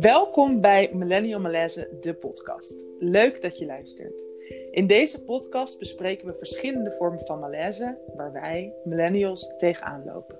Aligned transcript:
Welkom 0.00 0.60
bij 0.60 0.90
Millennial 0.92 1.40
Malaise, 1.40 1.88
de 2.00 2.14
podcast. 2.14 2.84
Leuk 2.98 3.42
dat 3.42 3.58
je 3.58 3.66
luistert. 3.66 4.26
In 4.70 4.86
deze 4.86 5.24
podcast 5.24 5.78
bespreken 5.78 6.26
we 6.26 6.34
verschillende 6.34 6.94
vormen 6.98 7.20
van 7.20 7.38
malaise 7.38 7.98
waar 8.16 8.32
wij, 8.32 8.74
millennials, 8.84 9.54
tegenaan 9.56 10.04
lopen. 10.04 10.38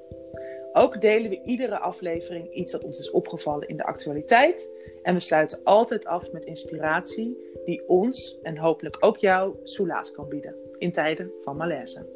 Ook 0.72 1.00
delen 1.00 1.30
we 1.30 1.42
iedere 1.42 1.78
aflevering 1.78 2.52
iets 2.52 2.72
dat 2.72 2.84
ons 2.84 2.98
is 2.98 3.10
opgevallen 3.10 3.68
in 3.68 3.76
de 3.76 3.84
actualiteit. 3.84 4.70
En 5.02 5.14
we 5.14 5.20
sluiten 5.20 5.60
altijd 5.64 6.06
af 6.06 6.32
met 6.32 6.44
inspiratie 6.44 7.36
die 7.64 7.88
ons 7.88 8.38
en 8.42 8.56
hopelijk 8.56 8.96
ook 9.00 9.16
jou 9.16 9.56
soelaas 9.62 10.10
kan 10.10 10.28
bieden 10.28 10.54
in 10.78 10.92
tijden 10.92 11.30
van 11.42 11.56
malaise. 11.56 12.06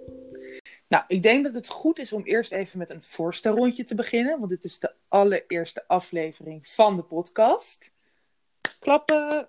Nou, 0.90 1.04
ik 1.06 1.22
denk 1.22 1.44
dat 1.44 1.54
het 1.54 1.68
goed 1.68 1.98
is 1.98 2.12
om 2.12 2.22
eerst 2.22 2.52
even 2.52 2.78
met 2.78 2.90
een 2.90 3.02
voorstelrondje 3.02 3.84
te 3.84 3.94
beginnen, 3.94 4.38
want 4.38 4.50
dit 4.50 4.64
is 4.64 4.78
de 4.78 4.92
allereerste 5.08 5.84
aflevering 5.86 6.68
van 6.68 6.96
de 6.96 7.02
podcast. 7.02 7.92
Klappen! 8.78 9.48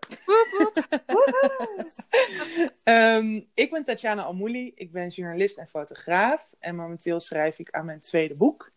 um, 2.83 3.47
ik 3.53 3.71
ben 3.71 3.83
Tatjana 3.83 4.23
Almouli, 4.23 4.71
ik 4.75 4.91
ben 4.91 5.07
journalist 5.07 5.57
en 5.57 5.67
fotograaf 5.67 6.47
en 6.59 6.75
momenteel 6.75 7.19
schrijf 7.19 7.59
ik 7.59 7.71
aan 7.71 7.85
mijn 7.85 7.99
tweede 7.99 8.35
boek. 8.35 8.71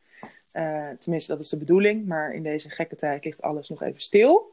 Uh, 0.52 0.90
tenminste, 1.00 1.32
dat 1.32 1.40
is 1.40 1.48
de 1.48 1.58
bedoeling, 1.58 2.06
maar 2.06 2.32
in 2.32 2.42
deze 2.42 2.70
gekke 2.70 2.96
tijd 2.96 3.24
ligt 3.24 3.42
alles 3.42 3.68
nog 3.68 3.82
even 3.82 4.00
stil. 4.00 4.52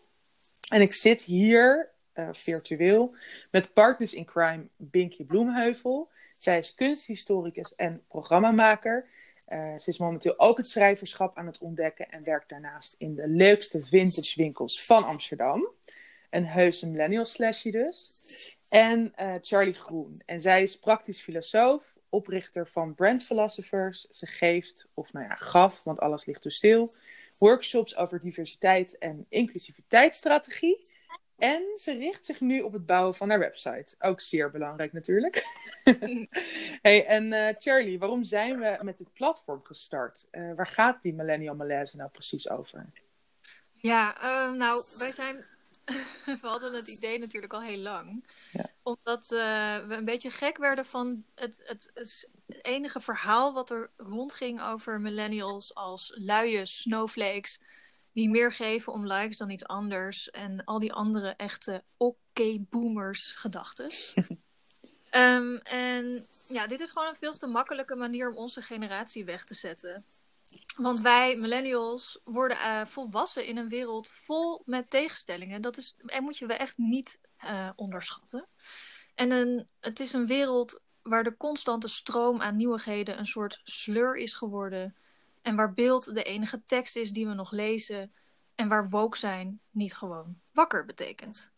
En 0.69 0.81
ik 0.81 0.93
zit 0.93 1.21
hier 1.23 1.89
uh, 2.15 2.29
virtueel 2.31 3.15
met 3.51 3.73
partners 3.73 4.13
in 4.13 4.25
crime 4.25 4.67
Binky 4.77 5.25
Bloemheuvel. 5.25 6.09
Zij 6.41 6.57
is 6.57 6.75
kunsthistoricus 6.75 7.75
en 7.75 8.03
programmamaker. 8.07 9.07
Uh, 9.47 9.77
ze 9.77 9.89
is 9.89 9.97
momenteel 9.97 10.39
ook 10.39 10.57
het 10.57 10.67
schrijverschap 10.67 11.37
aan 11.37 11.45
het 11.45 11.57
ontdekken 11.57 12.09
en 12.09 12.23
werkt 12.23 12.49
daarnaast 12.49 12.95
in 12.97 13.15
de 13.15 13.27
leukste 13.27 13.85
vintage 13.85 14.41
winkels 14.41 14.85
van 14.85 15.03
Amsterdam. 15.03 15.67
Een 16.29 16.45
heuse 16.45 16.87
millennial 16.87 17.25
slashie 17.25 17.71
dus. 17.71 18.11
En 18.69 19.13
uh, 19.19 19.33
Charlie 19.41 19.73
Groen. 19.73 20.21
En 20.25 20.41
zij 20.41 20.61
is 20.61 20.79
praktisch 20.79 21.21
filosoof, 21.21 21.83
oprichter 22.09 22.67
van 22.67 22.95
Brand 22.95 23.23
Philosophers. 23.23 24.07
Ze 24.09 24.25
geeft, 24.25 24.87
of 24.93 25.13
nou 25.13 25.25
ja, 25.25 25.35
gaf, 25.35 25.83
want 25.83 25.99
alles 25.99 26.25
ligt 26.25 26.43
dus 26.43 26.55
stil, 26.55 26.93
workshops 27.37 27.95
over 27.95 28.21
diversiteit 28.21 28.97
en 28.97 29.25
inclusiviteitsstrategie. 29.29 30.89
En 31.41 31.63
ze 31.77 31.97
richt 31.97 32.25
zich 32.25 32.39
nu 32.39 32.61
op 32.61 32.73
het 32.73 32.85
bouwen 32.85 33.15
van 33.15 33.29
haar 33.29 33.39
website. 33.39 33.95
Ook 33.99 34.21
zeer 34.21 34.51
belangrijk 34.51 34.93
natuurlijk. 34.93 35.43
hey, 36.87 37.05
en 37.05 37.31
uh, 37.31 37.47
Charlie, 37.57 37.99
waarom 37.99 38.23
zijn 38.23 38.59
we 38.59 38.77
met 38.81 38.97
dit 38.97 39.13
platform 39.13 39.63
gestart? 39.63 40.27
Uh, 40.31 40.53
waar 40.55 40.67
gaat 40.67 41.01
die 41.01 41.13
Millennial 41.13 41.55
Malaise 41.55 41.97
nou 41.97 42.09
precies 42.09 42.49
over? 42.49 42.85
Ja, 43.71 44.17
uh, 44.17 44.57
nou, 44.57 44.83
wij 44.97 45.11
zijn... 45.11 45.45
we 46.41 46.47
hadden 46.47 46.73
het 46.73 46.87
idee 46.87 47.19
natuurlijk 47.19 47.53
al 47.53 47.61
heel 47.61 47.79
lang. 47.81 48.27
Ja. 48.51 48.65
Omdat 48.83 49.27
we 49.27 49.83
een 49.89 50.05
beetje 50.05 50.31
gek 50.31 50.57
werden 50.57 50.85
van 50.85 51.23
het, 51.35 51.61
het, 51.65 51.91
het, 51.93 52.29
enige 52.61 52.99
verhaal 52.99 53.53
wat 53.53 53.69
er 53.69 53.89
rondging 53.97 54.61
over 54.61 55.01
millennials 55.01 55.75
als 55.75 56.11
luie 56.15 56.65
snowflakes 56.65 57.59
die 58.13 58.29
meer 58.29 58.51
geven 58.51 58.93
om 58.93 59.07
likes 59.07 59.37
dan 59.37 59.49
iets 59.49 59.65
anders. 59.65 60.29
En 60.29 60.63
al 60.63 60.79
die 60.79 60.93
andere 60.93 61.29
echte 61.29 61.83
oké-boomers 61.97 63.31
gedachtes. 63.31 64.13
um, 65.11 65.57
en 65.57 66.25
ja, 66.47 66.67
dit 66.67 66.79
is 66.79 66.89
gewoon 66.89 67.07
een 67.07 67.15
veel 67.15 67.37
te 67.37 67.47
makkelijke 67.47 67.95
manier 67.95 68.29
om 68.29 68.37
onze 68.37 68.61
generatie 68.61 69.25
weg 69.25 69.45
te 69.45 69.53
zetten. 69.53 70.05
Want 70.75 71.01
wij, 71.01 71.35
millennials, 71.35 72.19
worden 72.23 72.57
uh, 72.57 72.85
volwassen 72.85 73.45
in 73.45 73.57
een 73.57 73.69
wereld 73.69 74.09
vol 74.09 74.61
met 74.65 74.89
tegenstellingen. 74.89 75.61
Dat 75.61 75.77
is, 75.77 75.95
en 76.05 76.23
moet 76.23 76.37
je 76.37 76.45
we 76.45 76.53
echt 76.53 76.77
niet 76.77 77.19
uh, 77.43 77.69
onderschatten. 77.75 78.47
En 79.15 79.31
een, 79.31 79.67
het 79.79 79.99
is 79.99 80.13
een 80.13 80.27
wereld 80.27 80.81
waar 81.01 81.23
de 81.23 81.37
constante 81.37 81.87
stroom 81.87 82.41
aan 82.41 82.55
nieuwigheden 82.55 83.19
een 83.19 83.27
soort 83.27 83.59
sleur 83.63 84.17
is 84.17 84.33
geworden. 84.33 84.95
En 85.41 85.55
waar 85.55 85.73
beeld 85.73 86.13
de 86.13 86.23
enige 86.23 86.65
tekst 86.65 86.95
is 86.95 87.11
die 87.11 87.27
we 87.27 87.33
nog 87.33 87.51
lezen. 87.51 88.13
En 88.55 88.67
waar 88.67 88.89
woke 88.89 89.17
zijn 89.17 89.61
niet 89.69 89.93
gewoon 89.93 90.39
wakker 90.51 90.85
betekent. 90.85 91.51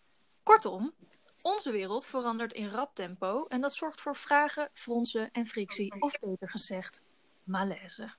Kortom, 0.43 0.93
onze 1.41 1.71
wereld 1.71 2.05
verandert 2.05 2.53
in 2.53 2.69
rap 2.69 2.95
tempo. 2.95 3.45
En 3.45 3.61
dat 3.61 3.73
zorgt 3.73 4.01
voor 4.01 4.15
vragen, 4.15 4.69
fronsen 4.73 5.31
en 5.31 5.45
frictie. 5.45 6.01
Of 6.01 6.19
beter 6.19 6.49
gezegd, 6.49 7.03
malaise. 7.43 8.13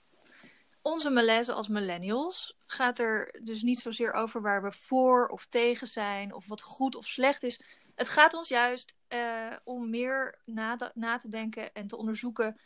Onze 0.83 1.11
malaise 1.11 1.53
als 1.53 1.69
millennials 1.69 2.59
gaat 2.67 2.99
er 2.99 3.41
dus 3.43 3.63
niet 3.63 3.79
zozeer 3.79 4.13
over 4.13 4.43
waar 4.43 4.63
we 4.63 4.73
voor 4.73 5.29
of 5.29 5.47
tegen 5.47 5.87
zijn. 5.87 6.35
Of 6.35 6.47
wat 6.47 6.63
goed 6.63 6.97
of 6.97 7.07
slecht 7.07 7.43
is. 7.43 7.61
Het 7.95 8.09
gaat 8.09 8.35
ons 8.35 8.49
juist 8.49 8.97
uh, 9.09 9.57
om 9.65 9.91
meer 9.91 10.39
na, 10.45 10.91
na 10.95 11.17
te 11.17 11.29
denken 11.29 11.73
en 11.73 11.87
te 11.87 11.97
onderzoeken 11.97 12.61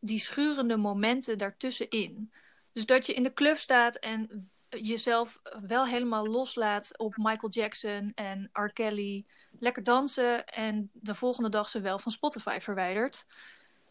die 0.00 0.18
schurende 0.18 0.76
momenten 0.76 1.38
daartussenin. 1.38 2.32
Dus 2.72 2.86
dat 2.86 3.06
je 3.06 3.14
in 3.14 3.22
de 3.22 3.32
club 3.32 3.58
staat 3.58 3.96
en 3.96 4.50
jezelf 4.68 5.40
wel 5.66 5.86
helemaal 5.86 6.26
loslaat 6.26 6.98
op 6.98 7.16
Michael 7.16 7.52
Jackson 7.52 8.12
en 8.14 8.50
R. 8.52 8.72
Kelly. 8.72 9.26
Lekker 9.58 9.82
dansen 9.82 10.46
en 10.46 10.90
de 10.92 11.14
volgende 11.14 11.48
dag 11.48 11.68
ze 11.68 11.80
wel 11.80 11.98
van 11.98 12.12
Spotify 12.12 12.58
verwijdert. 12.60 13.26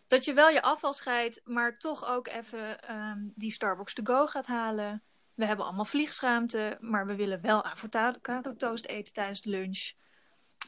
Dat 0.08 0.25
je 0.25 0.34
wel 0.34 0.50
je 0.50 0.62
afval 0.62 0.94
scheidt, 0.94 1.42
maar 1.44 1.78
toch 1.78 2.06
ook 2.06 2.28
even 2.28 2.96
um, 2.96 3.34
die 3.36 3.52
Starbucks 3.52 3.94
to 3.94 4.03
go 4.03 4.28
gaat 4.28 4.47
halen. 4.47 5.03
We 5.34 5.46
hebben 5.46 5.66
allemaal 5.66 5.86
vliegschaamte, 5.86 6.78
maar 6.80 7.06
we 7.06 7.16
willen 7.16 7.41
wel 7.41 7.64
avocado 7.64 8.56
toast 8.56 8.86
eten 8.86 9.14
tijdens 9.14 9.41
de 9.41 9.50
lunch. 9.50 9.91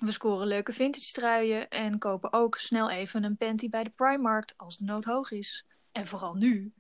We 0.02 0.12
scoren 0.12 0.48
leuke 0.48 0.74
vintage 0.74 1.12
truien 1.12 1.70
en 1.70 1.98
kopen 1.98 2.34
ook 2.34 2.58
snel 2.58 2.90
even 2.90 3.24
een 3.24 3.38
panty 3.38 3.70
bij 3.70 3.84
de 3.84 3.90
Primark 3.90 4.54
als 4.58 4.78
de 4.78 4.84
nood 4.84 5.04
hoog 5.04 5.32
is. 5.32 5.66
En 5.92 6.08
vooral 6.08 6.34
nu. 6.34 6.74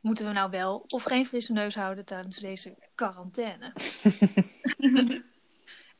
Moeten 0.00 0.26
we 0.26 0.32
nou 0.32 0.50
wel 0.50 0.84
of 0.88 1.02
geen 1.02 1.26
frisse 1.26 1.52
neus 1.52 1.74
houden 1.74 2.04
tijdens 2.04 2.36
deze 2.36 2.76
quarantaine? 2.94 3.72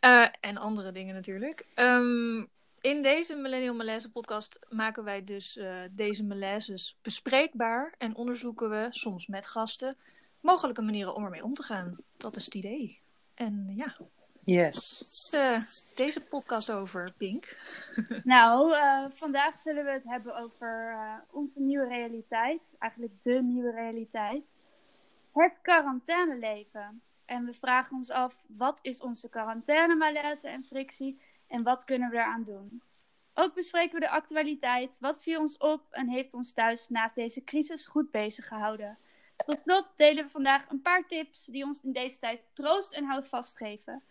uh, 0.01 0.27
en 0.51 0.57
andere 0.57 0.93
dingen 0.93 1.15
natuurlijk. 1.15 1.67
Um, 1.77 2.49
in 2.81 3.03
deze 3.03 3.34
Millennial 3.34 3.75
Malaise 3.75 4.11
podcast 4.11 4.67
maken 4.69 5.05
wij 5.05 5.25
dus 5.25 5.57
uh, 5.57 5.77
deze 5.91 6.25
malaises 6.25 6.99
bespreekbaar. 7.03 7.95
En 7.99 8.17
onderzoeken 8.17 8.71
we, 8.71 8.87
soms 8.91 9.27
met 9.27 9.47
gasten, 9.47 9.97
mogelijke 10.41 10.83
manieren 10.83 11.15
om 11.15 11.25
ermee 11.25 11.45
om 11.45 11.55
te 11.55 11.63
gaan. 11.63 11.97
Dat 12.17 12.37
is 12.37 12.45
het 12.45 12.55
idee. 12.55 13.01
En 13.34 13.73
ja, 13.77 13.97
Yes. 14.44 15.03
Uh, 15.34 15.59
deze 15.94 16.21
podcast 16.21 16.71
over, 16.71 17.12
Pink? 17.16 17.56
nou, 18.25 18.72
uh, 18.72 19.05
vandaag 19.10 19.59
zullen 19.59 19.84
we 19.84 19.91
het 19.91 20.05
hebben 20.05 20.37
over 20.37 20.91
uh, 20.91 21.15
onze 21.31 21.60
nieuwe 21.60 21.88
realiteit. 21.88 22.60
Eigenlijk 22.78 23.12
de 23.22 23.43
nieuwe 23.43 23.71
realiteit. 23.71 24.44
Het 25.33 25.53
quarantaineleven. 25.62 27.03
En 27.25 27.44
we 27.44 27.53
vragen 27.53 27.97
ons 27.97 28.10
af, 28.10 28.44
wat 28.47 28.78
is 28.83 29.00
onze 29.00 29.28
quarantainemalaise 29.28 30.49
en 30.49 30.62
frictie? 30.62 31.21
En 31.49 31.62
wat 31.62 31.84
kunnen 31.84 32.10
we 32.10 32.16
eraan 32.16 32.44
doen? 32.44 32.83
Ook 33.34 33.54
bespreken 33.54 33.94
we 33.94 34.00
de 34.00 34.10
actualiteit. 34.10 34.97
Wat 35.00 35.22
viel 35.22 35.41
ons 35.41 35.56
op 35.56 35.83
en 35.91 36.09
heeft 36.09 36.34
ons 36.34 36.53
thuis 36.53 36.88
naast 36.88 37.15
deze 37.15 37.44
crisis 37.44 37.87
goed 37.87 38.10
bezig 38.10 38.49
gehouden? 38.49 38.99
Tot 39.47 39.60
slot 39.65 39.87
delen 39.97 40.25
we 40.25 40.31
vandaag 40.31 40.71
een 40.71 40.83
paar 40.83 41.06
tips 41.06 41.44
die 41.44 41.65
ons 41.65 41.83
in 41.83 41.93
deze 41.93 42.19
tijd 42.19 42.41
troost 42.53 42.93
en 42.93 43.04
houvast 43.04 43.56
geven. 43.56 44.03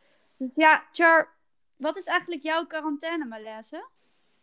Dus 0.43 0.55
ja, 0.55 0.83
Char, 0.91 1.29
wat 1.75 1.97
is 1.97 2.05
eigenlijk 2.05 2.43
jouw 2.43 2.65
quarantaine 2.65 3.25
malaise? 3.25 3.87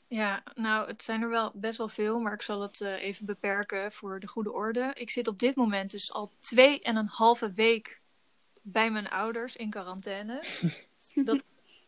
Ja, 0.07 0.43
nou, 0.55 0.87
het 0.87 1.03
zijn 1.03 1.23
er 1.23 1.29
wel 1.29 1.51
best 1.55 1.79
wel 1.79 1.89
veel, 1.89 2.21
maar 2.21 2.33
ik 2.33 2.43
zal 2.43 2.63
het 2.63 2.81
uh, 2.81 3.03
even 3.03 3.27
beperken 3.27 3.93
voor 3.93 4.21
de 4.21 4.29
goede 4.29 4.53
orde. 4.53 4.91
Ik 4.95 5.11
zit 5.11 5.29
op 5.29 5.39
dit 5.39 5.57
moment 5.57 5.91
dus 5.91 6.13
al 6.13 6.31
twee 6.41 6.81
en 6.83 6.97
een 6.97 7.09
halve 7.09 7.53
week 7.53 8.01
bij 8.63 8.91
mijn 8.91 9.09
ouders 9.09 9.57
in 9.57 9.71
quarantaine. 9.71 10.43
Dat 11.15 11.45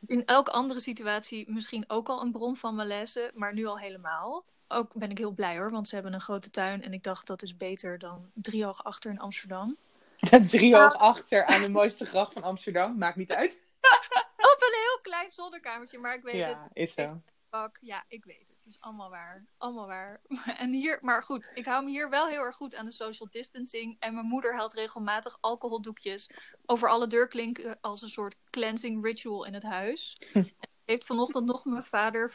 in 0.06 0.24
elke 0.24 0.50
andere 0.50 0.80
situatie 0.80 1.50
misschien 1.50 1.84
ook 1.86 2.08
al 2.08 2.22
een 2.22 2.32
bron 2.32 2.56
van 2.56 2.74
malaise, 2.74 3.30
maar 3.34 3.54
nu 3.54 3.66
al 3.66 3.78
helemaal. 3.78 4.44
Ook 4.68 4.94
ben 4.94 5.10
ik 5.10 5.18
heel 5.18 5.30
blij 5.30 5.56
hoor, 5.56 5.70
want 5.70 5.88
ze 5.88 5.94
hebben 5.94 6.12
een 6.12 6.20
grote 6.20 6.50
tuin 6.50 6.82
en 6.82 6.92
ik 6.92 7.02
dacht 7.02 7.26
dat 7.26 7.42
is 7.42 7.56
beter 7.56 7.98
dan 7.98 8.30
driehoog 8.34 8.84
achter 8.84 9.10
in 9.10 9.20
Amsterdam. 9.20 9.76
driehoog 10.48 10.94
achter 10.94 11.44
aan 11.44 11.60
de 11.60 11.68
mooiste 11.68 12.04
gracht 12.04 12.32
van 12.32 12.42
Amsterdam, 12.42 12.98
maakt 12.98 13.16
niet 13.16 13.32
uit. 13.32 13.60
Op 14.52 14.56
een 14.58 14.78
heel 14.80 14.98
klein 15.02 15.30
zolderkamertje, 15.30 15.98
maar 15.98 16.14
ik 16.14 16.22
weet 16.22 16.36
ja, 16.36 16.48
het. 16.48 16.70
is 16.72 16.92
zo. 16.92 17.22
Pak. 17.48 17.78
Ja, 17.80 18.04
ik 18.08 18.24
weet 18.24 18.48
het. 18.48 18.56
Het 18.56 18.66
is 18.66 18.80
allemaal 18.80 19.10
waar. 19.10 19.46
Allemaal 19.58 19.86
waar. 19.86 20.20
En 20.58 20.72
hier, 20.72 20.98
maar 21.00 21.22
goed, 21.22 21.50
ik 21.54 21.64
hou 21.64 21.84
me 21.84 21.90
hier 21.90 22.10
wel 22.10 22.26
heel 22.26 22.40
erg 22.40 22.56
goed 22.56 22.74
aan 22.74 22.86
de 22.86 22.92
social 22.92 23.28
distancing. 23.28 23.96
En 23.98 24.14
mijn 24.14 24.26
moeder 24.26 24.54
haalt 24.54 24.74
regelmatig 24.74 25.38
alcoholdoekjes 25.40 26.30
over 26.66 26.88
alle 26.88 27.06
deurklinken 27.06 27.78
als 27.80 28.02
een 28.02 28.08
soort 28.08 28.36
cleansing 28.50 29.04
ritual 29.04 29.44
in 29.44 29.54
het 29.54 29.62
huis. 29.62 30.18
heeft 30.84 31.04
vanochtend 31.04 31.44
nog 31.44 31.64
mijn 31.64 31.82
vader 31.82 32.34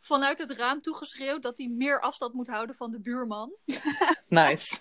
vanuit 0.00 0.38
het 0.38 0.50
raam 0.50 0.82
toegeschreeuwd 0.82 1.42
dat 1.42 1.58
hij 1.58 1.68
meer 1.68 2.00
afstand 2.00 2.32
moet 2.32 2.48
houden 2.48 2.76
van 2.76 2.90
de 2.90 3.00
buurman. 3.00 3.52
Nice. 4.28 4.78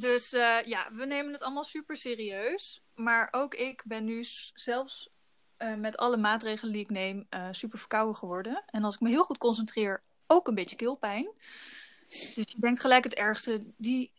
Dus 0.00 0.32
uh, 0.32 0.62
ja, 0.62 0.92
we 0.92 1.04
nemen 1.04 1.32
het 1.32 1.42
allemaal 1.42 1.64
super 1.64 1.96
serieus. 1.96 2.82
Maar 2.98 3.28
ook 3.30 3.54
ik 3.54 3.82
ben 3.84 4.04
nu 4.04 4.24
zelfs 4.54 5.10
uh, 5.58 5.74
met 5.74 5.96
alle 5.96 6.16
maatregelen 6.16 6.72
die 6.72 6.82
ik 6.82 6.90
neem 6.90 7.26
uh, 7.30 7.48
super 7.50 7.78
verkouden 7.78 8.16
geworden. 8.16 8.62
En 8.66 8.84
als 8.84 8.94
ik 8.94 9.00
me 9.00 9.08
heel 9.08 9.24
goed 9.24 9.38
concentreer, 9.38 10.02
ook 10.26 10.48
een 10.48 10.54
beetje 10.54 10.76
keelpijn. 10.76 11.28
Dus 12.08 12.34
je 12.34 12.56
denkt 12.56 12.80
gelijk 12.80 13.04
het 13.04 13.14
ergste. 13.14 13.62
Die 13.76 14.12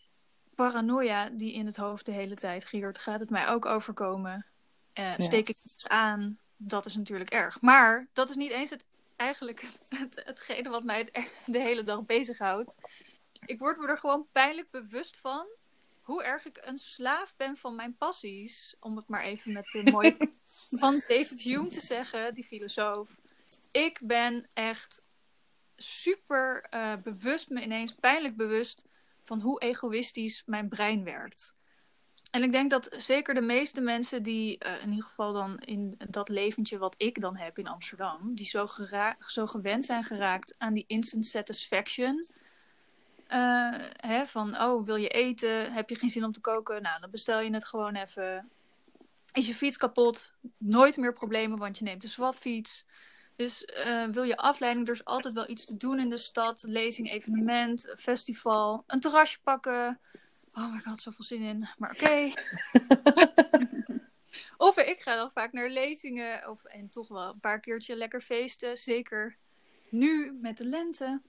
paranoia 0.55 1.29
die 1.29 1.53
in 1.53 1.65
het 1.65 1.75
hoofd 1.75 2.05
de 2.05 2.11
hele 2.11 2.35
tijd 2.35 2.65
giert, 2.65 2.97
gaat 2.97 3.19
het 3.19 3.29
mij 3.29 3.47
ook 3.47 3.65
overkomen? 3.65 4.45
Uh, 4.93 5.13
steek 5.15 5.49
ik 5.49 5.57
iets 5.63 5.87
aan? 5.87 6.39
Dat 6.57 6.85
is 6.85 6.95
natuurlijk 6.95 7.29
erg. 7.29 7.61
Maar 7.61 8.07
dat 8.13 8.29
is 8.29 8.35
niet 8.35 8.51
eens 8.51 8.69
het, 8.69 8.85
eigenlijk 9.15 9.61
het, 9.89 10.21
hetgene 10.25 10.69
wat 10.69 10.83
mij 10.83 11.09
de 11.45 11.59
hele 11.59 11.83
dag 11.83 12.05
bezighoudt. 12.05 12.77
Ik 13.45 13.59
word 13.59 13.77
me 13.77 13.87
er 13.87 13.97
gewoon 13.97 14.27
pijnlijk 14.31 14.71
bewust 14.71 15.17
van 15.17 15.47
hoe 16.09 16.23
erg 16.23 16.45
ik 16.45 16.59
een 16.61 16.77
slaaf 16.77 17.33
ben 17.35 17.57
van 17.57 17.75
mijn 17.75 17.97
passies. 17.97 18.75
Om 18.79 18.95
het 18.95 19.07
maar 19.07 19.23
even 19.23 19.53
met 19.53 19.65
de 19.65 19.91
mooie 19.91 20.17
van 20.81 20.93
David 21.07 21.41
Hume 21.41 21.67
te 21.67 21.79
zeggen, 21.79 22.33
die 22.33 22.43
filosoof. 22.43 23.09
Ik 23.71 23.99
ben 24.03 24.49
echt 24.53 25.01
super 25.75 26.67
uh, 26.73 26.95
bewust, 27.03 27.49
me 27.49 27.61
ineens 27.61 27.95
pijnlijk 27.95 28.35
bewust 28.35 28.85
van 29.23 29.41
hoe 29.41 29.59
egoïstisch 29.59 30.43
mijn 30.45 30.69
brein 30.69 31.03
werkt. 31.03 31.57
En 32.31 32.43
ik 32.43 32.51
denk 32.51 32.69
dat 32.69 32.95
zeker 32.97 33.33
de 33.33 33.41
meeste 33.41 33.81
mensen 33.81 34.23
die 34.23 34.65
uh, 34.65 34.81
in 34.81 34.89
ieder 34.89 35.05
geval 35.05 35.33
dan 35.33 35.59
in 35.59 35.99
dat 36.09 36.29
leventje 36.29 36.77
wat 36.77 36.95
ik 36.97 37.21
dan 37.21 37.37
heb 37.37 37.57
in 37.57 37.67
Amsterdam, 37.67 38.35
die 38.35 38.45
zo, 38.45 38.67
zo 39.19 39.45
gewend 39.45 39.85
zijn 39.85 40.03
geraakt 40.03 40.55
aan 40.57 40.73
die 40.73 40.85
instant 40.87 41.25
satisfaction. 41.25 42.25
Uh, 43.33 43.75
hè, 43.95 44.27
van, 44.27 44.61
oh, 44.61 44.85
wil 44.85 44.95
je 44.95 45.07
eten? 45.07 45.73
Heb 45.73 45.89
je 45.89 45.95
geen 45.95 46.09
zin 46.09 46.23
om 46.23 46.31
te 46.31 46.41
koken? 46.41 46.81
Nou, 46.81 47.01
dan 47.01 47.11
bestel 47.11 47.39
je 47.39 47.53
het 47.53 47.65
gewoon 47.65 47.95
even. 47.95 48.49
Is 49.33 49.47
je 49.47 49.55
fiets 49.55 49.77
kapot? 49.77 50.33
Nooit 50.57 50.97
meer 50.97 51.13
problemen, 51.13 51.57
want 51.57 51.77
je 51.77 51.83
neemt 51.83 52.01
de 52.01 52.07
swapfiets. 52.07 52.85
Dus 53.35 53.67
uh, 53.85 54.05
wil 54.05 54.23
je 54.23 54.37
afleiding, 54.37 54.87
er 54.87 54.93
is 54.93 55.05
altijd 55.05 55.33
wel 55.33 55.49
iets 55.49 55.65
te 55.65 55.77
doen 55.77 55.99
in 55.99 56.09
de 56.09 56.17
stad. 56.17 56.63
Lezing, 56.67 57.11
evenement, 57.11 57.89
festival. 57.97 58.83
Een 58.87 58.99
terrasje 58.99 59.41
pakken. 59.41 59.99
Oh, 60.53 60.75
ik 60.77 60.83
had 60.83 60.99
zoveel 60.99 61.25
zin 61.25 61.41
in. 61.41 61.67
Maar 61.77 61.91
oké. 61.91 62.33
of 64.67 64.77
ik 64.77 65.01
ga 65.01 65.15
dan 65.15 65.31
vaak 65.31 65.53
naar 65.53 65.69
lezingen. 65.69 66.49
Of, 66.49 66.63
en 66.63 66.89
toch 66.89 67.07
wel 67.07 67.29
een 67.29 67.39
paar 67.39 67.59
keertje 67.59 67.95
lekker 67.95 68.21
feesten. 68.21 68.77
Zeker 68.77 69.37
nu 69.89 70.37
met 70.41 70.57
de 70.57 70.65
lente. 70.65 71.21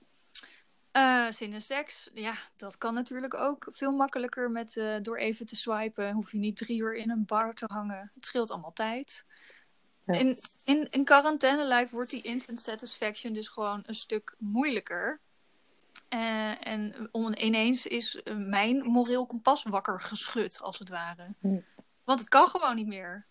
Uh, 0.93 1.31
zin 1.31 1.53
in 1.53 1.61
seks, 1.61 2.11
ja, 2.15 2.35
dat 2.57 2.79
kan 2.79 2.95
natuurlijk 2.95 3.35
ook 3.35 3.67
veel 3.71 3.93
makkelijker 3.93 4.51
met, 4.51 4.77
uh, 4.77 4.97
door 5.03 5.17
even 5.17 5.47
te 5.47 5.57
swipen. 5.57 6.13
Hoef 6.13 6.33
je 6.33 6.39
niet 6.39 6.57
drie 6.57 6.81
uur 6.81 6.97
in 6.97 7.11
een 7.11 7.25
bar 7.27 7.55
te 7.55 7.65
hangen. 7.73 8.11
Het 8.15 8.27
scheelt 8.27 8.51
allemaal 8.51 8.73
tijd. 8.73 9.25
In, 10.07 10.39
in, 10.65 10.91
in 10.91 11.05
quarantaine 11.05 11.67
life 11.67 11.95
wordt 11.95 12.11
die 12.11 12.23
instant 12.23 12.61
satisfaction 12.61 13.33
dus 13.33 13.49
gewoon 13.49 13.83
een 13.87 13.95
stuk 13.95 14.35
moeilijker. 14.39 15.21
Uh, 16.09 16.67
en 16.67 17.09
om, 17.11 17.35
ineens 17.35 17.87
is 17.87 18.21
mijn 18.37 18.83
moreel 18.83 19.27
kompas 19.27 19.63
wakker 19.63 20.01
geschud, 20.01 20.61
als 20.63 20.79
het 20.79 20.89
ware. 20.89 21.35
Want 22.05 22.21
het 22.21 22.29
kan 22.29 22.47
gewoon 22.47 22.77
niet 22.77 22.87
meer. 22.87 23.27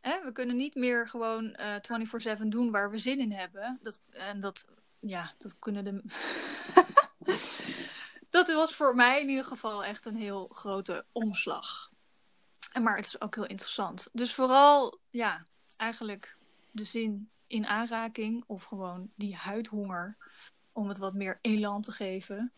We 0.00 0.30
kunnen 0.32 0.56
niet 0.56 0.74
meer 0.74 1.08
gewoon 1.08 1.56
24-7 2.38 2.42
doen 2.46 2.70
waar 2.70 2.90
we 2.90 2.98
zin 2.98 3.20
in 3.20 3.32
hebben. 3.32 3.78
Dat, 3.82 4.02
en 4.10 4.40
dat 4.40 4.66
ja, 5.02 5.32
dat 5.38 5.58
kunnen 5.58 5.84
de. 5.84 6.02
dat 8.30 8.52
was 8.52 8.74
voor 8.74 8.94
mij 8.94 9.20
in 9.20 9.28
ieder 9.28 9.44
geval 9.44 9.84
echt 9.84 10.06
een 10.06 10.16
heel 10.16 10.48
grote 10.48 11.04
omslag. 11.12 11.90
En 12.72 12.82
maar 12.82 12.96
het 12.96 13.04
is 13.04 13.20
ook 13.20 13.34
heel 13.34 13.46
interessant. 13.46 14.08
Dus 14.12 14.34
vooral, 14.34 14.98
ja, 15.10 15.46
eigenlijk 15.76 16.36
de 16.70 16.84
zin 16.84 17.30
in 17.46 17.66
aanraking 17.66 18.44
of 18.46 18.62
gewoon 18.62 19.10
die 19.14 19.36
huidhonger 19.36 20.16
om 20.72 20.88
het 20.88 20.98
wat 20.98 21.14
meer 21.14 21.38
elan 21.40 21.82
te 21.82 21.92
geven. 21.92 22.52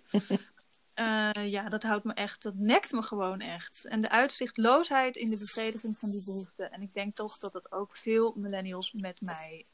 uh, 0.94 1.30
ja, 1.56 1.68
dat 1.68 1.82
houdt 1.82 2.04
me 2.04 2.12
echt, 2.12 2.42
dat 2.42 2.54
nekt 2.54 2.92
me 2.92 3.02
gewoon 3.02 3.40
echt. 3.40 3.84
En 3.84 4.00
de 4.00 4.08
uitzichtloosheid 4.08 5.16
in 5.16 5.30
de 5.30 5.38
bevrediging 5.38 5.96
van 5.96 6.10
die 6.10 6.24
behoeften. 6.24 6.72
En 6.72 6.82
ik 6.82 6.94
denk 6.94 7.14
toch 7.14 7.38
dat 7.38 7.52
het 7.52 7.72
ook 7.72 7.96
veel 7.96 8.34
millennials 8.36 8.92
met 8.92 9.20
mij 9.20 9.66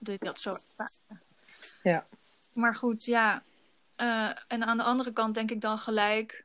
uh, 0.00 0.18
dat 0.18 0.40
zo 0.40 0.50
ervaren. 0.50 1.27
Ja. 1.82 2.06
Maar 2.52 2.74
goed, 2.74 3.04
ja. 3.04 3.42
Uh, 3.96 4.30
en 4.48 4.64
aan 4.64 4.76
de 4.76 4.82
andere 4.82 5.12
kant 5.12 5.34
denk 5.34 5.50
ik 5.50 5.60
dan 5.60 5.78
gelijk, 5.78 6.44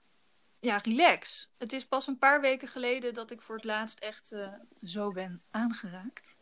ja, 0.60 0.78
relax. 0.78 1.50
Het 1.58 1.74
is 1.74 1.86
pas 1.86 2.08
een 2.08 2.18
paar 2.18 2.42
weken 2.42 2.68
geleden 2.68 3.14
dat 3.14 3.32
ik 3.32 3.42
voor 3.42 3.56
het 3.56 3.64
laatst 3.64 4.00
echt 4.00 4.32
uh, 4.32 4.54
zo 4.82 5.12
ben 5.12 5.42
aangeraakt. 5.52 6.38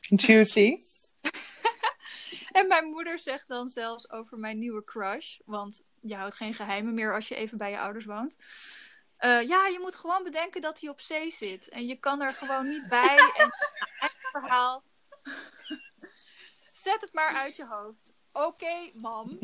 Juicy. 0.00 0.76
en 2.58 2.66
mijn 2.68 2.84
moeder 2.84 3.18
zegt 3.18 3.48
dan 3.48 3.68
zelfs 3.68 4.10
over 4.10 4.38
mijn 4.38 4.58
nieuwe 4.58 4.84
crush, 4.84 5.38
want 5.44 5.84
je 6.00 6.14
houdt 6.14 6.34
geen 6.34 6.54
geheimen 6.54 6.94
meer 6.94 7.14
als 7.14 7.28
je 7.28 7.34
even 7.34 7.58
bij 7.58 7.70
je 7.70 7.78
ouders 7.78 8.04
woont. 8.04 8.36
Uh, 9.20 9.48
ja, 9.48 9.66
je 9.66 9.78
moet 9.80 9.94
gewoon 9.94 10.22
bedenken 10.22 10.60
dat 10.60 10.80
hij 10.80 10.90
op 10.90 11.00
zee 11.00 11.30
zit. 11.30 11.68
En 11.68 11.86
je 11.86 11.96
kan 11.96 12.20
er 12.22 12.32
gewoon 12.32 12.68
niet 12.68 12.88
bij. 12.88 13.16
En 13.36 13.50
eigen 13.98 14.30
verhaal. 14.30 14.82
Zet 16.80 17.00
het 17.00 17.12
maar 17.12 17.34
uit 17.34 17.56
je 17.56 17.66
hoofd. 17.66 18.12
Oké, 18.32 18.90
mam. 18.94 19.38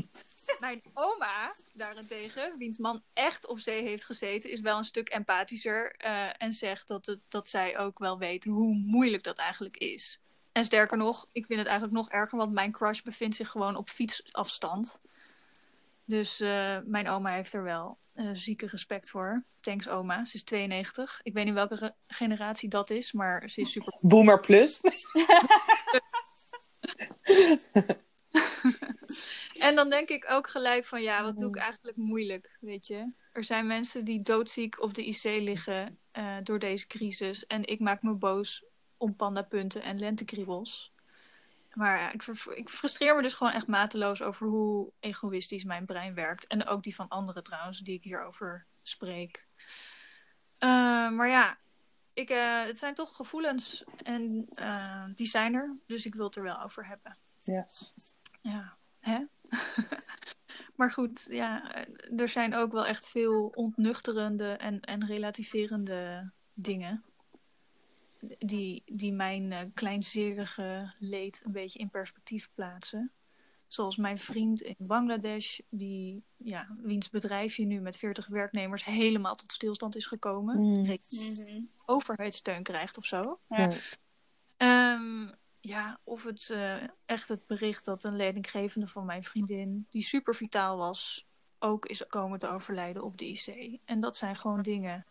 Mijn 0.60 0.82
oma, 0.94 1.54
daarentegen, 1.72 2.58
wiens 2.58 2.78
man 2.78 3.02
echt 3.12 3.46
op 3.46 3.58
zee 3.58 3.82
heeft 3.82 4.04
gezeten, 4.04 4.50
is 4.50 4.60
wel 4.60 4.78
een 4.78 4.84
stuk 4.84 5.08
empathischer. 5.08 5.94
Uh, 6.04 6.42
en 6.42 6.52
zegt 6.52 6.88
dat, 6.88 7.06
het, 7.06 7.26
dat 7.28 7.48
zij 7.48 7.78
ook 7.78 7.98
wel 7.98 8.18
weet 8.18 8.44
hoe 8.44 8.74
moeilijk 8.74 9.22
dat 9.22 9.38
eigenlijk 9.38 9.76
is. 9.76 10.20
En 10.52 10.64
sterker 10.64 10.96
nog, 10.96 11.28
ik 11.32 11.46
vind 11.46 11.58
het 11.58 11.68
eigenlijk 11.68 11.98
nog 11.98 12.10
erger, 12.10 12.38
want 12.38 12.52
mijn 12.52 12.72
crush 12.72 13.00
bevindt 13.00 13.36
zich 13.36 13.50
gewoon 13.50 13.76
op 13.76 13.90
fietsafstand. 13.90 15.00
Dus 16.04 16.40
uh, 16.40 16.78
mijn 16.84 17.08
oma 17.08 17.32
heeft 17.32 17.52
er 17.52 17.62
wel 17.62 17.98
uh, 18.14 18.30
zieke 18.32 18.66
respect 18.66 19.10
voor. 19.10 19.44
Thanks 19.60 19.88
oma, 19.88 20.24
ze 20.24 20.34
is 20.34 20.44
92. 20.44 21.20
Ik 21.22 21.32
weet 21.32 21.44
niet 21.44 21.54
welke 21.54 21.94
generatie 22.06 22.68
dat 22.68 22.90
is, 22.90 23.12
maar 23.12 23.50
ze 23.50 23.60
is 23.60 23.72
super... 23.72 23.96
Boomer 24.00 24.40
plus. 24.40 24.80
en 29.66 29.74
dan 29.74 29.90
denk 29.90 30.08
ik 30.08 30.30
ook 30.30 30.48
gelijk 30.48 30.84
van 30.84 31.02
ja, 31.02 31.22
wat 31.22 31.38
doe 31.38 31.48
ik 31.48 31.56
eigenlijk 31.56 31.96
moeilijk, 31.96 32.56
weet 32.60 32.86
je? 32.86 33.14
Er 33.32 33.44
zijn 33.44 33.66
mensen 33.66 34.04
die 34.04 34.22
doodziek 34.22 34.82
op 34.82 34.94
de 34.94 35.06
IC 35.06 35.22
liggen 35.22 35.98
uh, 36.12 36.36
door 36.42 36.58
deze 36.58 36.86
crisis. 36.86 37.46
En 37.46 37.64
ik 37.64 37.80
maak 37.80 38.02
me 38.02 38.12
boos 38.12 38.64
om 38.96 39.16
pandapunten 39.16 39.82
en 39.82 39.98
lentekriebels. 39.98 40.94
Maar 41.72 41.98
ja, 41.98 42.12
ik, 42.12 42.22
frustreer 42.68 43.16
me 43.16 43.22
dus 43.22 43.34
gewoon 43.34 43.52
echt 43.52 43.66
mateloos 43.66 44.22
over 44.22 44.46
hoe 44.46 44.92
egoïstisch 45.00 45.64
mijn 45.64 45.86
brein 45.86 46.14
werkt. 46.14 46.46
En 46.46 46.66
ook 46.66 46.82
die 46.82 46.94
van 46.94 47.08
anderen 47.08 47.42
trouwens, 47.42 47.78
die 47.78 47.94
ik 47.94 48.02
hierover 48.02 48.66
spreek. 48.82 49.46
Uh, 50.58 51.10
maar 51.10 51.28
ja, 51.28 51.58
ik, 52.16 52.30
uh, 52.30 52.64
het 52.64 52.78
zijn 52.78 52.94
toch 52.94 53.16
gevoelens 53.16 53.84
en 54.02 54.48
uh, 54.52 55.04
die 55.14 55.26
zijn 55.26 55.54
er. 55.54 55.76
Dus 55.86 56.06
ik 56.06 56.14
wil 56.14 56.24
het 56.24 56.36
er 56.36 56.42
wel 56.42 56.62
over 56.62 56.86
hebben. 56.86 57.16
Ja. 57.38 57.66
Ja, 58.40 58.76
hè? 59.00 59.24
maar 60.76 60.90
goed, 60.90 61.26
ja, 61.28 61.74
er 62.16 62.28
zijn 62.28 62.54
ook 62.54 62.72
wel 62.72 62.86
echt 62.86 63.08
veel 63.08 63.52
ontnuchterende 63.54 64.52
en, 64.52 64.80
en 64.80 65.06
relativerende 65.06 66.30
dingen. 66.54 67.04
Die, 68.38 68.82
die 68.86 69.12
mijn 69.12 69.50
uh, 69.50 69.60
kleinzerige 69.74 70.94
leed 70.98 71.42
een 71.44 71.52
beetje 71.52 71.78
in 71.78 71.90
perspectief 71.90 72.50
plaatsen. 72.54 73.12
Zoals 73.66 73.96
mijn 73.96 74.18
vriend 74.18 74.60
in 74.60 74.76
Bangladesh, 74.78 75.58
die, 75.68 76.24
ja, 76.36 76.76
wiens 76.82 77.10
bedrijfje 77.10 77.64
nu 77.64 77.80
met 77.80 77.96
40 77.96 78.26
werknemers 78.26 78.84
helemaal 78.84 79.34
tot 79.34 79.52
stilstand 79.52 79.96
is 79.96 80.06
gekomen. 80.06 80.60
Mm. 80.60 80.96
Overheidssteun 81.84 82.62
krijgt 82.62 82.98
of 82.98 83.04
zo. 83.04 83.38
Ja. 83.46 83.70
Um, 84.94 85.34
ja, 85.60 86.00
of 86.04 86.24
het 86.24 86.48
uh, 86.52 86.74
echt 87.04 87.28
het 87.28 87.46
bericht 87.46 87.84
dat 87.84 88.04
een 88.04 88.16
leidinggevende 88.16 88.86
van 88.86 89.04
mijn 89.04 89.24
vriendin, 89.24 89.86
die 89.90 90.02
super 90.02 90.34
vitaal 90.34 90.76
was, 90.76 91.26
ook 91.58 91.86
is 91.86 92.06
komen 92.06 92.38
te 92.38 92.48
overlijden 92.48 93.02
op 93.02 93.18
de 93.18 93.26
IC. 93.26 93.78
En 93.84 94.00
dat 94.00 94.16
zijn 94.16 94.36
gewoon 94.36 94.62
dingen. 94.62 95.06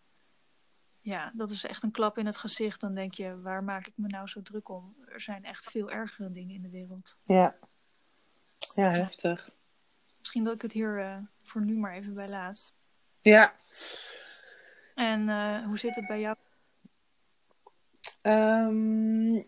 Ja, 1.01 1.31
dat 1.35 1.49
is 1.49 1.65
echt 1.65 1.83
een 1.83 1.91
klap 1.91 2.17
in 2.17 2.25
het 2.25 2.37
gezicht. 2.37 2.81
Dan 2.81 2.93
denk 2.93 3.13
je, 3.13 3.41
waar 3.41 3.63
maak 3.63 3.87
ik 3.87 3.93
me 3.95 4.07
nou 4.07 4.27
zo 4.27 4.41
druk 4.41 4.69
om? 4.69 4.95
Er 5.07 5.21
zijn 5.21 5.43
echt 5.43 5.65
veel 5.65 5.91
ergere 5.91 6.31
dingen 6.31 6.55
in 6.55 6.61
de 6.61 6.69
wereld. 6.69 7.17
Ja, 7.23 7.55
ja 8.75 8.89
heftig. 8.89 9.49
Misschien 10.19 10.43
dat 10.43 10.55
ik 10.55 10.61
het 10.61 10.71
hier 10.71 10.99
uh, 10.99 11.17
voor 11.43 11.61
nu 11.61 11.77
maar 11.77 11.93
even 11.93 12.13
bij 12.13 12.29
laat. 12.29 12.73
Ja. 13.21 13.53
En 14.95 15.27
uh, 15.27 15.65
hoe 15.65 15.77
zit 15.77 15.95
het 15.95 16.07
bij 16.07 16.19
jou? 16.19 16.35
Um, 18.21 19.45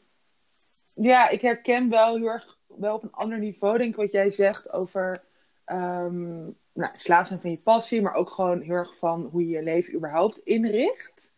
ja, 0.96 1.30
ik 1.30 1.42
herken 1.42 1.90
wel 1.90 2.16
heel 2.16 2.28
erg 2.28 2.58
wel 2.68 2.96
op 2.96 3.04
een 3.04 3.12
ander 3.12 3.40
niveau, 3.40 3.78
denk 3.78 3.90
ik, 3.90 3.96
wat 3.96 4.12
jij 4.12 4.30
zegt 4.30 4.72
over 4.72 5.24
um, 5.66 6.58
nou, 6.74 6.92
slaaf 6.96 7.28
zijn 7.28 7.40
van 7.40 7.52
je 7.52 7.58
passie, 7.58 8.02
maar 8.02 8.14
ook 8.14 8.30
gewoon 8.30 8.62
heel 8.62 8.76
erg 8.76 8.98
van 8.98 9.30
hoe 9.32 9.42
je 9.42 9.56
je 9.56 9.64
leven 9.64 9.94
überhaupt 9.94 10.38
inricht. 10.38 11.34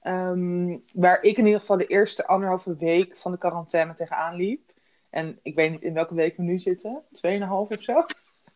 Ehm, 0.00 0.78
waar 0.92 1.22
ik 1.22 1.36
in 1.36 1.44
ieder 1.44 1.60
geval 1.60 1.76
de 1.76 1.86
eerste 1.86 2.26
anderhalve 2.26 2.76
week 2.76 3.16
van 3.16 3.32
de 3.32 3.38
quarantaine 3.38 3.94
tegenaan 3.94 4.34
liep. 4.34 4.72
En 5.14 5.38
ik 5.42 5.54
weet 5.54 5.70
niet 5.70 5.82
in 5.82 5.94
welke 5.94 6.14
week 6.14 6.36
we 6.36 6.42
nu 6.42 6.58
zitten. 6.58 7.02
Tweeënhalf 7.12 7.70
of 7.70 7.82
zo. 7.82 8.04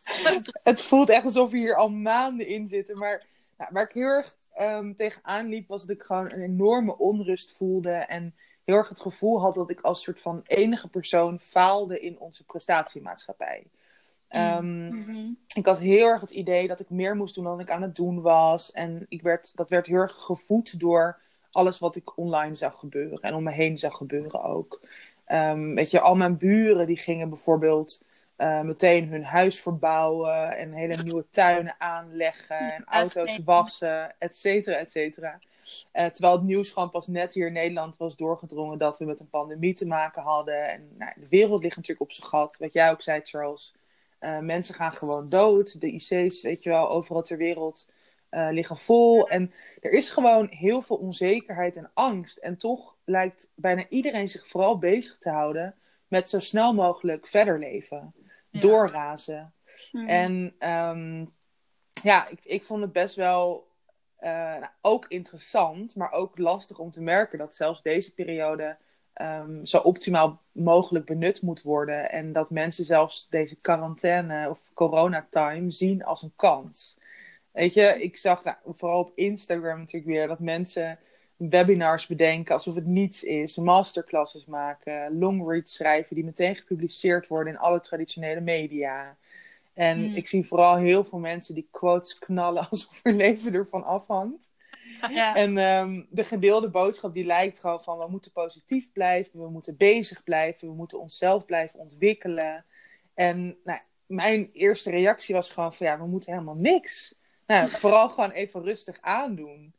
het 0.63 0.81
voelt 0.81 1.09
echt 1.09 1.25
alsof 1.25 1.51
we 1.51 1.57
hier 1.57 1.75
al 1.75 1.89
maanden 1.89 2.47
in 2.47 2.67
zitten. 2.67 2.97
Maar 2.97 3.25
nou, 3.57 3.69
waar 3.73 3.83
ik 3.83 3.91
heel 3.91 4.03
erg 4.03 4.35
um, 4.59 4.95
tegenaan 4.95 5.47
liep, 5.47 5.67
was 5.67 5.85
dat 5.85 5.95
ik 5.95 6.03
gewoon 6.03 6.31
een 6.31 6.41
enorme 6.41 6.97
onrust 6.97 7.51
voelde. 7.51 7.91
En 7.91 8.35
heel 8.63 8.75
erg 8.75 8.89
het 8.89 8.99
gevoel 8.99 9.41
had 9.41 9.55
dat 9.55 9.69
ik 9.69 9.81
als 9.81 10.03
soort 10.03 10.21
van 10.21 10.41
enige 10.45 10.89
persoon 10.89 11.39
faalde 11.39 11.99
in 11.99 12.19
onze 12.19 12.45
prestatiemaatschappij. 12.45 13.63
Um, 14.29 15.37
Ik 15.55 15.65
had 15.65 15.79
heel 15.79 16.07
erg 16.07 16.21
het 16.21 16.31
idee 16.31 16.67
dat 16.67 16.79
ik 16.79 16.89
meer 16.89 17.15
moest 17.15 17.35
doen 17.35 17.43
dan 17.43 17.59
ik 17.59 17.71
aan 17.71 17.81
het 17.81 17.95
doen 17.95 18.21
was. 18.21 18.71
En 18.71 19.05
ik 19.09 19.21
werd, 19.21 19.55
dat 19.55 19.69
werd 19.69 19.85
heel 19.85 19.97
erg 19.97 20.15
gevoed 20.15 20.79
door 20.79 21.19
alles 21.51 21.79
wat 21.79 21.95
ik 21.95 22.17
online 22.17 22.55
zag 22.55 22.79
gebeuren. 22.79 23.19
En 23.19 23.33
om 23.33 23.43
me 23.43 23.51
heen 23.51 23.77
zag 23.77 23.97
gebeuren 23.97 24.43
ook. 24.43 24.81
Um, 25.31 25.75
weet 25.75 25.91
je, 25.91 25.99
al 25.99 26.15
mijn 26.15 26.37
buren 26.37 26.87
die 26.87 26.97
gingen 26.97 27.29
bijvoorbeeld 27.29 28.05
uh, 28.37 28.61
meteen 28.61 29.07
hun 29.07 29.23
huis 29.23 29.59
verbouwen. 29.59 30.57
En 30.57 30.73
hele 30.73 31.03
nieuwe 31.03 31.25
tuinen 31.29 31.75
aanleggen. 31.77 32.73
En 32.73 32.83
auto's 32.85 33.39
wassen, 33.45 34.15
et 34.17 34.35
cetera, 34.35 34.75
et 34.75 34.91
cetera. 34.91 35.39
Uh, 35.93 36.05
terwijl 36.05 36.33
het 36.33 36.43
nieuws 36.43 36.71
gewoon 36.71 36.89
pas 36.89 37.07
net 37.07 37.33
hier 37.33 37.47
in 37.47 37.53
Nederland 37.53 37.97
was 37.97 38.15
doorgedrongen 38.15 38.77
dat 38.77 38.97
we 38.97 39.05
met 39.05 39.19
een 39.19 39.29
pandemie 39.29 39.73
te 39.73 39.87
maken 39.87 40.21
hadden. 40.21 40.69
En 40.69 40.89
nou, 40.97 41.11
de 41.15 41.27
wereld 41.29 41.63
ligt 41.63 41.75
natuurlijk 41.75 42.09
op 42.09 42.11
zijn 42.11 42.27
gat. 42.27 42.57
Wat 42.57 42.73
jij 42.73 42.91
ook 42.91 43.01
zei, 43.01 43.21
Charles. 43.23 43.75
Uh, 44.21 44.39
mensen 44.39 44.75
gaan 44.75 44.91
gewoon 44.91 45.29
dood. 45.29 45.81
De 45.81 45.91
IC's, 45.91 46.41
weet 46.41 46.63
je 46.63 46.69
wel, 46.69 46.89
overal 46.89 47.21
ter 47.21 47.37
wereld 47.37 47.87
uh, 48.31 48.47
liggen 48.51 48.77
vol. 48.77 49.29
En 49.29 49.53
er 49.79 49.91
is 49.91 50.09
gewoon 50.09 50.47
heel 50.49 50.81
veel 50.81 50.95
onzekerheid 50.95 51.75
en 51.75 51.91
angst. 51.93 52.37
En 52.37 52.57
toch 52.57 52.95
lijkt 53.03 53.51
bijna 53.55 53.85
iedereen 53.89 54.29
zich 54.29 54.47
vooral 54.47 54.77
bezig 54.77 55.17
te 55.17 55.29
houden 55.29 55.75
met 56.07 56.29
zo 56.29 56.39
snel 56.39 56.73
mogelijk 56.73 57.27
verder 57.27 57.59
leven. 57.59 58.13
Ja. 58.49 58.59
Doorrazen. 58.59 59.53
Mm. 59.91 60.07
En 60.07 60.55
um, 60.59 61.33
ja, 62.03 62.27
ik, 62.27 62.39
ik 62.43 62.63
vond 62.63 62.81
het 62.81 62.91
best 62.91 63.15
wel 63.15 63.67
uh, 64.19 64.29
nou, 64.29 64.67
ook 64.81 65.05
interessant, 65.07 65.95
maar 65.95 66.11
ook 66.11 66.37
lastig 66.37 66.79
om 66.79 66.91
te 66.91 67.01
merken 67.01 67.37
dat 67.37 67.55
zelfs 67.55 67.81
deze 67.81 68.13
periode 68.13 68.77
um, 69.21 69.65
zo 69.65 69.77
optimaal 69.77 70.41
mogelijk 70.51 71.05
benut 71.05 71.41
moet 71.41 71.61
worden. 71.61 72.11
En 72.11 72.33
dat 72.33 72.49
mensen 72.49 72.85
zelfs 72.85 73.29
deze 73.29 73.55
quarantaine 73.55 74.49
of 74.49 74.59
coronatime 74.73 75.71
zien 75.71 76.03
als 76.03 76.21
een 76.21 76.33
kans. 76.35 76.97
Weet 77.51 77.73
je, 77.73 77.97
ik 77.99 78.17
zag 78.17 78.43
nou, 78.43 78.57
vooral 78.65 78.99
op 78.99 79.11
Instagram 79.15 79.77
natuurlijk 79.77 80.11
weer 80.11 80.27
dat 80.27 80.39
mensen 80.39 80.99
webinars 81.35 82.07
bedenken 82.07 82.53
alsof 82.53 82.75
het 82.75 82.85
niets 82.85 83.23
is, 83.23 83.57
masterclasses 83.57 84.45
maken, 84.45 85.17
longreads 85.17 85.73
schrijven 85.73 86.15
die 86.15 86.25
meteen 86.25 86.55
gepubliceerd 86.55 87.27
worden 87.27 87.53
in 87.53 87.59
alle 87.59 87.79
traditionele 87.79 88.41
media. 88.41 89.17
En 89.73 90.09
mm. 90.09 90.15
ik 90.15 90.27
zie 90.27 90.47
vooral 90.47 90.77
heel 90.77 91.03
veel 91.03 91.19
mensen 91.19 91.55
die 91.55 91.67
quotes 91.71 92.17
knallen 92.17 92.67
alsof 92.69 92.99
hun 93.03 93.15
leven 93.15 93.53
ervan 93.53 93.83
afhangt. 93.83 94.51
Ja. 95.09 95.35
En 95.35 95.57
um, 95.57 96.07
de 96.09 96.23
gedeelde 96.23 96.69
boodschap 96.69 97.13
die 97.13 97.25
lijkt 97.25 97.59
gewoon 97.59 97.81
van 97.81 97.97
we 97.97 98.07
moeten 98.09 98.31
positief 98.31 98.91
blijven, 98.91 99.39
we 99.39 99.49
moeten 99.49 99.77
bezig 99.77 100.23
blijven, 100.23 100.67
we 100.67 100.73
moeten 100.73 100.99
onszelf 100.99 101.45
blijven 101.45 101.79
ontwikkelen. 101.79 102.65
En 103.13 103.57
nou, 103.63 103.79
mijn 104.05 104.49
eerste 104.53 104.89
reactie 104.89 105.35
was 105.35 105.51
gewoon 105.51 105.73
van 105.73 105.85
ja, 105.85 105.99
we 105.99 106.07
moeten 106.07 106.31
helemaal 106.31 106.55
niks. 106.55 107.15
Nou, 107.49 107.67
vooral 107.69 108.09
gewoon 108.09 108.31
even 108.31 108.63
rustig 108.63 108.97
aandoen. 109.01 109.73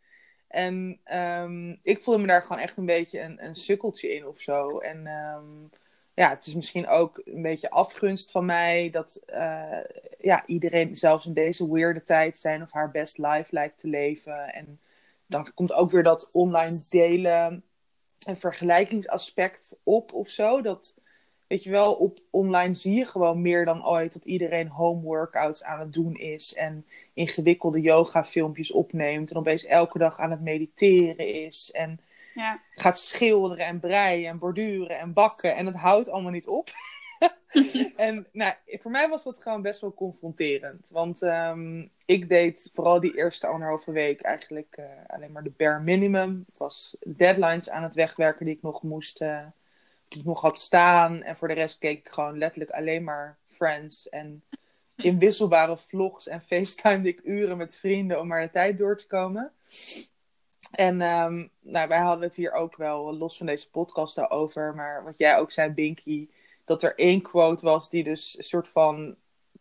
En 0.48 1.00
um, 1.14 1.78
ik 1.82 2.02
voelde 2.02 2.20
me 2.20 2.26
daar 2.26 2.42
gewoon 2.42 2.58
echt 2.58 2.76
een 2.76 2.86
beetje 2.86 3.20
een, 3.20 3.44
een 3.44 3.54
sukkeltje 3.54 4.14
in 4.14 4.26
of 4.26 4.40
zo. 4.40 4.78
En 4.78 5.06
um, 5.06 5.70
ja, 6.14 6.28
het 6.30 6.46
is 6.46 6.54
misschien 6.54 6.88
ook 6.88 7.20
een 7.24 7.42
beetje 7.42 7.70
afgunst 7.70 8.30
van 8.30 8.44
mij 8.44 8.90
dat 8.90 9.22
uh, 9.28 9.78
ja, 10.18 10.46
iedereen 10.46 10.96
zelfs 10.96 11.26
in 11.26 11.34
deze 11.34 11.72
weirde 11.72 12.02
tijd 12.02 12.38
zijn 12.38 12.62
of 12.62 12.72
haar 12.72 12.90
best 12.90 13.18
life 13.18 13.46
lijkt 13.50 13.78
te 13.78 13.88
leven. 13.88 14.52
En 14.52 14.80
dan 15.26 15.54
komt 15.54 15.72
ook 15.72 15.90
weer 15.90 16.02
dat 16.02 16.28
online 16.32 16.82
delen 16.88 17.64
en 18.26 18.36
vergelijkingsaspect 18.36 19.78
op 19.82 20.12
of 20.12 20.28
zo. 20.28 20.62
Dat, 20.62 21.00
weet 21.50 21.62
je 21.62 21.70
wel, 21.70 21.94
op 21.94 22.18
online 22.30 22.74
zie 22.74 22.94
je 22.94 23.06
gewoon 23.06 23.42
meer 23.42 23.64
dan 23.64 23.86
ooit 23.86 24.12
dat 24.12 24.24
iedereen 24.24 24.68
home 24.68 25.00
workouts 25.00 25.64
aan 25.64 25.80
het 25.80 25.92
doen 25.92 26.14
is. 26.14 26.54
En 26.54 26.86
ingewikkelde 27.14 27.80
yoga 27.80 28.24
filmpjes 28.24 28.70
opneemt. 28.70 29.30
En 29.30 29.36
opeens 29.36 29.64
elke 29.64 29.98
dag 29.98 30.18
aan 30.18 30.30
het 30.30 30.40
mediteren 30.40 31.26
is. 31.44 31.70
En 31.70 32.00
ja. 32.34 32.60
gaat 32.74 33.00
schilderen 33.00 33.66
en 33.66 33.80
breien 33.80 34.28
en 34.28 34.38
borduren 34.38 34.98
en 34.98 35.12
bakken. 35.12 35.56
En 35.56 35.66
het 35.66 35.74
houdt 35.74 36.08
allemaal 36.08 36.30
niet 36.30 36.46
op. 36.46 36.68
en 37.96 38.26
nou, 38.32 38.54
voor 38.66 38.90
mij 38.90 39.08
was 39.08 39.22
dat 39.22 39.42
gewoon 39.42 39.62
best 39.62 39.80
wel 39.80 39.94
confronterend. 39.94 40.90
Want 40.90 41.22
um, 41.22 41.90
ik 42.04 42.28
deed 42.28 42.70
vooral 42.74 43.00
die 43.00 43.16
eerste 43.16 43.46
anderhalve 43.46 43.92
week 43.92 44.20
eigenlijk 44.20 44.76
uh, 44.78 44.84
alleen 45.06 45.32
maar 45.32 45.42
de 45.42 45.52
bare 45.56 45.80
minimum. 45.80 46.44
Ik 46.46 46.58
was 46.58 46.96
deadlines 47.06 47.70
aan 47.70 47.82
het 47.82 47.94
wegwerken 47.94 48.46
die 48.46 48.54
ik 48.54 48.62
nog 48.62 48.82
moest, 48.82 49.22
uh, 49.22 49.46
ik 50.14 50.24
nog 50.24 50.40
had 50.40 50.58
staan. 50.58 51.22
En 51.22 51.36
voor 51.36 51.48
de 51.48 51.54
rest 51.54 51.78
keek 51.78 51.98
ik 51.98 52.08
gewoon 52.08 52.38
letterlijk 52.38 52.70
alleen 52.70 53.04
maar 53.04 53.38
Friends. 53.48 54.08
En 54.08 54.42
in 54.96 55.18
wisselbare 55.18 55.76
vlogs 55.76 56.28
en 56.28 56.42
FaceTime 56.42 57.08
ik 57.08 57.20
uren 57.24 57.56
met 57.56 57.76
vrienden 57.76 58.20
om 58.20 58.26
maar 58.26 58.42
de 58.42 58.50
tijd 58.50 58.78
door 58.78 58.96
te 58.96 59.06
komen. 59.06 59.52
En 60.70 61.00
um, 61.00 61.50
nou, 61.60 61.88
wij 61.88 61.98
hadden 61.98 62.24
het 62.24 62.34
hier 62.34 62.52
ook 62.52 62.76
wel 62.76 63.14
los 63.14 63.36
van 63.36 63.46
deze 63.46 63.70
podcast 63.70 64.30
over. 64.30 64.74
Maar 64.74 65.04
wat 65.04 65.18
jij 65.18 65.38
ook 65.38 65.50
zei, 65.50 65.70
Binky 65.70 66.28
dat 66.70 66.82
er 66.82 66.94
één 66.98 67.22
quote 67.22 67.64
was 67.64 67.90
die 67.90 68.04
dus 68.04 68.38
een 68.38 68.44
soort 68.44 68.68
van 68.68 69.16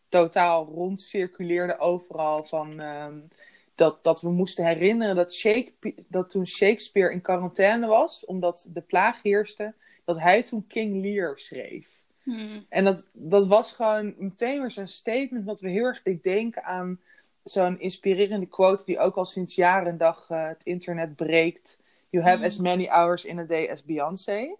totaal 0.10 0.66
rondcirculeerde 0.66 1.80
overal. 1.80 2.44
Van, 2.44 2.80
um, 2.80 3.28
dat, 3.76 4.04
dat 4.04 4.22
we 4.22 4.30
moesten 4.30 4.66
herinneren 4.66 5.16
dat, 5.16 5.34
Shakespeare, 5.34 6.04
dat 6.08 6.30
toen 6.30 6.48
Shakespeare 6.48 7.12
in 7.12 7.22
quarantaine 7.22 7.88
was, 7.88 8.26
omdat 8.26 8.68
de 8.74 8.82
plaag 8.82 9.22
heerste, 9.22 9.74
dat 10.10 10.20
hij 10.20 10.44
toen 10.44 10.68
King 10.68 11.02
Lear 11.02 11.40
schreef. 11.40 11.88
Hmm. 12.24 12.66
En 12.70 12.84
dat, 12.84 13.10
dat 13.14 13.48
was 13.48 13.72
gewoon 13.72 14.14
meteen 14.18 14.60
weer 14.60 14.72
zo'n 14.72 14.88
statement 14.88 15.46
wat 15.46 15.62
we 15.62 15.70
heel 15.70 15.86
erg 15.86 16.02
deed 16.02 16.24
denken 16.24 16.64
aan 16.64 17.00
zo'n 17.44 17.80
inspirerende 17.80 18.46
quote 18.46 18.86
die 18.86 19.00
ook 19.00 19.16
al 19.16 19.26
sinds 19.26 19.56
jaren 19.56 19.88
en 19.88 19.98
dag 19.98 20.30
uh, 20.32 20.48
het 20.48 20.64
internet 20.64 21.16
breekt. 21.16 21.82
You 22.10 22.24
have 22.24 22.38
hmm. 22.38 22.46
as 22.46 22.58
many 22.58 22.86
hours 22.86 23.26
in 23.26 23.40
a 23.40 23.44
day 23.44 23.70
as 23.72 23.84
Beyoncé. 23.84 24.56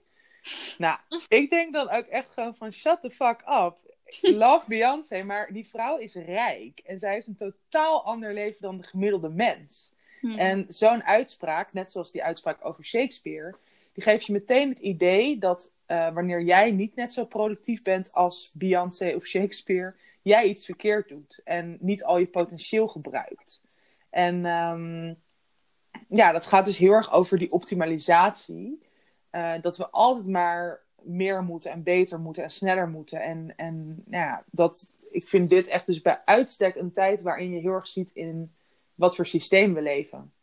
Nou, 0.78 0.98
ik 1.28 1.50
denk 1.50 1.74
dan 1.74 1.90
ook 1.90 2.06
echt 2.06 2.32
gewoon 2.34 2.56
van 2.56 2.72
shut 2.72 3.02
the 3.02 3.10
fuck 3.10 3.42
up. 3.48 3.76
Love 4.22 4.66
Beyoncé, 4.74 5.24
maar 5.24 5.54
die 5.54 5.68
vrouw 5.68 5.98
is 5.98 6.16
rijk. 6.16 6.80
En 6.86 7.00
zij 7.00 7.14
heeft 7.14 7.28
een 7.28 7.36
totaal 7.36 8.04
ander 8.04 8.34
leven 8.34 8.62
dan 8.62 8.78
de 8.78 8.88
gemiddelde 8.88 9.30
mens. 9.30 9.94
Hmm. 10.20 10.38
En 10.38 10.66
zo'n 10.68 11.04
uitspraak, 11.04 11.74
net 11.74 11.92
zoals 11.92 12.12
die 12.12 12.24
uitspraak 12.24 12.66
over 12.66 12.86
Shakespeare, 12.86 13.56
die 14.00 14.08
geeft 14.08 14.26
je 14.26 14.34
meteen 14.34 14.70
het 14.70 14.80
idee 14.80 15.38
dat 15.38 15.72
uh, 15.88 16.14
wanneer 16.14 16.42
jij 16.42 16.72
niet 16.72 16.96
net 16.96 17.14
zo 17.14 17.26
productief 17.26 17.82
bent 17.82 18.14
als 18.14 18.52
Beyoncé 18.54 19.14
of 19.16 19.26
Shakespeare, 19.26 19.96
jij 20.22 20.46
iets 20.46 20.66
verkeerd 20.66 21.10
doet 21.10 21.42
en 21.44 21.78
niet 21.80 22.04
al 22.04 22.18
je 22.18 22.28
potentieel 22.28 22.88
gebruikt. 22.88 23.64
En 24.10 24.46
um, 24.46 25.16
ja, 26.10 26.32
dat 26.32 26.46
gaat 26.46 26.66
dus 26.66 26.78
heel 26.78 26.92
erg 26.92 27.14
over 27.14 27.38
die 27.38 27.52
optimalisatie. 27.52 28.88
Uh, 29.32 29.54
dat 29.62 29.78
we 29.78 29.90
altijd 29.90 30.28
maar 30.28 30.82
meer 31.02 31.44
moeten 31.44 31.72
en 31.72 31.84
beter 31.84 32.20
moeten 32.20 32.44
en 32.44 32.52
sneller 32.52 32.90
moeten. 32.90 33.22
En, 33.22 33.54
en 33.56 34.04
nou 34.06 34.26
ja, 34.26 34.44
dat, 34.52 34.88
ik 35.12 35.28
vind 35.28 35.50
dit 35.50 35.68
echt 35.68 35.86
dus 35.86 36.02
bij 36.02 36.22
uitstek 36.26 36.76
een 36.76 36.92
tijd 36.92 37.22
waarin 37.22 37.52
je 37.52 37.60
heel 37.60 37.74
erg 37.74 37.88
ziet 37.88 38.12
in 38.12 38.54
wat 38.96 39.16
voor 39.16 39.26
systeem 39.26 39.74
we 39.74 39.82
leven. 39.82 40.34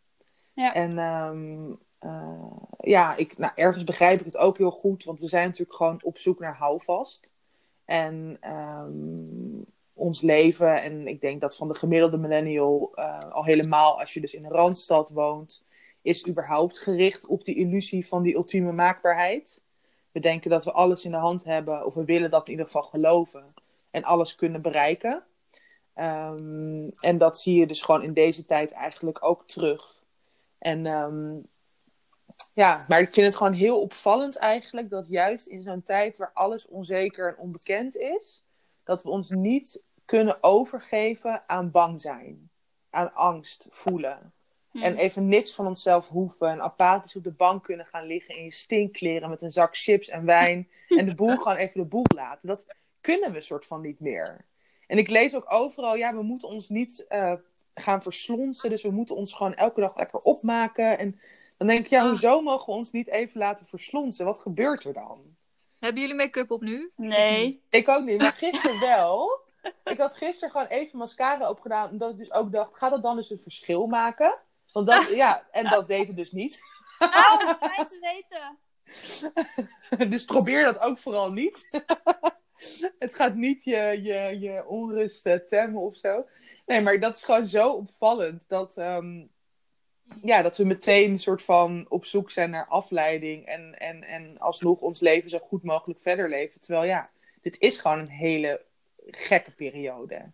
Ja. 0.53 0.75
En 0.75 0.99
um, 0.99 1.79
uh, 2.01 2.63
ja, 2.79 3.17
ik, 3.17 3.39
nou, 3.39 3.53
ergens 3.55 3.85
begrijp 3.85 4.19
ik 4.19 4.25
het 4.27 4.37
ook 4.37 4.59
heel 4.59 4.71
goed, 4.71 5.05
want 5.05 5.21
we 5.21 5.27
zijn 5.27 5.45
natuurlijk 5.45 5.77
gewoon 5.77 6.01
op 6.03 6.19
zoek 6.19 6.39
naar 6.39 6.57
houvast. 6.57 7.31
En 7.85 8.39
um, 8.51 9.65
ons 9.93 10.21
leven, 10.21 10.83
en 10.83 11.07
ik 11.07 11.21
denk 11.21 11.41
dat 11.41 11.57
van 11.57 11.69
de 11.69 11.75
gemiddelde 11.75 12.17
millennial 12.17 12.93
uh, 12.95 13.33
al 13.33 13.45
helemaal 13.45 14.01
als 14.01 14.15
je 14.15 14.21
dus 14.21 14.35
in 14.35 14.45
een 14.45 14.51
randstad 14.51 15.11
woont, 15.11 15.65
is 16.03 16.27
überhaupt 16.29 16.79
gericht 16.79 17.27
op 17.27 17.45
die 17.45 17.57
illusie 17.57 18.07
van 18.07 18.23
die 18.23 18.35
ultieme 18.35 18.73
maakbaarheid. 18.73 19.65
We 20.13 20.21
denken 20.21 20.51
dat 20.51 20.65
we 20.65 20.73
alles 20.73 21.05
in 21.05 21.11
de 21.11 21.17
hand 21.17 21.45
hebben, 21.45 21.87
of 21.87 21.95
we 21.95 22.05
willen 22.05 22.31
dat 22.31 22.45
in 22.47 22.51
ieder 22.51 22.67
geval 22.67 22.83
geloven 22.83 23.55
en 23.91 24.05
alles 24.05 24.35
kunnen 24.35 24.63
bereiken. 24.63 25.23
Um, 25.95 26.89
en 26.89 27.19
dat 27.19 27.41
zie 27.41 27.59
je 27.59 27.67
dus 27.67 27.83
gewoon 27.83 28.03
in 28.03 28.13
deze 28.13 28.47
tijd 28.47 28.73
eigenlijk 28.73 29.25
ook 29.25 29.47
terug. 29.47 30.03
En 30.59 30.87
um, 30.87 31.47
ja, 32.57 32.85
maar 32.89 33.01
ik 33.01 33.13
vind 33.13 33.27
het 33.27 33.37
gewoon 33.37 33.53
heel 33.53 33.81
opvallend 33.81 34.37
eigenlijk 34.37 34.91
dat 34.91 35.09
juist 35.09 35.47
in 35.47 35.63
zo'n 35.63 35.83
tijd 35.83 36.17
waar 36.17 36.31
alles 36.35 36.67
onzeker 36.67 37.29
en 37.29 37.39
onbekend 37.39 37.97
is, 37.97 38.45
dat 38.85 39.03
we 39.03 39.09
ons 39.09 39.31
niet 39.31 39.83
kunnen 40.05 40.43
overgeven 40.43 41.43
aan 41.47 41.71
bang 41.71 42.01
zijn, 42.01 42.51
aan 42.91 43.15
angst 43.15 43.67
voelen. 43.71 44.33
En 44.73 44.97
even 44.97 45.29
niks 45.29 45.55
van 45.55 45.67
onszelf 45.67 46.09
hoeven. 46.09 46.49
En 46.49 46.61
apathisch 46.61 47.17
op 47.17 47.25
de 47.25 47.33
bank 47.33 47.65
kunnen 47.65 47.87
gaan 47.87 48.07
liggen 48.07 48.37
in 48.37 48.45
je 48.45 48.53
stinkkleren 48.53 49.31
met 49.31 49.43
een 49.43 49.53
zak 49.53 49.77
chips 49.77 50.09
en 50.09 50.25
wijn. 50.25 50.69
en 50.89 51.07
de 51.07 51.15
boel 51.15 51.37
gewoon 51.43 51.57
even 51.57 51.81
de 51.81 51.87
boel 51.87 52.05
laten. 52.15 52.49
Dat 52.49 52.67
kunnen 53.01 53.33
we 53.33 53.41
soort 53.41 53.67
van 53.67 53.81
niet 53.81 54.01
meer. 54.01 54.45
En 54.87 54.99
ik 54.99 55.09
lees 55.09 55.35
ook 55.35 55.53
overal, 55.53 55.97
ja, 55.97 56.15
we 56.15 56.23
moeten 56.23 56.49
ons 56.49 56.69
niet 56.69 57.07
uh, 57.09 57.33
gaan 57.75 58.03
verslonsen. 58.03 58.71
Dus 58.71 58.83
we 58.83 58.91
moeten 58.91 59.17
ons 59.17 59.35
gewoon 59.35 59.55
elke 59.55 59.81
dag 59.81 59.97
lekker 59.97 60.21
opmaken. 60.21 60.99
En 60.99 61.21
dan 61.57 61.67
denk 61.67 61.85
ik, 61.85 61.91
ja, 61.91 62.01
Ah. 62.03 62.09
hoezo 62.09 62.41
mogen 62.41 62.67
we 62.67 62.73
ons 62.73 62.91
niet 62.91 63.09
even 63.09 63.39
laten 63.39 63.67
verslonsen? 63.67 64.25
Wat 64.25 64.39
gebeurt 64.39 64.85
er 64.85 64.93
dan? 64.93 65.37
Hebben 65.79 66.01
jullie 66.01 66.17
make-up 66.17 66.51
op 66.51 66.61
nu? 66.63 66.93
Nee. 66.97 67.63
Ik 67.71 67.89
ook 67.89 68.05
niet, 68.05 68.19
maar 68.19 68.33
gisteren 68.33 68.81
wel. 68.81 69.41
Ik 69.85 69.99
had 69.99 70.17
gisteren 70.17 70.51
gewoon 70.51 70.67
even 70.67 70.99
mascara 70.99 71.51
opgedaan. 71.51 71.91
Omdat 71.91 72.11
ik 72.11 72.17
dus 72.19 72.33
ook 72.33 72.53
dacht, 72.53 72.77
gaat 72.77 72.91
dat 72.91 73.03
dan 73.03 73.17
dus 73.17 73.31
een 73.31 73.41
verschil 73.43 73.87
maken? 73.87 74.39
Want 74.73 74.87
dat, 74.87 75.09
ja, 75.15 75.47
en 75.51 75.71
dat 75.71 75.87
deed 75.87 76.07
het 76.07 76.17
dus 76.17 76.33
niet. 76.33 76.61
Oh, 76.99 77.39
fijn 77.61 77.87
te 77.89 77.99
weten. 78.01 78.59
Dus 80.11 80.25
probeer 80.25 80.65
dat 80.65 80.81
ook 80.81 80.99
vooral 80.99 81.33
niet. 81.33 81.69
Het 82.99 83.15
gaat 83.15 83.35
niet 83.35 83.65
je, 83.65 84.01
je, 84.03 84.39
je 84.41 84.67
onrust 84.67 85.27
eh, 85.27 85.35
temmen 85.49 85.83
of 85.83 85.97
zo. 85.97 86.27
Nee, 86.67 86.81
maar 86.81 87.01
dat 87.01 87.17
is 87.17 87.25
gewoon 87.25 87.47
zo 87.47 87.71
opvallend. 87.71 88.49
Dat, 88.49 88.77
ehm, 88.77 89.27
ja, 90.23 90.43
dat 90.43 90.57
we 90.57 90.65
meteen 90.65 91.11
een 91.11 91.19
soort 91.19 91.43
van 91.43 91.87
op 91.89 92.05
zoek 92.05 92.31
zijn 92.31 92.51
naar 92.51 92.67
afleiding. 92.67 93.47
En, 93.47 93.79
en, 93.79 94.03
en 94.03 94.39
alsnog 94.39 94.81
ons 94.81 95.01
leven 95.01 95.31
zo 95.31 95.39
goed 95.39 95.63
mogelijk 95.63 96.01
verder 96.03 96.29
leven. 96.29 96.61
Terwijl 96.61 96.85
ja, 96.85 97.11
dit 97.41 97.59
is 97.59 97.79
gewoon 97.79 97.99
een 97.99 98.09
hele 98.09 98.61
gekke 99.11 99.51
periode. 99.51 100.31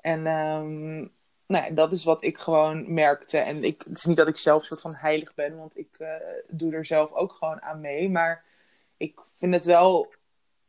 En 0.00 0.26
ehm, 0.26 0.96
nou 1.46 1.64
ja, 1.64 1.70
dat 1.70 1.92
is 1.92 2.04
wat 2.04 2.24
ik 2.24 2.38
gewoon 2.38 2.94
merkte. 2.94 3.38
En 3.38 3.64
ik, 3.64 3.82
het 3.82 3.98
is 3.98 4.04
niet 4.04 4.16
dat 4.16 4.28
ik 4.28 4.36
zelf 4.36 4.64
soort 4.64 4.80
van 4.80 4.94
heilig 4.94 5.34
ben, 5.34 5.56
want 5.56 5.78
ik 5.78 5.96
eh, 5.98 6.14
doe 6.48 6.72
er 6.72 6.86
zelf 6.86 7.12
ook 7.12 7.32
gewoon 7.32 7.62
aan 7.62 7.80
mee. 7.80 8.10
Maar 8.10 8.44
ik 8.96 9.20
vind 9.36 9.54
het 9.54 9.64
wel 9.64 10.12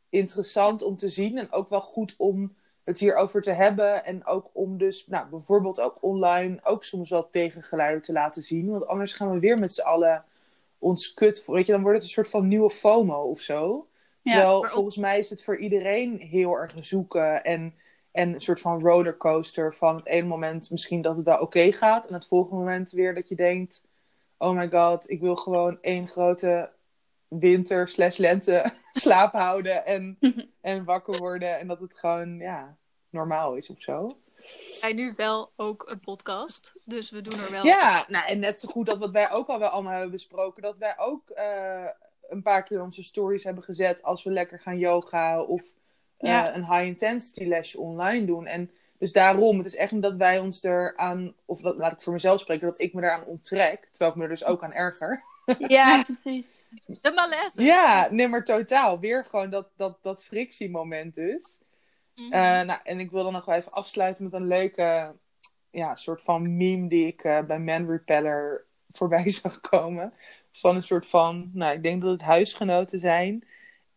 interessant 0.09 0.81
om 0.81 0.97
te 0.97 1.09
zien 1.09 1.37
en 1.37 1.51
ook 1.51 1.69
wel 1.69 1.81
goed 1.81 2.13
om 2.17 2.55
het 2.83 2.99
hierover 2.99 3.41
te 3.41 3.51
hebben. 3.51 4.05
En 4.05 4.25
ook 4.25 4.49
om 4.53 4.77
dus 4.77 5.07
nou, 5.07 5.29
bijvoorbeeld 5.29 5.81
ook 5.81 5.97
online 6.01 6.59
ook 6.63 6.83
soms 6.83 7.09
wel 7.09 7.29
tegengeluiden 7.29 8.01
te 8.01 8.13
laten 8.13 8.41
zien. 8.41 8.69
Want 8.69 8.87
anders 8.87 9.13
gaan 9.13 9.31
we 9.31 9.39
weer 9.39 9.59
met 9.59 9.73
z'n 9.73 9.81
allen 9.81 10.25
ons 10.77 11.13
kut... 11.13 11.43
Weet 11.45 11.65
je, 11.65 11.71
dan 11.71 11.81
wordt 11.81 11.97
het 11.97 12.05
een 12.05 12.13
soort 12.13 12.29
van 12.29 12.47
nieuwe 12.47 12.69
FOMO 12.69 13.21
of 13.21 13.41
zo. 13.41 13.87
Ja, 14.21 14.33
Terwijl 14.33 14.61
maar 14.61 14.71
volgens 14.71 14.97
mij 14.97 15.19
is 15.19 15.29
het 15.29 15.43
voor 15.43 15.57
iedereen 15.57 16.17
heel 16.17 16.53
erg 16.53 16.73
zoeken 16.79 17.43
en, 17.43 17.73
en 18.11 18.33
een 18.33 18.41
soort 18.41 18.59
van 18.59 18.81
rollercoaster 18.81 19.75
van 19.75 19.95
het 19.95 20.05
ene 20.05 20.27
moment 20.27 20.71
misschien 20.71 21.01
dat 21.01 21.15
het 21.15 21.25
wel 21.25 21.39
oké 21.39 21.71
gaat 21.71 22.07
en 22.07 22.13
het 22.13 22.27
volgende 22.27 22.55
moment 22.55 22.91
weer 22.91 23.15
dat 23.15 23.29
je 23.29 23.35
denkt, 23.35 23.83
oh 24.37 24.57
my 24.57 24.69
god, 24.69 25.09
ik 25.09 25.19
wil 25.19 25.35
gewoon 25.35 25.77
één 25.81 26.07
grote 26.07 26.69
winter 27.29 27.87
slash 27.87 28.17
lente 28.17 28.71
slaap 28.91 29.33
houden 29.33 29.85
en, 29.85 30.17
en 30.61 30.83
wakker 30.83 31.17
worden 31.17 31.59
en 31.59 31.67
dat 31.67 31.79
het 31.79 31.95
gewoon, 31.95 32.37
ja, 32.37 32.77
normaal 33.09 33.55
is 33.55 33.69
of 33.69 33.81
zo. 33.81 34.17
Wij 34.81 34.93
nu 34.93 35.13
wel 35.15 35.51
ook 35.55 35.85
een 35.89 35.99
podcast, 35.99 36.73
dus 36.83 37.09
we 37.11 37.21
doen 37.21 37.39
er 37.39 37.51
wel. 37.51 37.65
Ja, 37.65 38.05
nou, 38.07 38.27
en 38.27 38.39
net 38.39 38.59
zo 38.59 38.69
goed 38.69 38.85
dat 38.85 38.97
wat 38.97 39.11
wij 39.11 39.31
ook 39.31 39.47
al 39.47 39.59
wel 39.59 39.69
allemaal 39.69 39.91
hebben 39.91 40.11
besproken, 40.11 40.61
dat 40.61 40.77
wij 40.77 40.93
ook 40.97 41.29
eh, 41.29 41.85
een 42.29 42.41
paar 42.41 42.63
keer 42.63 42.81
onze 42.81 43.03
stories 43.03 43.43
hebben 43.43 43.63
gezet 43.63 44.03
als 44.03 44.23
we 44.23 44.31
lekker 44.31 44.59
gaan 44.59 44.77
yoga 44.77 45.41
of 45.41 45.61
eh, 46.17 46.29
Ja. 46.29 46.55
een 46.55 46.65
high 46.65 46.85
intensity 46.85 47.43
lesje 47.45 47.79
online 47.79 48.25
doen. 48.25 48.45
En 48.45 48.71
dus 48.97 49.11
daarom, 49.11 49.57
het 49.57 49.67
is 49.67 49.75
echt 49.75 49.91
niet 49.91 50.01
dat 50.01 50.15
wij 50.15 50.39
ons 50.39 50.63
eraan, 50.63 51.33
of 51.45 51.61
dat, 51.61 51.77
laat 51.77 51.91
ik 51.91 52.01
voor 52.01 52.13
mezelf 52.13 52.39
spreken, 52.39 52.67
dat 52.67 52.81
ik 52.81 52.93
me 52.93 53.01
eraan 53.03 53.25
onttrek, 53.25 53.87
terwijl 53.91 54.11
ik 54.11 54.17
me 54.17 54.23
er 54.23 54.29
dus 54.29 54.45
ook 54.45 54.63
aan 54.63 54.73
erger. 54.73 55.23
Ja, 55.67 56.03
precies. 56.03 56.47
De 57.09 57.15
malaise. 57.15 57.61
Ja, 57.61 58.07
nee, 58.11 58.27
maar 58.27 58.43
totaal. 58.43 58.99
Weer 58.99 59.25
gewoon 59.25 59.49
dat, 59.49 59.69
dat, 59.75 59.97
dat 60.01 60.23
frictiemoment 60.23 61.15
dus. 61.15 61.59
Mhm. 62.15 62.33
Eh, 62.33 62.61
nou, 62.61 62.79
en 62.83 62.99
ik 62.99 63.11
wil 63.11 63.23
dan 63.23 63.33
nog 63.33 63.45
wel 63.45 63.55
even 63.55 63.71
afsluiten 63.71 64.23
met 64.23 64.33
een 64.33 64.47
leuke 64.47 65.15
ja, 65.71 65.95
soort 65.95 66.21
van 66.21 66.57
meme 66.57 66.87
die 66.87 67.07
ik 67.07 67.23
eh, 67.23 67.41
bij 67.41 67.59
Man 67.59 67.89
Repeller 67.89 68.65
voorbij 68.91 69.29
zag 69.41 69.59
komen. 69.59 70.13
Van 70.51 70.75
een 70.75 70.83
soort 70.83 71.07
van, 71.07 71.49
nou, 71.53 71.73
ik 71.75 71.83
denk 71.83 72.01
dat 72.01 72.11
het 72.11 72.21
huisgenoten 72.21 72.99
zijn. 72.99 73.43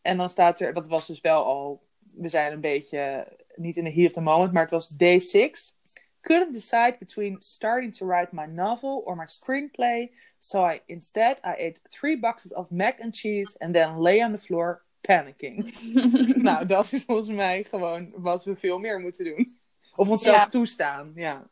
En 0.03 0.17
dan 0.17 0.31
staat 0.31 0.61
er, 0.61 0.73
dat 0.73 0.87
was 0.87 1.07
dus 1.07 1.21
wel 1.21 1.45
al, 1.45 1.83
we 2.15 2.29
zijn 2.29 2.53
een 2.53 2.61
beetje 2.61 3.29
niet 3.55 3.77
in 3.77 3.85
de 3.85 3.93
heat 3.93 4.07
of 4.07 4.13
the 4.13 4.21
moment, 4.21 4.53
maar 4.53 4.63
het 4.63 4.71
was 4.71 4.89
day 4.89 5.19
six. 5.19 5.77
Couldn't 6.23 6.53
decide 6.53 6.99
between 6.99 7.37
starting 7.41 7.93
to 7.93 8.07
write 8.07 8.33
my 8.33 8.47
novel 8.47 9.03
or 9.07 9.17
my 9.17 9.27
screenplay. 9.27 10.11
So 10.39 10.65
I 10.71 10.81
instead 10.87 11.37
I 11.45 11.55
ate 11.59 11.81
three 11.91 12.17
boxes 12.21 12.53
of 12.53 12.71
mac 12.71 13.01
and 13.01 13.15
cheese 13.15 13.57
and 13.61 13.75
then 13.75 13.99
lay 13.99 14.23
on 14.23 14.33
the 14.33 14.39
floor 14.39 14.83
panicking. 15.01 15.73
nou, 16.43 16.67
dat 16.67 16.93
is 16.93 17.05
volgens 17.05 17.29
mij 17.29 17.65
gewoon 17.65 18.13
wat 18.17 18.45
we 18.45 18.57
veel 18.57 18.79
meer 18.79 19.01
moeten 19.01 19.25
doen. 19.25 19.59
Of 19.97 20.09
onszelf 20.09 20.37
Ja. 20.37 20.49
toestaan, 20.49 21.13
ja. 21.15 21.51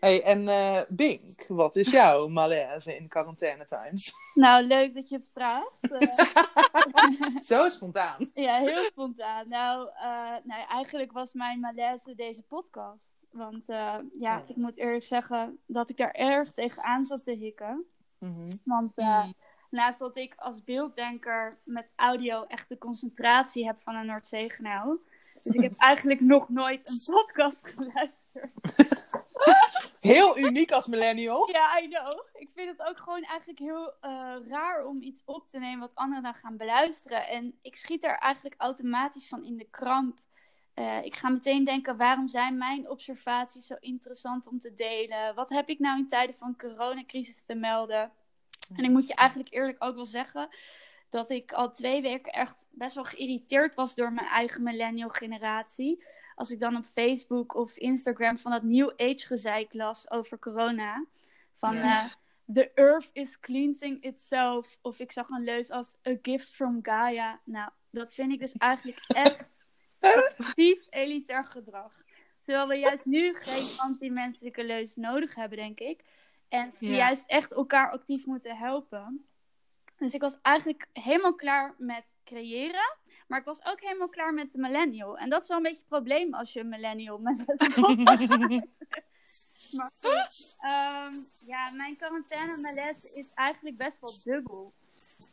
Hey, 0.00 0.22
en 0.22 0.48
eh 0.48 0.80
Bink, 0.88 1.44
wat 1.48 1.76
is 1.76 1.90
jouw 1.90 2.28
malaise 2.40 2.96
in 2.96 3.08
quarantaine 3.08 3.64
times? 3.66 4.12
Nou, 4.34 4.64
leuk 4.64 4.94
dat 4.94 5.08
je 5.08 5.16
het 5.16 5.28
vraagt. 5.32 5.80
Eh, 5.80 7.36
Zo 7.50 7.68
spontaan. 7.68 8.30
ja, 8.34 8.58
heel 8.58 8.84
spontaan. 8.84 9.48
Nou, 9.48 9.88
eh, 9.94 10.36
nou, 10.44 10.66
eigenlijk 10.68 11.12
was 11.12 11.32
mijn 11.32 11.60
malaise 11.60 12.14
deze 12.14 12.42
podcast. 12.42 13.12
Want 13.34 13.68
eh, 13.68 13.96
ja, 14.18 14.38
Oh. 14.38 14.48
ik 14.48 14.56
moet 14.56 14.76
eerlijk 14.76 15.04
zeggen 15.04 15.58
dat 15.66 15.88
ik 15.90 15.96
daar 15.96 16.10
erg 16.10 16.52
tegenaan 16.52 17.04
zat 17.04 17.24
te 17.24 17.32
hikken. 17.32 17.84
Mhm. 18.18 18.50
Want 18.64 18.98
eh, 18.98 19.24
Mm. 19.24 19.34
naast 19.70 19.98
dat 19.98 20.16
ik 20.16 20.34
als 20.36 20.64
beelddenker 20.64 21.52
met 21.64 21.86
audio 21.96 22.44
echt 22.44 22.68
de 22.68 22.78
concentratie 22.78 23.66
heb 23.66 23.76
van 23.82 23.94
een 23.94 24.06
Noordzeegenaal. 24.06 24.98
Dus 25.42 25.44
ik 25.54 25.60
heb 25.60 25.78
eigenlijk 25.90 26.20
nog 26.20 26.48
nooit 26.48 26.88
een 26.90 27.00
podcast 27.14 27.66
geluisterd. 27.74 28.52
Heel 30.00 30.38
uniek 30.38 30.70
als 30.72 30.86
millennial. 30.86 31.48
Ja, 31.50 31.80
I 31.80 31.88
know. 31.88 32.20
Ik 32.34 32.50
vind 32.54 32.68
het 32.78 32.88
ook 32.88 32.98
gewoon 32.98 33.22
eigenlijk 33.22 33.58
heel 33.58 33.92
eh, 34.00 34.36
raar 34.48 34.84
om 34.86 35.02
iets 35.02 35.22
op 35.24 35.48
te 35.48 35.58
nemen 35.58 35.80
wat 35.80 35.94
anderen 35.94 36.22
dan 36.22 36.34
gaan 36.34 36.56
beluisteren. 36.56 37.28
En 37.28 37.58
ik 37.62 37.76
schiet 37.76 38.04
er 38.04 38.14
eigenlijk 38.16 38.54
automatisch 38.58 39.28
van 39.28 39.44
in 39.44 39.56
de 39.56 39.68
kramp. 39.70 40.18
Eh, 40.74 41.04
ik 41.04 41.16
ga 41.16 41.28
meteen 41.28 41.64
denken, 41.64 41.96
waarom 41.96 42.28
zijn 42.28 42.58
mijn 42.58 42.90
observaties 42.90 43.66
zo 43.66 43.74
interessant 43.80 44.46
om 44.46 44.58
te 44.58 44.74
delen? 44.74 45.34
Wat 45.34 45.48
heb 45.48 45.68
ik 45.68 45.78
nou 45.78 45.98
in 45.98 46.08
tijden 46.08 46.34
van 46.34 46.56
coronacrisis 46.56 47.42
te 47.42 47.54
melden? 47.54 48.12
En 48.76 48.84
ik 48.84 48.90
moet 48.90 49.06
je 49.06 49.14
eigenlijk 49.14 49.54
eerlijk 49.54 49.84
ook 49.84 49.94
wel 49.94 50.04
zeggen 50.04 50.48
dat 51.10 51.30
ik 51.30 51.52
al 51.52 51.70
twee 51.70 52.02
weken 52.02 52.32
echt 52.32 52.66
best 52.70 52.94
wel 52.94 53.04
geïrriteerd 53.04 53.74
was 53.74 53.94
door 53.94 54.12
mijn 54.12 54.26
eigen 54.26 54.62
millennial 54.62 55.08
generatie. 55.08 56.04
Als 56.34 56.50
ik 56.50 56.60
dan 56.60 56.76
op 56.76 56.84
Facebook 56.84 57.54
of 57.54 57.76
Instagram 57.76 58.38
van 58.38 58.50
dat 58.50 58.62
New 58.62 58.92
Age 58.96 59.26
gezeik 59.26 59.72
las 59.74 60.10
over 60.10 60.38
corona. 60.38 61.06
Van 61.54 61.76
eh, 61.76 62.04
The 62.52 62.70
Earth 62.74 63.10
is 63.12 63.40
cleansing 63.40 64.02
itself. 64.02 64.76
Of 64.82 64.98
ik 64.98 65.12
zag 65.12 65.28
een 65.28 65.44
leus 65.44 65.70
als 65.70 65.96
A 66.08 66.16
Gift 66.22 66.48
from 66.48 66.78
Gaia. 66.82 67.40
Nou, 67.44 67.70
dat 67.90 68.14
vind 68.14 68.32
ik 68.32 68.38
dus 68.38 68.52
eigenlijk 68.52 69.04
echt 69.08 69.48
actief 70.38 70.86
elitair 70.90 71.44
gedrag. 71.44 71.92
Terwijl 72.42 72.68
we 72.68 72.74
juist 72.74 73.04
nu 73.04 73.34
geen 73.34 73.68
anti-menselijke 73.76 74.64
leus 74.64 74.96
nodig 74.96 75.34
hebben, 75.34 75.58
denk 75.58 75.80
ik. 75.80 76.04
En 76.48 76.74
we 76.78 76.86
Ja. 76.86 76.96
juist 76.96 77.24
echt 77.26 77.52
elkaar 77.52 77.90
actief 77.90 78.26
moeten 78.26 78.56
helpen. 78.56 79.26
Dus 79.96 80.14
ik 80.14 80.20
was 80.20 80.36
eigenlijk 80.42 80.86
helemaal 80.92 81.34
klaar 81.34 81.74
met 81.78 82.04
creëren. 82.24 82.96
Maar 83.26 83.38
ik 83.38 83.44
was 83.44 83.64
ook 83.64 83.80
helemaal 83.80 84.08
klaar 84.08 84.34
met 84.34 84.52
de 84.52 84.58
millennial. 84.58 85.18
En 85.18 85.30
dat 85.30 85.42
is 85.42 85.48
wel 85.48 85.56
een 85.56 85.62
beetje 85.62 85.78
het 85.78 85.88
probleem 85.88 86.34
als 86.34 86.52
je 86.52 86.60
een 86.60 86.68
millennial 86.68 87.18
met 87.18 87.36
Maar 89.70 89.92
ehm, 90.60 91.14
ja, 91.46 91.70
mijn 91.70 91.96
quarantaine 91.96 92.60
malaise 92.60 93.14
is 93.14 93.30
eigenlijk 93.34 93.76
best 93.76 94.00
wel 94.00 94.12
dubbel. 94.24 94.74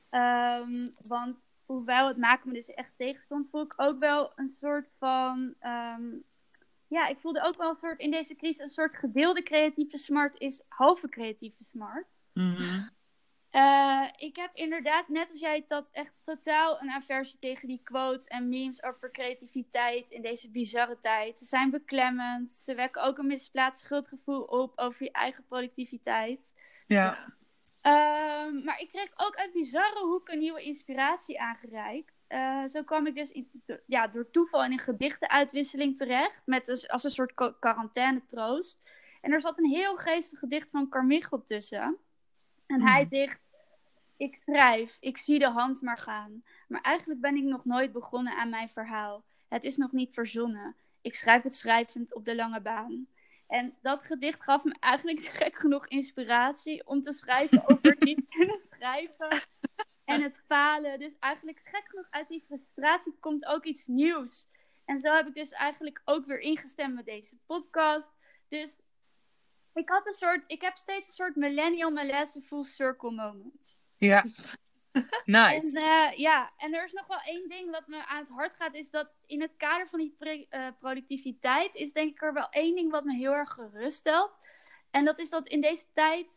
Ehm, 0.09 0.87
want 1.07 1.37
hoewel 1.71 2.07
het 2.07 2.17
maken 2.17 2.47
me 2.47 2.53
dus 2.53 2.73
echt 2.73 2.91
tegenstond, 2.97 3.49
voel 3.49 3.61
ik 3.61 3.73
ook 3.75 3.99
wel 3.99 4.31
een 4.35 4.49
soort 4.49 4.89
van... 4.99 5.53
ehm, 5.59 6.03
ja, 6.87 7.07
ik 7.07 7.17
voelde 7.19 7.43
ook 7.43 7.57
wel 7.57 7.69
een 7.69 7.77
soort 7.81 7.99
in 7.99 8.11
deze 8.11 8.35
crisis 8.35 8.59
een 8.59 8.69
soort 8.69 8.95
gedeelde 8.95 9.43
creatieve 9.43 9.97
smart 9.97 10.39
is 10.39 10.63
halve 10.67 11.09
creatieve 11.09 11.63
smart. 11.63 12.07
Eh, 13.49 14.07
ik 14.17 14.35
heb 14.35 14.51
inderdaad, 14.53 15.07
net 15.07 15.29
als 15.29 15.39
jij, 15.39 15.65
dat 15.67 15.89
echt 15.91 16.13
totaal 16.23 16.81
een 16.81 16.89
aversie 16.89 17.39
tegen 17.39 17.67
die 17.67 17.81
quotes 17.83 18.25
en 18.25 18.49
memes 18.49 18.83
over 18.83 19.11
creativiteit 19.11 20.11
in 20.11 20.21
deze 20.21 20.51
bizarre 20.51 20.97
tijd. 20.99 21.39
Ze 21.39 21.45
zijn 21.45 21.69
beklemmend. 21.69 22.53
Ze 22.53 22.75
wekken 22.75 23.03
ook 23.03 23.17
een 23.17 23.27
misplaatst 23.27 23.81
schuldgevoel 23.81 24.41
op 24.41 24.79
over 24.79 25.03
je 25.03 25.11
eigen 25.11 25.45
productiviteit. 25.45 26.53
Ja. 26.87 27.33
Ehm, 27.81 28.63
maar 28.63 28.79
ik 28.79 28.89
kreeg 28.89 29.09
ook 29.15 29.35
uit 29.35 29.51
bizarre 29.53 29.99
hoeken 30.05 30.39
nieuwe 30.39 30.61
inspiratie 30.61 31.41
aangereikt. 31.41 32.13
Eh, 32.27 32.65
zo 32.65 32.83
kwam 32.83 33.07
ik 33.07 33.15
dus 33.15 33.31
in, 33.31 33.49
ja, 33.85 34.07
door 34.07 34.31
toeval 34.31 34.63
in 34.63 34.71
een 34.71 34.79
gedichtenuitwisseling 34.79 35.97
terecht. 35.97 36.41
Met 36.45 36.65
dus, 36.65 36.89
als 36.89 37.03
een 37.03 37.09
soort 37.11 37.33
co- 37.33 37.53
quarantaine 37.59 38.25
troost. 38.25 38.99
En 39.21 39.31
er 39.31 39.41
zat 39.41 39.57
een 39.57 39.69
heel 39.69 39.95
geestig 39.95 40.39
gedicht 40.39 40.69
van 40.69 40.89
Carmichael 40.89 41.43
tussen. 41.43 41.97
En 42.67 42.81
hij 42.81 43.03
Mm. 43.03 43.09
dicht, 43.09 43.39
ik 44.17 44.37
schrijf, 44.37 44.97
ik 44.99 45.17
zie 45.17 45.39
de 45.39 45.49
hand 45.49 45.81
maar 45.81 45.97
gaan. 45.97 46.43
Maar 46.67 46.81
eigenlijk 46.81 47.21
ben 47.21 47.35
ik 47.35 47.43
nog 47.43 47.65
nooit 47.65 47.91
begonnen 47.91 48.33
aan 48.37 48.49
mijn 48.49 48.69
verhaal. 48.69 49.23
Het 49.49 49.63
is 49.63 49.77
nog 49.77 49.91
niet 49.91 50.13
verzonnen. 50.13 50.75
Ik 51.01 51.15
schrijf 51.15 51.43
het 51.43 51.55
schrijvend 51.55 52.13
op 52.13 52.25
de 52.25 52.35
lange 52.35 52.61
baan. 52.61 53.07
En 53.51 53.77
dat 53.81 54.05
gedicht 54.05 54.43
gaf 54.43 54.63
me 54.63 54.75
eigenlijk 54.79 55.19
gek 55.41 55.57
genoeg 55.57 55.87
inspiratie 55.87 56.87
om 56.87 57.01
te 57.01 57.11
schrijven 57.11 57.61
over 57.67 57.89
het 57.89 58.03
niet 58.03 58.23
kunnen 58.35 58.59
schrijven 58.59 59.41
en 60.05 60.21
het 60.21 60.43
falen. 60.47 60.99
Dus 60.99 61.15
eigenlijk 61.19 61.61
gek 61.63 61.83
genoeg 61.87 62.07
uit 62.09 62.27
die 62.27 62.43
frustratie 62.47 63.17
komt 63.19 63.45
ook 63.45 63.65
iets 63.65 63.87
nieuws. 63.87 64.47
En 64.85 64.99
zo 64.99 65.15
heb 65.15 65.27
ik 65.27 65.33
dus 65.33 65.51
eigenlijk 65.51 66.01
ook 66.05 66.25
weer 66.25 66.39
ingestemd 66.39 66.95
met 66.95 67.05
deze 67.05 67.37
podcast. 67.45 68.13
Dus 68.47 68.79
ik 69.73 69.89
had 69.89 70.07
een 70.07 70.13
soort, 70.13 70.43
ik 70.47 70.61
heb 70.61 70.77
steeds 70.77 71.07
een 71.07 71.13
soort 71.13 71.35
millennial 71.35 71.91
malaise 71.91 72.41
full 72.41 72.63
circle 72.63 73.11
moment. 73.11 73.77
Ja. 73.97 74.25
En, 75.25 75.31
Nice. 75.31 75.79
eh, 75.79 76.17
ja, 76.17 76.51
en 76.57 76.73
er 76.73 76.85
is 76.85 76.91
nog 76.91 77.07
wel 77.07 77.19
één 77.25 77.49
ding 77.49 77.71
wat 77.71 77.87
me 77.87 78.05
aan 78.05 78.19
het 78.19 78.29
hart 78.29 78.55
gaat, 78.55 78.73
is 78.73 78.89
dat 78.89 79.09
in 79.25 79.41
het 79.41 79.51
kader 79.57 79.87
van 79.87 79.99
die 79.99 80.15
pre- 80.17 80.45
eh, 80.49 80.67
productiviteit 80.79 81.75
is 81.75 81.93
denk 81.93 82.11
ik 82.11 82.21
er 82.21 82.33
wel 82.33 82.49
één 82.49 82.75
ding 82.75 82.91
wat 82.91 83.03
me 83.03 83.13
heel 83.13 83.33
erg 83.33 83.49
geruststelt. 83.53 84.31
En 84.91 85.05
dat 85.05 85.19
is 85.19 85.29
dat 85.29 85.47
in 85.47 85.61
deze 85.61 85.85
tijd 85.93 86.27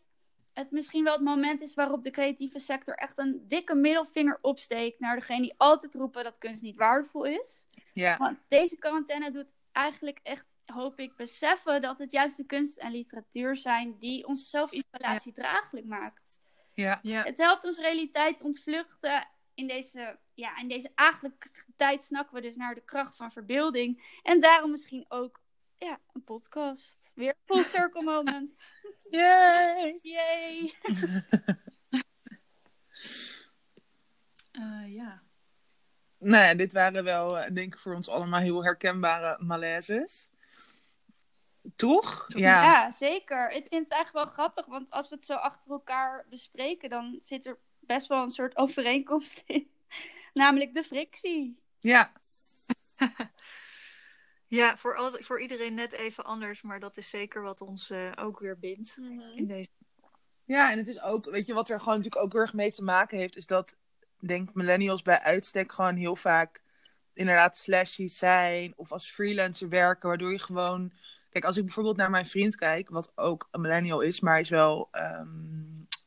het 0.53 0.71
misschien 0.71 1.03
wel 1.03 1.13
het 1.13 1.21
moment 1.23 1.61
is 1.61 1.73
waarop 1.75 2.03
de 2.03 2.11
creatieve 2.11 2.59
sector 2.59 2.95
echt 2.95 3.17
een 3.19 3.43
dikke 3.47 3.75
middelvinger 3.75 4.37
opsteekt 4.41 4.99
naar 4.99 5.15
degene 5.15 5.41
die 5.41 5.53
altijd 5.57 5.93
roepen 5.95 6.23
dat 6.23 6.37
kunst 6.37 6.61
niet 6.61 6.75
waardevol 6.77 7.23
is. 7.23 7.67
Ja. 7.93 8.17
Want 8.17 8.37
deze 8.47 8.77
quarantaine 8.77 9.31
doet 9.31 9.47
eigenlijk 9.71 10.19
echt, 10.23 10.45
hoop 10.65 10.99
ik, 10.99 11.15
beseffen 11.15 11.81
dat 11.81 11.97
het 11.97 12.11
juist 12.11 12.37
de 12.37 12.45
kunst 12.45 12.77
en 12.77 12.91
literatuur 12.91 13.55
zijn 13.55 13.95
die 13.99 14.27
onze 14.27 14.43
zelfisolatie 14.43 15.33
draaglijk 15.33 15.85
maakt. 15.85 16.39
Ja. 16.75 16.99
Ja. 17.01 17.23
Het 17.23 17.37
helpt 17.37 17.65
ons 17.65 17.77
realiteit 17.77 18.41
ontvluchten. 18.41 19.27
In 19.53 19.67
deze, 19.67 20.19
ja, 20.33 20.57
in 20.57 20.67
deze 20.67 20.91
aaglijke 20.95 21.49
tijd 21.75 22.03
snakken 22.03 22.35
we 22.35 22.41
dus 22.41 22.55
naar 22.55 22.75
de 22.75 22.85
kracht 22.85 23.15
van 23.15 23.31
verbeelding. 23.31 24.19
En 24.23 24.39
daarom 24.39 24.71
misschien 24.71 25.05
ook 25.07 25.41
ja, 25.77 25.99
een 26.13 26.23
podcast. 26.23 27.11
Weer 27.15 27.29
een 27.29 27.55
full 27.55 27.63
circle 27.63 28.03
moment. 28.13 28.57
Yay! 29.09 29.99
Yay! 30.01 30.73
Eh, 34.55 34.93
ja. 34.95 35.21
Nou 36.17 36.43
ja, 36.43 36.53
dit 36.53 36.73
waren 36.73 37.03
wel, 37.03 37.39
eh, 37.39 37.53
denk 37.53 37.73
ik, 37.73 37.79
voor 37.79 37.95
ons 37.95 38.09
allemaal 38.09 38.39
heel 38.39 38.63
herkenbare 38.63 39.43
malaises. 39.43 40.31
Toch? 41.75 42.25
Ja. 42.27 42.63
Ja. 42.63 42.91
zeker. 42.91 43.51
Ik 43.51 43.65
vind 43.69 43.83
het 43.83 43.93
eigenlijk 43.93 44.25
wel 44.25 44.33
grappig, 44.33 44.65
want 44.65 44.91
als 44.91 45.09
we 45.09 45.15
het 45.15 45.25
zo 45.25 45.33
achter 45.33 45.71
elkaar 45.71 46.25
bespreken, 46.29 46.89
dan 46.89 47.15
zit 47.19 47.45
er 47.45 47.57
best 47.79 48.07
wel 48.07 48.23
een 48.23 48.29
soort 48.29 48.57
overeenkomst 48.57 49.43
in. 49.45 49.69
Namelijk 50.33 50.73
de 50.73 50.83
frictie. 50.83 51.59
Ja. 51.79 52.11
Ja, 54.47 54.77
voor, 54.77 54.95
al, 54.95 55.11
voor 55.11 55.41
iedereen 55.41 55.73
net 55.73 55.93
even 55.93 56.23
anders, 56.23 56.61
maar 56.61 56.79
dat 56.79 56.97
is 56.97 57.09
zeker 57.09 57.41
wat 57.41 57.61
ons 57.61 57.89
eh, 57.89 58.11
ook 58.15 58.39
weer 58.39 58.59
bindt 58.59 58.97
in 59.35 59.47
deze. 59.47 59.69
Ja, 60.43 60.71
en 60.71 60.77
het 60.77 60.87
is 60.87 61.01
ook, 61.01 61.25
weet 61.25 61.45
je, 61.45 61.53
wat 61.53 61.69
er 61.69 61.79
gewoon 61.79 61.97
natuurlijk 61.97 62.23
ook 62.23 62.31
heel 62.31 62.41
erg 62.41 62.53
mee 62.53 62.71
te 62.71 62.83
maken 62.83 63.17
heeft, 63.17 63.35
is 63.35 63.47
dat, 63.47 63.75
denk 64.19 64.49
ik, 64.49 64.55
millennials 64.55 65.01
bij 65.01 65.19
uitstek 65.19 65.71
gewoon 65.71 65.95
heel 65.95 66.15
vaak 66.15 66.61
inderdaad 67.13 67.57
slashies 67.57 68.17
zijn 68.17 68.73
of 68.75 68.91
als 68.91 69.11
freelancer 69.11 69.69
werken, 69.69 70.09
waardoor 70.09 70.31
je 70.31 70.39
gewoon... 70.39 70.93
Kijk, 71.35 71.47
als 71.47 71.57
ik 71.57 71.63
bijvoorbeeld 71.65 71.97
naar 71.97 72.09
mijn 72.09 72.25
vriend 72.25 72.55
kijk, 72.55 72.89
wat 72.89 73.11
ook 73.15 73.47
een 73.51 73.61
millennial 73.61 74.01
is, 74.01 74.19
maar 74.19 74.31
hij 74.33 74.41
is 74.41 74.49
wel 74.49 74.87
ehm 74.91 75.27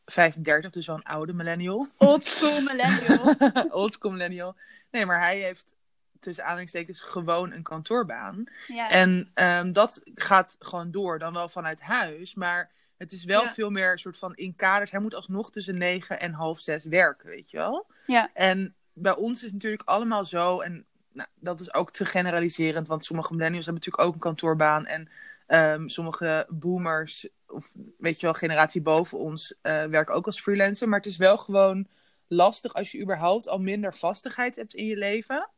35, 0.05 0.71
dus 0.71 0.87
wel 0.87 0.97
een 0.97 1.03
oude 1.03 1.33
millennial. 1.33 1.87
Old 1.99 2.25
school 2.25 2.61
millennial. 2.61 3.35
Oldschool 3.81 4.11
millennial. 4.11 4.57
Nee, 4.91 5.07
maar 5.07 5.21
hij 5.21 5.39
heeft 5.39 5.75
tussen 6.21 6.45
aanhalingstekens 6.45 7.01
gewoon 7.01 7.53
een 7.53 7.63
kantoorbaan. 7.63 8.45
Ja. 8.67 8.91
En 8.91 9.31
ehm, 9.35 9.73
dat 9.73 10.01
gaat 10.15 10.57
gewoon 10.59 10.91
door, 10.91 11.19
dan 11.19 11.33
wel 11.33 11.49
vanuit 11.49 11.81
huis. 11.81 12.35
Maar 12.35 12.71
het 12.97 13.13
is 13.13 13.25
wel 13.25 13.43
Ja. 13.43 13.53
veel 13.53 13.71
meer 13.71 13.93
een 13.93 13.99
soort 13.99 14.19
van 14.19 14.35
in 14.35 14.57
kaders. 14.57 14.91
Hij 14.91 15.01
moet 15.01 15.15
alsnog 15.15 15.51
tussen 15.51 15.79
negen 15.79 16.21
en 16.21 16.33
half 16.33 16.61
zes 16.61 16.85
werken, 16.85 17.29
weet 17.29 17.51
je 17.51 17.57
wel. 17.57 17.87
Ja. 18.07 18.31
En 18.35 18.75
bij 18.93 19.17
ons 19.17 19.37
is 19.39 19.45
het 19.45 19.53
natuurlijk 19.53 19.89
allemaal 19.89 20.25
zo. 20.25 20.61
En 20.61 20.87
nou, 21.19 21.29
dat 21.35 21.61
is 21.61 21.75
ook 21.75 21.93
te 21.93 22.05
generaliserend. 22.05 22.89
Want 22.89 23.05
sommige 23.05 23.33
millennials 23.35 23.65
hebben 23.67 23.83
natuurlijk 23.85 24.09
ook 24.09 24.15
een 24.15 24.29
kantoorbaan. 24.31 24.87
En 24.87 25.09
ehm, 25.47 25.89
sommige 25.89 26.47
boomers, 26.51 27.29
of 27.47 27.73
weet 27.99 28.21
je 28.21 28.27
wel, 28.27 28.35
generatie 28.35 28.83
boven 28.83 29.19
ons, 29.19 29.55
eh, 29.63 29.85
werken 29.85 30.15
ook 30.15 30.27
als 30.27 30.41
freelancer. 30.41 30.89
Maar 30.89 30.99
het 30.99 31.09
is 31.09 31.17
wel 31.17 31.37
gewoon 31.37 31.87
lastig 32.27 32.75
als 32.75 32.93
je 32.93 33.01
überhaupt 33.01 33.49
al 33.49 33.59
minder 33.59 33.95
vastigheid 33.95 34.57
hebt 34.57 34.75
in 34.75 34.87
je 34.87 34.97
leven 34.97 35.51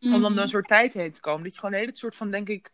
om 0.00 0.10
dan 0.10 0.20
Mhm. 0.20 0.32
door 0.32 0.42
een 0.42 0.48
soort 0.48 0.68
tijd 0.68 0.94
heen 0.94 1.12
te 1.12 1.20
komen. 1.20 1.42
Dat 1.42 1.52
je 1.52 1.58
gewoon 1.58 1.74
een 1.74 1.80
hele 1.80 1.96
soort 1.96 2.16
van, 2.16 2.30
denk 2.30 2.48
ik, 2.48 2.70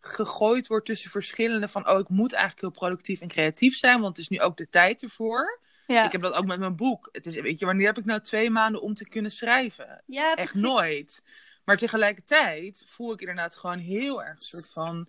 gegooid 0.00 0.66
wordt 0.66 0.86
tussen 0.86 1.10
verschillende 1.10 1.68
van, 1.68 1.88
oh, 1.90 1.98
ik 1.98 2.08
moet 2.08 2.32
eigenlijk 2.32 2.62
heel 2.62 2.70
productief 2.88 3.20
en 3.20 3.28
creatief 3.28 3.76
zijn, 3.76 4.00
want 4.00 4.16
het 4.16 4.18
is 4.18 4.28
nu 4.28 4.40
ook 4.40 4.56
de 4.56 4.68
tijd 4.70 5.02
ervoor. 5.02 5.60
ja. 5.86 6.04
Ik 6.04 6.12
heb 6.12 6.20
dat 6.20 6.32
ook 6.34 6.46
met 6.46 6.58
mijn 6.58 6.76
boek. 6.76 7.08
Het 7.12 7.26
is, 7.26 7.34
weet 7.40 7.58
je, 7.58 7.66
wanneer 7.66 7.86
heb 7.86 7.98
ik 7.98 8.04
nou 8.04 8.20
twee 8.20 8.50
maanden 8.50 8.82
om 8.82 8.94
te 8.94 9.08
kunnen 9.08 9.30
schrijven? 9.30 10.02
ja, 10.06 10.34
Echt 10.34 10.54
nooit. 10.54 11.22
Maar 11.64 11.76
tegelijkertijd 11.76 12.84
voel 12.88 13.12
ik 13.12 13.20
inderdaad 13.20 13.56
gewoon 13.56 13.78
heel 13.78 14.22
erg 14.24 14.36
een 14.36 14.42
soort 14.42 14.68
van, 14.72 15.08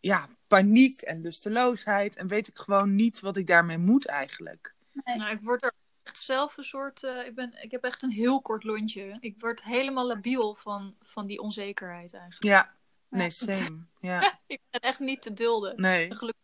ja, 0.00 0.28
paniek 0.46 1.00
en 1.00 1.20
lusteloosheid. 1.20 2.16
En 2.16 2.28
weet 2.28 2.48
ik 2.48 2.58
gewoon 2.58 2.94
niet 2.94 3.20
wat 3.20 3.36
ik 3.36 3.46
daarmee 3.46 3.78
moet 3.78 4.06
eigenlijk. 4.06 4.74
Nou, 5.04 5.30
ik 5.30 5.40
word 5.42 5.62
er 5.62 5.72
echt 6.02 6.18
zelf 6.18 6.56
een 6.56 6.64
soort. 6.64 7.02
eh, 7.02 7.26
ik, 7.26 7.34
ben, 7.34 7.62
ik 7.62 7.70
heb 7.70 7.84
echt 7.84 8.02
een 8.02 8.10
heel 8.10 8.40
kort 8.40 8.64
lontje. 8.64 9.16
Ik 9.20 9.34
word 9.38 9.62
helemaal 9.62 10.06
labiel 10.06 10.54
van, 10.54 10.96
van 11.00 11.26
die 11.26 11.40
onzekerheid 11.40 12.14
eigenlijk. 12.14 12.44
Ja, 12.44 12.74
nee, 13.08 13.30
same. 13.30 13.86
Ja, 14.00 14.38
Ik 14.46 14.60
ben 14.70 14.80
echt 14.80 14.98
niet 14.98 15.22
te 15.22 15.32
dulden. 15.32 15.80
nee. 15.80 16.14
Gelukkig 16.14 16.40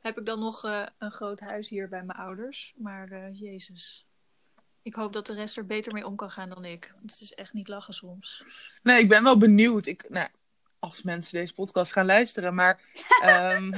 heb 0.00 0.18
ik 0.18 0.26
dan 0.26 0.38
nog 0.38 0.64
eh, 0.64 0.86
een 0.98 1.10
groot 1.10 1.40
huis 1.40 1.68
hier 1.68 1.88
bij 1.88 2.02
mijn 2.04 2.18
ouders. 2.18 2.72
Maar 2.76 3.10
eh, 3.10 3.40
Jezus. 3.40 4.06
Ik 4.82 4.94
hoop 4.94 5.12
dat 5.12 5.26
de 5.26 5.34
rest 5.34 5.56
er 5.56 5.66
beter 5.66 5.92
mee 5.92 6.06
om 6.06 6.16
kan 6.16 6.30
gaan 6.30 6.48
dan 6.48 6.64
ik. 6.64 6.92
Want 6.98 7.12
het 7.12 7.20
is 7.20 7.32
echt 7.32 7.52
niet 7.52 7.68
lachen 7.68 7.94
soms. 7.94 8.44
Nee, 8.82 9.00
ik 9.02 9.08
ben 9.08 9.22
wel 9.22 9.38
benieuwd. 9.38 9.86
Ik, 9.86 10.04
nou, 10.08 10.28
als 10.78 11.02
mensen 11.02 11.38
deze 11.38 11.54
podcast 11.54 11.92
gaan 11.92 12.06
luisteren, 12.06 12.54
maar. 12.54 12.80
ehm, 13.22 13.72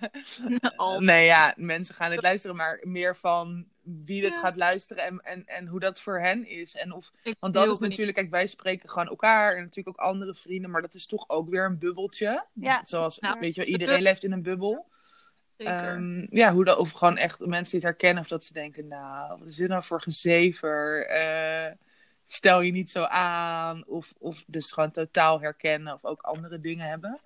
Al. 0.76 1.00
nee, 1.00 1.24
ja, 1.24 1.54
mensen 1.56 1.94
gaan 1.94 2.10
het 2.10 2.22
luisteren, 2.22 2.56
maar 2.56 2.80
meer 2.82 3.16
van 3.16 3.66
wie 3.82 4.20
dit 4.20 4.34
Ja. 4.34 4.40
gaat 4.40 4.56
luisteren 4.56 5.04
en, 5.04 5.20
en, 5.20 5.46
en 5.46 5.66
hoe 5.66 5.80
dat 5.80 6.00
voor 6.00 6.20
hen 6.20 6.48
is. 6.48 6.74
En 6.74 6.92
of, 6.92 7.10
Ik 7.22 7.36
want 7.40 7.54
dat 7.54 7.70
is 7.70 7.78
natuurlijk, 7.78 8.16
kijk, 8.16 8.30
wij 8.30 8.46
spreken 8.46 8.88
gewoon 8.88 9.08
elkaar 9.08 9.56
en 9.56 9.62
natuurlijk 9.62 10.00
ook 10.00 10.06
andere 10.06 10.34
vrienden, 10.34 10.70
maar 10.70 10.82
dat 10.82 10.94
is 10.94 11.06
toch 11.06 11.28
ook 11.28 11.48
weer 11.48 11.64
een 11.64 11.78
bubbeltje. 11.78 12.46
Ja. 12.52 12.84
Zoals, 12.84 13.18
Nou, 13.18 13.40
weet 13.40 13.54
je 13.54 13.60
wel, 13.60 13.70
iedereen 13.70 14.02
leeft 14.02 14.24
in 14.24 14.32
een 14.32 14.42
bubbel. 14.42 14.86
Zeker. 15.56 15.94
Ehm, 15.94 16.26
ja, 16.30 16.52
hoe 16.52 16.64
dat, 16.64 16.78
of 16.78 16.90
gewoon 16.92 17.16
echt 17.16 17.38
mensen 17.38 17.64
die 17.64 17.74
het 17.74 17.82
herkennen 17.88 18.22
of 18.22 18.28
dat 18.28 18.44
ze 18.44 18.52
denken, 18.52 18.88
nou, 18.88 19.38
wat 19.38 19.48
is 19.48 19.56
dit 19.56 19.68
nou 19.68 19.82
voor 19.82 20.00
gezever? 20.02 21.06
Eh, 21.06 21.72
stel 22.24 22.60
je 22.60 22.72
niet 22.72 22.90
zo 22.90 23.02
aan. 23.02 23.86
Of, 23.86 24.12
of 24.18 24.44
dus 24.46 24.72
gewoon 24.72 24.90
totaal 24.90 25.40
herkennen 25.40 25.94
of 25.94 26.04
ook 26.04 26.20
andere 26.20 26.58
dingen 26.58 26.88
hebben. 26.88 27.20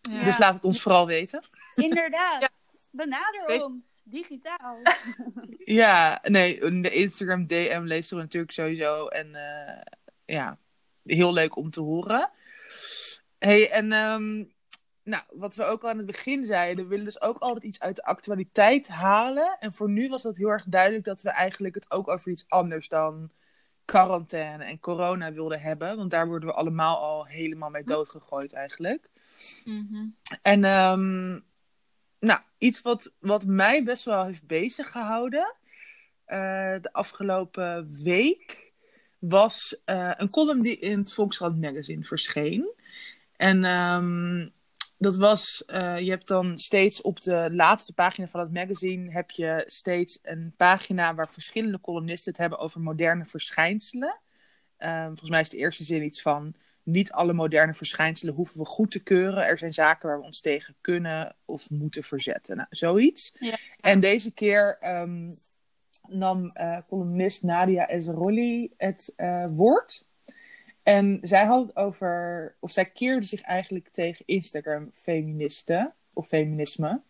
Ja. 0.00 0.22
Dus 0.22 0.38
laat 0.38 0.54
het 0.54 0.64
ons 0.64 0.82
vooral 0.82 1.06
weten. 1.06 1.42
Inderdaad. 1.74 2.40
Ja. 2.42 2.48
Benader 2.90 3.46
Wees- 3.46 3.62
ons, 3.62 4.02
digitaal. 4.04 4.78
Ja, 5.58 6.18
nee, 6.22 6.80
de 6.80 6.90
Instagram 6.90 7.46
DM 7.46 7.82
leest 7.84 8.10
er 8.10 8.16
natuurlijk 8.16 8.52
sowieso. 8.52 9.06
En 9.06 9.34
eh, 9.34 9.82
ja, 10.24 10.58
heel 11.04 11.32
leuk 11.32 11.56
om 11.56 11.70
te 11.70 11.80
horen. 11.80 12.30
hey, 13.38 13.70
en 13.70 13.92
ehm, 13.92 14.44
nou, 15.08 15.22
wat 15.32 15.54
we 15.54 15.64
ook 15.64 15.82
al 15.82 15.88
aan 15.88 15.96
het 15.96 16.06
begin 16.06 16.44
zeiden, 16.44 16.84
we 16.84 16.90
willen 16.90 17.04
dus 17.04 17.20
ook 17.20 17.38
altijd 17.38 17.64
iets 17.64 17.80
uit 17.80 17.96
de 17.96 18.04
actualiteit 18.04 18.88
halen. 18.88 19.56
En 19.60 19.74
voor 19.74 19.90
nu 19.90 20.08
was 20.08 20.22
dat 20.22 20.36
heel 20.36 20.48
erg 20.48 20.64
duidelijk 20.66 21.04
dat 21.04 21.22
we 21.22 21.30
eigenlijk 21.30 21.74
het 21.74 21.90
ook 21.90 22.08
over 22.08 22.30
iets 22.30 22.44
anders 22.48 22.88
dan 22.88 23.30
quarantaine 23.84 24.64
en 24.64 24.80
corona 24.80 25.32
wilden 25.32 25.60
hebben. 25.60 25.96
Want 25.96 26.10
daar 26.10 26.26
worden 26.26 26.48
we 26.48 26.54
allemaal 26.54 26.98
al 26.98 27.26
helemaal 27.26 27.70
mee 27.70 27.84
doodgegooid 27.84 28.52
eigenlijk. 28.52 29.10
Mhm. 29.64 30.06
En 30.42 30.64
ehm, 30.64 31.30
nou, 32.18 32.40
iets 32.58 32.82
wat, 32.82 33.14
wat 33.18 33.46
mij 33.46 33.84
best 33.84 34.04
wel 34.04 34.24
heeft 34.24 34.46
bezig 34.46 34.90
gehouden 34.90 35.54
eh, 36.24 36.74
de 36.80 36.92
afgelopen 36.92 38.02
week 38.02 38.72
was 39.18 39.82
eh, 39.84 40.10
een 40.16 40.30
column 40.30 40.62
die 40.62 40.78
in 40.78 40.98
het 40.98 41.12
Volkskrant 41.12 41.60
Magazine 41.60 42.04
verscheen. 42.04 42.72
En 43.36 43.64
ehm, 43.64 44.48
dat 44.98 45.16
was, 45.16 45.64
eh, 45.64 45.98
je 45.98 46.10
hebt 46.10 46.28
dan 46.28 46.58
steeds 46.58 47.00
op 47.00 47.20
de 47.20 47.48
laatste 47.52 47.92
pagina 47.92 48.28
van 48.28 48.40
het 48.40 48.52
magazine 48.52 49.12
heb 49.12 49.30
je 49.30 49.64
steeds 49.66 50.18
een 50.22 50.52
pagina 50.56 51.14
waar 51.14 51.30
verschillende 51.30 51.80
columnisten 51.80 52.32
het 52.32 52.40
hebben 52.40 52.58
over 52.58 52.80
moderne 52.80 53.26
verschijnselen. 53.26 54.20
Ehm, 54.76 55.06
volgens 55.06 55.30
mij 55.30 55.40
is 55.40 55.48
de 55.48 55.56
eerste 55.56 55.84
zin 55.84 56.04
iets 56.04 56.22
van 56.22 56.54
niet 56.82 57.12
alle 57.12 57.32
moderne 57.32 57.74
verschijnselen 57.74 58.34
hoeven 58.34 58.58
we 58.58 58.66
goed 58.66 58.90
te 58.90 59.02
keuren. 59.02 59.44
Er 59.44 59.58
zijn 59.58 59.74
zaken 59.74 60.08
waar 60.08 60.18
we 60.18 60.24
ons 60.24 60.40
tegen 60.40 60.74
kunnen 60.80 61.36
of 61.44 61.70
moeten 61.70 62.04
verzetten. 62.04 62.56
Nou, 62.56 62.68
zoiets. 62.70 63.36
Ja. 63.38 63.56
En 63.80 64.00
deze 64.00 64.32
keer 64.32 64.76
ehm, 64.80 65.32
nam 66.08 66.50
uh, 66.54 66.78
columnist 66.88 67.42
Nadia 67.42 67.88
Ezeroli 67.88 68.72
het 68.76 69.12
uh, 69.16 69.46
woord. 69.50 70.04
En 70.88 71.18
zij 71.22 71.44
had 71.44 71.66
het 71.66 71.76
over, 71.76 72.56
of 72.60 72.70
zij 72.70 72.90
keerde 72.90 73.26
zich 73.26 73.40
eigenlijk 73.40 73.88
tegen 73.88 74.26
Instagram-feministen 74.26 75.94
of 76.12 76.26
feminisme. 76.26 77.02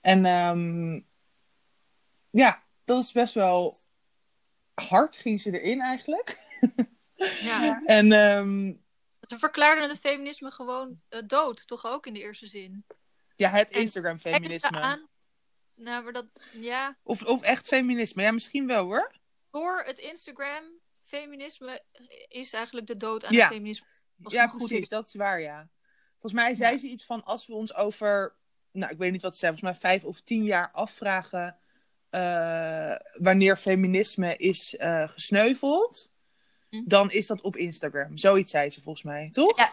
En 0.00 0.24
um, 0.26 1.06
ja, 2.30 2.62
dat 2.84 3.02
is 3.02 3.12
best 3.12 3.34
wel 3.34 3.78
hard 4.74 5.16
ging 5.16 5.40
ze 5.40 5.60
erin 5.60 5.80
eigenlijk. 5.80 6.38
Ja. 7.40 7.82
en 7.84 8.12
um, 8.12 8.82
ze 9.28 9.38
verklaarden 9.38 9.88
het 9.88 9.98
feminisme 9.98 10.50
gewoon 10.50 11.00
uh, 11.10 11.20
dood, 11.26 11.66
toch 11.66 11.86
ook 11.86 12.06
in 12.06 12.12
de 12.12 12.20
eerste 12.20 12.46
zin. 12.46 12.84
Ja, 13.36 13.50
het 13.50 13.70
Instagram-feminisme. 13.70 15.08
Nou, 15.74 16.02
maar 16.04 16.12
dat, 16.12 16.42
ja. 16.52 16.96
Of, 17.02 17.24
of 17.24 17.42
echt 17.42 17.66
feminisme, 17.66 18.22
ja, 18.22 18.32
misschien 18.32 18.66
wel 18.66 18.84
hoor. 18.84 19.12
Door 19.50 19.82
het 19.86 19.98
Instagram-feminisme 21.10 21.82
is 22.28 22.52
eigenlijk 22.52 22.86
de 22.86 22.96
dood 22.96 23.24
aan 23.24 23.32
ja. 23.32 23.44
het 23.44 23.52
feminisme. 23.52 23.86
Ja, 24.16 24.46
precies, 24.56 24.88
dat 24.88 25.06
is 25.06 25.14
waar, 25.14 25.40
ja. 25.40 25.68
Volgens 26.18 26.42
mij 26.42 26.54
zei 26.54 26.72
Ja. 26.72 26.78
ze 26.78 26.86
iets 26.88 27.04
van 27.04 27.24
als 27.24 27.46
we 27.46 27.54
ons 27.54 27.74
over, 27.74 28.36
nou, 28.72 28.92
ik 28.92 28.98
weet 28.98 29.12
niet 29.12 29.22
wat 29.22 29.32
ze 29.32 29.38
zei, 29.38 29.52
volgens 29.52 29.80
mij 29.80 29.90
vijf 29.90 30.04
of 30.04 30.20
tien 30.20 30.44
jaar 30.44 30.70
afvragen 30.72 31.56
uh, 32.10 32.94
wanneer 33.12 33.56
feminisme 33.56 34.36
is 34.36 34.74
uh, 34.74 35.08
gesneuveld, 35.08 36.12
Hm. 36.70 36.82
dan 36.84 37.10
is 37.10 37.26
dat 37.26 37.40
op 37.40 37.56
Instagram. 37.56 38.16
Zoiets 38.16 38.50
zei 38.50 38.70
ze 38.70 38.82
volgens 38.82 39.04
mij, 39.04 39.28
toch? 39.30 39.56
Ja. 39.56 39.72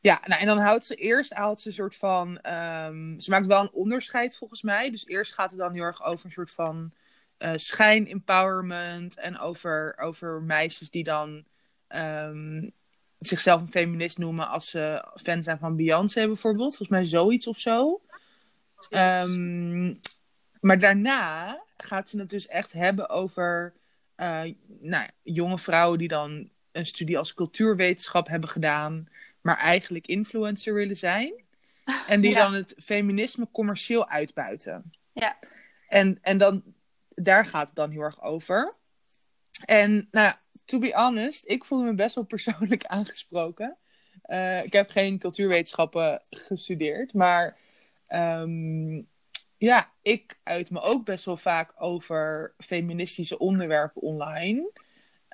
Ja, 0.00 0.20
nou, 0.24 0.40
en 0.40 0.46
dan 0.46 0.58
houdt 0.58 0.84
ze 0.84 0.94
eerst 0.94 1.32
houdt 1.32 1.60
ze 1.60 1.68
een 1.68 1.74
soort 1.74 1.96
van. 1.96 2.40
ehm, 2.40 3.18
ze 3.18 3.30
maakt 3.30 3.46
wel 3.46 3.60
een 3.60 3.72
onderscheid 3.72 4.36
volgens 4.36 4.62
mij. 4.62 4.90
Dus 4.90 5.06
eerst 5.06 5.32
gaat 5.32 5.50
het 5.50 5.58
dan 5.58 5.72
heel 5.74 5.82
erg 5.82 6.04
over 6.04 6.24
een 6.24 6.30
soort 6.30 6.50
van 6.50 6.92
uh, 7.44 7.52
schijn-empowerment. 7.54 9.18
En 9.18 9.38
over, 9.38 9.96
over 9.98 10.42
meisjes 10.42 10.90
die 10.90 11.04
dan 11.04 11.44
ehm, 11.86 12.68
zichzelf 13.18 13.60
een 13.60 13.70
feminist 13.70 14.18
noemen 14.18 14.48
als 14.48 14.70
ze 14.70 15.08
fan 15.22 15.42
zijn 15.42 15.58
van 15.58 15.76
Beyoncé 15.76 16.26
bijvoorbeeld. 16.26 16.76
Volgens 16.76 16.98
mij 16.98 17.04
zoiets 17.04 17.46
of 17.46 17.58
zo. 17.58 18.00
Um, 18.90 20.00
maar 20.60 20.78
daarna 20.78 21.62
gaat 21.76 22.08
ze 22.08 22.18
het 22.18 22.30
dus 22.30 22.46
echt 22.46 22.72
hebben 22.72 23.08
over 23.08 23.74
uh, 24.16 24.42
nou, 24.80 25.08
jonge 25.22 25.58
vrouwen 25.58 25.98
die 25.98 26.08
dan 26.08 26.48
een 26.72 26.86
studie 26.86 27.18
als 27.18 27.34
cultuurwetenschap 27.34 28.28
hebben 28.28 28.48
gedaan, 28.48 29.08
maar 29.40 29.56
eigenlijk 29.56 30.06
influencer 30.06 30.74
willen 30.74 30.96
zijn. 30.96 31.32
En 32.06 32.20
die 32.20 32.30
Ja. 32.30 32.42
dan 32.42 32.52
het 32.54 32.74
feminisme 32.78 33.48
commercieel 33.52 34.08
uitbuiten. 34.08 34.92
Ja. 35.12 35.36
En, 35.88 36.18
en 36.22 36.38
dan, 36.38 36.62
daar 37.14 37.46
gaat 37.46 37.66
het 37.66 37.76
dan 37.76 37.90
heel 37.90 38.00
erg 38.00 38.22
over. 38.22 38.74
En 39.64 40.08
nou, 40.10 40.34
to 40.64 40.78
be 40.78 40.92
honest, 40.94 41.42
ik 41.46 41.64
voelde 41.64 41.84
me 41.84 41.94
best 41.94 42.14
wel 42.14 42.24
persoonlijk 42.24 42.84
aangesproken. 42.96 43.76
Uh, 44.26 44.64
ik 44.64 44.72
heb 44.72 44.90
geen 44.90 45.18
cultuurwetenschappen 45.18 46.22
gestudeerd, 46.30 47.12
maar 47.12 47.56
um, 48.14 49.08
ja, 49.56 49.92
ik 50.02 50.38
uit 50.42 50.70
me 50.70 50.80
ook 50.80 51.04
best 51.04 51.24
wel 51.24 51.36
vaak 51.36 51.72
over 51.78 52.54
feministische 52.58 53.38
onderwerpen 53.38 54.02
online. 54.02 54.70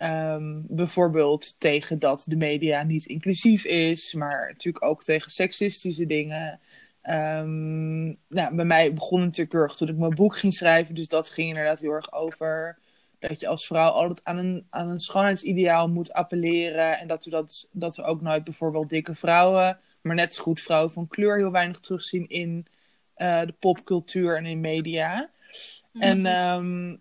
Um, 0.03 0.65
bijvoorbeeld 0.69 1.61
tegen 1.61 1.99
dat 1.99 2.25
de 2.27 2.37
media 2.37 2.83
niet 2.83 3.07
inclusief 3.07 3.65
is, 3.65 4.15
maar 4.15 4.49
natuurlijk 4.49 4.85
ook 4.85 5.03
tegen 5.03 5.31
seksistische 5.31 6.07
dingen. 6.07 6.61
Um, 7.03 8.17
nou, 8.29 8.55
bij 8.55 8.65
mij 8.65 8.95
begon 8.95 9.19
het 9.19 9.27
natuurlijk 9.27 9.53
heel 9.53 9.63
erg 9.63 9.77
toen 9.77 9.89
ik 9.89 9.97
mijn 9.97 10.15
boek 10.15 10.37
ging 10.37 10.55
schrijven, 10.55 10.95
dus 10.95 11.09
dat 11.09 11.31
ging 11.31 11.49
inderdaad 11.49 11.81
heel 11.81 11.93
erg 11.93 12.13
over 12.13 12.79
dat 13.19 13.41
je 13.41 13.47
als 13.47 13.67
vrouw 13.67 13.91
altijd 13.91 14.25
aan 14.25 14.37
een, 14.37 14.67
aan 14.71 14.89
een 14.89 14.99
schoonheidsideaal 14.99 15.89
moet 15.89 16.13
appelleren. 16.13 16.99
En 16.99 17.09
dat 17.09 17.25
we, 17.25 17.31
dat, 17.31 17.69
dat 17.73 17.97
we 17.97 18.03
ook 18.03 18.21
nooit 18.21 18.45
bijvoorbeeld 18.45 18.89
dikke 18.89 19.15
vrouwen, 19.15 19.79
maar 20.01 20.15
net 20.15 20.35
zo 20.35 20.43
goed 20.43 20.61
vrouwen 20.61 20.93
van 20.93 21.09
kleur 21.09 21.37
heel 21.37 21.51
weinig 21.51 21.81
terugzien 21.81 22.29
in 22.29 22.67
uh, 23.17 23.41
de 23.41 23.55
popcultuur 23.59 24.37
en 24.37 24.47
in 24.47 24.61
media. 24.61 25.31
Mm 25.93 26.03
-hmm. 26.03 26.27
En 26.27 26.27
um, 26.57 27.01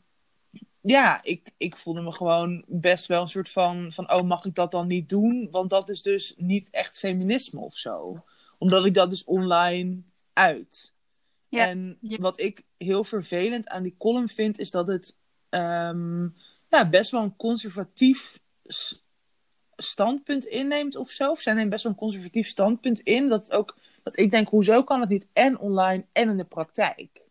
ja, 0.81 1.23
ik, 1.23 1.51
ik 1.57 1.77
voelde 1.77 2.01
me 2.01 2.11
gewoon 2.11 2.63
best 2.67 3.05
wel 3.05 3.21
een 3.21 3.27
soort 3.27 3.49
van, 3.49 3.93
van, 3.93 4.13
oh, 4.13 4.21
mag 4.21 4.45
ik 4.45 4.55
dat 4.55 4.71
dan 4.71 4.87
niet 4.87 5.09
doen? 5.09 5.47
Want 5.51 5.69
dat 5.69 5.89
is 5.89 6.01
dus 6.01 6.33
niet 6.37 6.69
echt 6.69 6.99
feminisme 6.99 7.59
of 7.59 7.77
zo. 7.77 8.23
Omdat 8.59 8.85
ik 8.85 8.93
dat 8.93 9.09
dus 9.09 9.23
online 9.23 10.01
uit. 10.33 10.93
Ja. 11.47 11.67
En 11.67 11.97
wat 12.01 12.39
ik 12.39 12.61
heel 12.77 13.03
vervelend 13.03 13.67
aan 13.67 13.83
die 13.83 13.95
column 13.97 14.29
vind, 14.29 14.59
is 14.59 14.71
dat 14.71 14.87
het 14.87 15.17
um, 15.49 16.35
ja, 16.69 16.89
best 16.89 17.11
wel 17.11 17.23
een 17.23 17.35
conservatief 17.35 18.39
standpunt 19.75 20.45
inneemt 20.45 20.95
of 20.95 21.09
zo. 21.09 21.29
Of 21.29 21.41
zij 21.41 21.53
neemt 21.53 21.69
best 21.69 21.83
wel 21.83 21.91
een 21.91 21.97
conservatief 21.97 22.47
standpunt 22.47 22.99
in. 22.99 23.29
Dat, 23.29 23.43
het 23.43 23.51
ook, 23.51 23.77
dat 24.03 24.19
ik 24.19 24.31
denk, 24.31 24.47
hoezo 24.49 24.83
kan 24.83 24.99
het 24.99 25.09
niet 25.09 25.27
en 25.33 25.59
online 25.59 26.05
en 26.11 26.29
in 26.29 26.37
de 26.37 26.45
praktijk? 26.45 27.25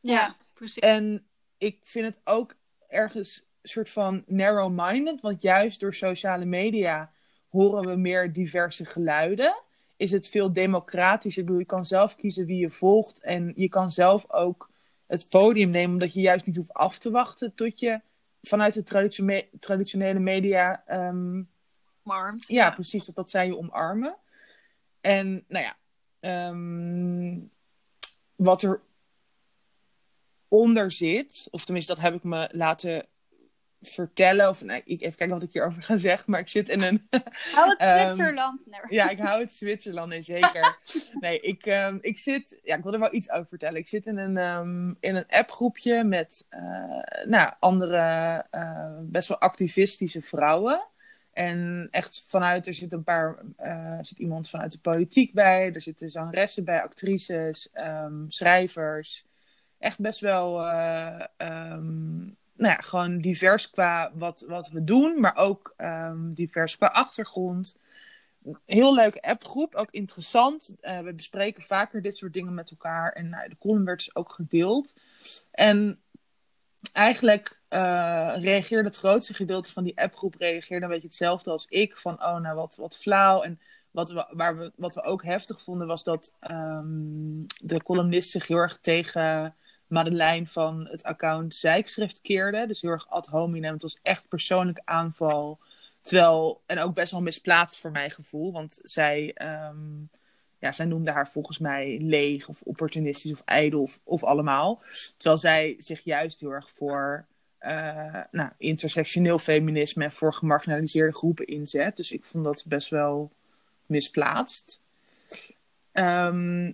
Ja. 0.00 0.36
precies. 0.52 0.78
En 0.82 1.26
ik 1.58 1.78
vind 1.82 2.06
het 2.06 2.20
ook 2.24 2.54
ergens 2.88 3.38
een 3.62 3.68
soort 3.68 3.90
van 3.90 4.24
narrow-minded. 4.26 5.20
Want 5.20 5.42
juist 5.42 5.80
door 5.80 5.94
sociale 5.94 6.44
media 6.44 7.12
horen 7.48 7.86
we 7.86 7.96
meer 7.96 8.32
diverse 8.32 8.84
geluiden. 8.84 9.62
Is 9.96 10.10
het 10.10 10.28
veel 10.28 10.52
democratischer. 10.52 11.40
Ik 11.40 11.46
bedoel, 11.46 11.60
je 11.60 11.66
kan 11.68 11.86
zelf 11.86 12.16
kiezen 12.16 12.46
wie 12.46 12.58
je 12.58 12.70
volgt. 12.70 13.20
En 13.20 13.52
je 13.56 13.68
kan 13.68 13.90
zelf 13.90 14.30
ook 14.30 14.70
het 15.06 15.28
podium 15.28 15.70
nemen. 15.70 15.92
Omdat 15.92 16.14
je 16.14 16.20
juist 16.20 16.46
niet 16.46 16.56
hoeft 16.56 16.72
af 16.72 16.98
te 16.98 17.10
wachten 17.10 17.54
tot 17.54 17.78
je 17.78 18.00
vanuit 18.42 18.74
de 18.74 18.82
traditione- 18.82 19.48
traditionele 19.60 20.18
media... 20.18 20.82
ehm, 20.86 21.42
Omarmd. 22.02 22.46
ja, 22.46 22.70
precies, 22.70 23.04
dat, 23.04 23.14
dat 23.14 23.30
zij 23.30 23.46
je 23.46 23.56
omarmen. 23.56 24.16
En 25.00 25.44
nou 25.48 25.64
ja, 25.64 25.74
ehm, 26.20 27.38
wat 28.36 28.62
er 28.62 28.80
onder 30.48 30.92
zit, 30.92 31.48
of 31.50 31.64
tenminste 31.64 31.94
dat 31.94 32.02
heb 32.02 32.14
ik 32.14 32.22
me 32.22 32.48
laten 32.52 33.06
vertellen, 33.80 34.48
of 34.48 34.64
nou, 34.64 34.80
ik 34.84 35.00
even 35.00 35.16
kijken 35.16 35.34
wat 35.34 35.42
ik 35.42 35.52
hierover 35.52 35.82
ga 35.82 35.96
zeggen, 35.96 36.30
maar 36.30 36.40
ik 36.40 36.48
zit 36.48 36.68
in 36.68 36.82
een... 36.82 37.06
Hou 37.52 37.70
het 37.70 37.78
Ehm, 37.80 38.12
Zwitserland. 38.12 38.60
Nee. 38.66 38.80
ja, 38.88 39.08
ik 39.08 39.18
hou 39.18 39.40
het 39.40 39.52
Zwitserland 39.52 40.12
in 40.12 40.22
zeker. 40.22 40.76
Nee, 41.20 41.40
ik, 41.40 41.66
ehm, 41.66 41.98
ik 42.00 42.18
zit, 42.18 42.60
ja, 42.62 42.76
ik 42.76 42.82
wil 42.82 42.92
er 42.92 42.98
wel 42.98 43.14
iets 43.14 43.30
over 43.30 43.46
vertellen. 43.48 43.80
Ik 43.80 43.88
zit 43.88 44.06
in 44.06 44.16
een, 44.16 44.36
ehm, 44.36 44.88
in 45.00 45.16
een 45.16 45.26
appgroepje 45.28 46.04
met 46.04 46.46
eh, 46.48 47.24
nou, 47.24 47.52
andere 47.58 48.44
eh, 48.50 48.98
best 49.00 49.28
wel 49.28 49.38
activistische 49.38 50.22
vrouwen. 50.22 50.86
En 51.32 51.88
echt 51.90 52.24
vanuit, 52.28 52.66
er 52.66 52.74
zit 52.74 52.92
een 52.92 53.04
paar, 53.04 53.38
er 53.56 54.04
zit 54.04 54.18
iemand 54.18 54.50
vanuit 54.50 54.72
de 54.72 54.80
politiek 54.80 55.32
bij, 55.32 55.72
er 55.72 55.82
zitten 55.82 56.10
zangeressen 56.10 56.64
bij, 56.64 56.82
actrices, 56.82 57.68
schrijvers. 58.28 59.24
Echt 59.78 59.98
best 60.00 60.20
wel, 60.20 60.64
nou 62.56 62.72
ja, 62.72 62.80
gewoon 62.80 63.18
divers 63.18 63.70
qua 63.70 64.12
wat, 64.14 64.44
wat 64.48 64.68
we 64.68 64.84
doen, 64.84 65.20
maar 65.20 65.36
ook 65.36 65.74
ehm, 65.76 66.30
divers 66.30 66.76
qua 66.76 66.86
achtergrond. 66.86 67.76
Heel 68.64 68.94
leuke 68.94 69.22
appgroep, 69.22 69.74
ook 69.74 69.90
interessant. 69.90 70.74
Eh, 70.80 71.00
we 71.00 71.14
bespreken 71.14 71.62
vaker 71.62 72.02
dit 72.02 72.16
soort 72.16 72.32
dingen 72.32 72.54
met 72.54 72.70
elkaar. 72.70 73.12
En 73.12 73.28
nou, 73.28 73.48
de 73.48 73.58
column 73.58 73.84
werd 73.84 73.98
dus 73.98 74.14
ook 74.14 74.32
gedeeld. 74.32 74.94
En 75.50 76.00
eigenlijk 76.92 77.60
eh, 77.68 78.34
reageerde 78.36 78.88
het 78.88 78.96
grootste 78.96 79.34
gedeelte 79.34 79.72
van 79.72 79.84
die 79.84 80.00
appgroep 80.00 80.34
reageerde 80.34 80.84
een 80.84 80.90
beetje 80.90 81.06
hetzelfde 81.06 81.50
als 81.50 81.66
ik. 81.68 81.96
Van, 81.96 82.22
oh, 82.22 82.36
nou, 82.36 82.56
wat, 82.56 82.76
wat 82.76 82.96
flauw. 82.96 83.42
En 83.42 83.60
wat 83.90 84.10
we, 84.10 84.26
waar 84.30 84.58
we, 84.58 84.72
wat 84.76 84.94
we 84.94 85.02
ook 85.02 85.24
heftig 85.24 85.60
vonden 85.60 85.86
was 85.86 86.04
dat 86.04 86.32
ehm, 86.40 87.44
de 87.62 87.82
columnist 87.82 88.30
zich 88.30 88.46
heel 88.46 88.56
erg 88.56 88.78
tegen 88.80 89.54
Madeleine 89.86 90.46
van 90.46 90.88
het 90.90 91.02
account 91.02 91.54
Zijkschrift 91.54 92.20
keerde. 92.20 92.66
Dus 92.66 92.80
heel 92.80 92.90
erg 92.90 93.08
ad 93.08 93.26
hominem. 93.26 93.72
Het 93.72 93.82
was 93.82 93.98
echt 94.02 94.28
persoonlijke 94.28 94.82
aanval. 94.84 95.58
Terwijl, 96.00 96.62
en 96.66 96.78
ook 96.78 96.94
best 96.94 97.12
wel 97.12 97.22
misplaatst 97.22 97.78
voor 97.78 97.90
mijn 97.90 98.10
gevoel. 98.10 98.52
Want 98.52 98.78
zij, 98.82 99.32
ehm, 99.34 100.00
ja, 100.58 100.72
zij 100.72 100.86
noemde 100.86 101.10
haar 101.10 101.28
volgens 101.28 101.58
mij 101.58 101.98
leeg 102.00 102.48
of 102.48 102.62
opportunistisch 102.62 103.32
of 103.32 103.42
ijdel 103.44 103.82
of, 103.82 104.00
of 104.04 104.24
allemaal. 104.24 104.82
Terwijl 105.16 105.38
zij 105.38 105.74
zich 105.78 106.00
juist 106.00 106.40
heel 106.40 106.50
erg 106.50 106.70
voor 106.70 107.26
eh, 107.58 108.20
nou, 108.30 108.50
intersectioneel 108.58 109.38
feminisme 109.38 110.04
en 110.04 110.12
voor 110.12 110.34
gemarginaliseerde 110.34 111.16
groepen 111.16 111.46
inzet. 111.46 111.96
Dus 111.96 112.12
ik 112.12 112.24
vond 112.24 112.44
dat 112.44 112.64
best 112.66 112.88
wel 112.88 113.32
misplaatst. 113.86 114.80
Ehm, 115.92 116.72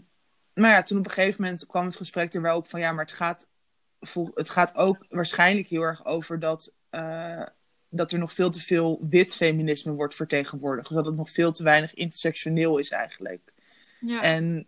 maar 0.55 0.71
ja, 0.71 0.83
toen 0.83 0.99
op 0.99 1.05
een 1.05 1.11
gegeven 1.11 1.43
moment 1.43 1.67
kwam 1.67 1.85
het 1.85 1.97
gesprek 1.97 2.35
er 2.35 2.43
wel 2.43 2.57
op 2.57 2.69
van 2.69 2.81
ja, 2.81 2.93
maar 2.93 3.05
het 3.05 3.15
gaat, 3.15 3.47
het 4.35 4.51
gaat 4.51 4.75
ook 4.75 5.07
waarschijnlijk 5.09 5.67
heel 5.67 5.83
erg 5.83 6.05
over 6.05 6.39
dat, 6.39 6.73
eh, 6.91 7.47
dat 7.89 8.13
er 8.13 8.19
nog 8.19 8.33
veel 8.33 8.51
te 8.51 8.61
veel 8.61 9.07
wit 9.09 9.35
feminisme 9.35 9.93
wordt 9.93 10.15
vertegenwoordigd. 10.15 10.95
Dat 10.95 11.07
het 11.07 11.17
nog 11.17 11.31
veel 11.31 11.53
te 11.53 11.63
weinig 11.63 11.95
intersectioneel 11.95 12.79
is 12.79 12.91
eigenlijk. 12.91 13.53
Ja. 14.01 14.23
En 14.23 14.67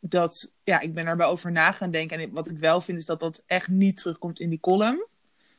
dat, 0.00 0.52
ja, 0.64 0.80
ik 0.80 0.94
ben 0.94 1.06
erbij 1.06 1.26
over 1.26 1.52
na 1.52 1.72
gaan 1.72 1.90
denken. 1.90 2.18
En 2.18 2.32
wat 2.32 2.50
ik 2.50 2.58
wel 2.58 2.80
vind, 2.80 2.98
is 2.98 3.06
dat 3.06 3.20
dat 3.20 3.42
echt 3.46 3.68
niet 3.68 3.96
terugkomt 3.96 4.40
in 4.40 4.50
die 4.50 4.60
column. 4.60 5.06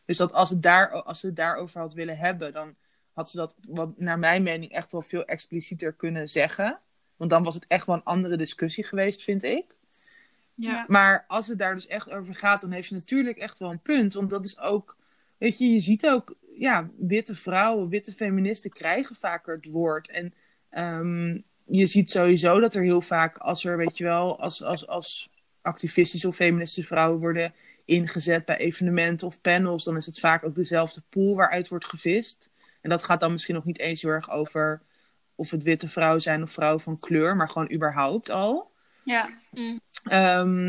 Dus 0.06 0.18
dat 0.18 0.34
als, 0.34 0.50
het 0.50 0.62
daar, 0.62 0.92
als 0.92 1.20
ze 1.20 1.26
het 1.26 1.36
daarover 1.36 1.80
had 1.80 1.94
willen 1.94 2.18
hebben, 2.18 2.54
dan 2.54 2.76
had 3.14 3.30
ze 3.30 3.38
dat, 3.38 3.56
wat, 3.68 4.00
naar 4.00 4.20
mijn 4.20 4.44
mening, 4.44 4.72
echt 4.72 4.92
wel 4.92 5.02
veel 5.02 5.26
explicieter 5.26 5.94
kunnen 5.94 6.28
zeggen. 6.28 6.80
Want 7.20 7.32
dan 7.32 7.44
was 7.44 7.54
het 7.54 7.68
echt 7.68 7.86
wel 7.86 7.96
een 7.96 8.04
andere 8.04 8.38
discussie 8.38 8.84
geweest, 8.84 9.24
vind 9.24 9.44
ik. 9.44 9.66
Ja. 10.56 10.86
Maar 10.88 11.26
als 11.28 11.48
het 11.48 11.60
daar 11.60 11.74
dus 11.74 11.88
echt 11.88 12.10
over 12.10 12.36
gaat, 12.36 12.62
dan 12.62 12.72
heeft 12.72 12.88
ze 12.88 12.94
natuurlijk 12.94 13.38
echt 13.38 13.60
wel 13.60 13.72
een 13.72 13.82
punt. 13.82 14.14
Want 14.14 14.30
dat 14.30 14.46
is 14.46 14.60
ook, 14.60 14.98
weet 15.38 15.58
je, 15.58 15.72
je 15.72 15.80
ziet 15.80 16.08
ook, 16.08 16.36
ja, 16.56 16.90
witte 16.98 17.36
vrouwen, 17.36 17.90
witte 17.90 18.12
feministen 18.12 18.72
krijgen 18.72 19.16
vaker 19.16 19.56
het 19.56 19.66
woord. 19.66 20.10
En 20.10 20.34
ehm, 20.70 21.38
je 21.66 21.88
ziet 21.88 22.10
sowieso 22.10 22.60
dat 22.60 22.76
er 22.76 22.84
heel 22.84 23.02
vaak, 23.02 23.38
als 23.38 23.66
er, 23.66 23.78
weet 23.78 23.98
je 23.98 24.04
wel, 24.04 24.40
als, 24.40 24.64
als, 24.64 24.88
als 24.88 25.32
activistische 25.62 26.28
of 26.28 26.36
feministische 26.36 26.90
vrouwen 26.94 27.20
worden 27.20 27.54
ingezet 27.86 28.46
bij 28.46 28.58
evenementen 28.58 29.28
of 29.28 29.42
panels, 29.42 29.84
dan 29.84 29.98
is 29.98 30.06
het 30.06 30.20
vaak 30.20 30.44
ook 30.44 30.56
dezelfde 30.56 31.02
pool 31.10 31.36
waaruit 31.36 31.68
wordt 31.68 31.86
gevist. 31.86 32.50
En 32.82 32.90
dat 32.90 33.04
gaat 33.04 33.20
dan 33.20 33.32
misschien 33.32 33.56
nog 33.56 33.66
niet 33.66 33.80
eens 33.80 34.02
heel 34.02 34.12
erg 34.12 34.32
over 34.32 34.82
of 35.40 35.52
het 35.52 35.64
witte 35.64 35.90
vrouwen 35.90 36.22
zijn 36.22 36.44
of 36.44 36.52
vrouwen 36.52 36.82
van 36.82 37.00
kleur, 37.00 37.36
maar 37.36 37.50
gewoon 37.50 37.72
überhaupt 37.72 38.30
al. 38.30 38.72
Ja. 39.04 39.30
Mm. 39.52 39.80
Ehm, 40.04 40.68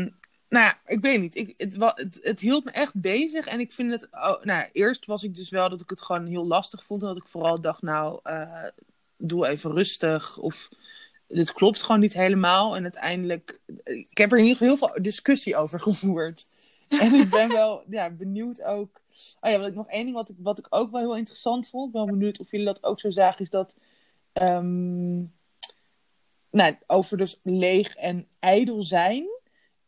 nou 0.49 0.65
ja, 0.65 0.77
ik 0.85 0.99
weet 1.01 1.19
niet. 1.19 1.35
Ik, 1.35 1.53
het, 1.57 1.75
het, 1.79 2.19
het, 2.21 2.39
hield 2.39 2.63
me 2.63 2.71
echt 2.71 3.01
bezig. 3.01 3.47
En 3.47 3.59
ik 3.59 3.71
vind 3.71 3.91
het. 3.91 4.07
Oh, 4.11 4.43
nou, 4.43 4.69
eerst 4.71 5.05
was 5.05 5.23
ik 5.23 5.35
dus 5.35 5.49
wel 5.49 5.69
dat 5.69 5.81
ik 5.81 5.89
het 5.89 6.01
gewoon 6.01 6.25
heel 6.25 6.47
lastig 6.47 6.85
vond. 6.85 7.01
En 7.01 7.07
dat 7.07 7.17
ik 7.17 7.27
vooral 7.27 7.61
dacht, 7.61 7.81
nou, 7.81 8.19
uh, 8.23 8.65
doe 9.17 9.47
even 9.47 9.71
rustig. 9.71 10.37
Of 10.37 10.69
dit 11.27 11.53
klopt 11.53 11.81
gewoon 11.81 12.01
niet 12.01 12.13
helemaal. 12.13 12.75
En 12.75 12.83
uiteindelijk. 12.83 13.59
Ik 13.83 14.17
heb 14.17 14.31
er 14.31 14.37
in 14.37 14.43
ieder 14.45 14.57
geval 14.57 14.77
heel 14.77 14.87
veel 14.87 15.03
discussie 15.03 15.55
over 15.55 15.79
gevoerd. 15.89 16.47
En 16.87 17.13
ik 17.13 17.29
ben 17.29 17.49
wel 17.49 17.83
ja, 17.89 18.09
benieuwd 18.09 18.61
ook. 18.61 19.01
Oh 19.41 19.51
ja, 19.51 19.59
wat 19.59 19.67
ik 19.67 19.75
nog 19.75 19.87
één 19.87 20.03
ding 20.03 20.15
wat 20.15 20.29
ik, 20.29 20.35
wat 20.39 20.59
ik 20.59 20.67
ook 20.69 20.91
wel 20.91 21.01
heel 21.01 21.17
interessant 21.17 21.69
vond. 21.69 21.91
Ben 21.91 22.05
benieuwd 22.05 22.39
of 22.39 22.51
jullie 22.51 22.65
dat 22.65 22.83
ook 22.83 22.99
zo 22.99 23.11
zagen. 23.11 23.41
Is 23.41 23.49
dat. 23.49 23.75
Um, 24.33 25.33
nou, 26.51 26.75
over 26.87 27.17
dus 27.17 27.39
leeg 27.43 27.95
en 27.95 28.27
ijdel 28.39 28.83
zijn. 28.83 29.25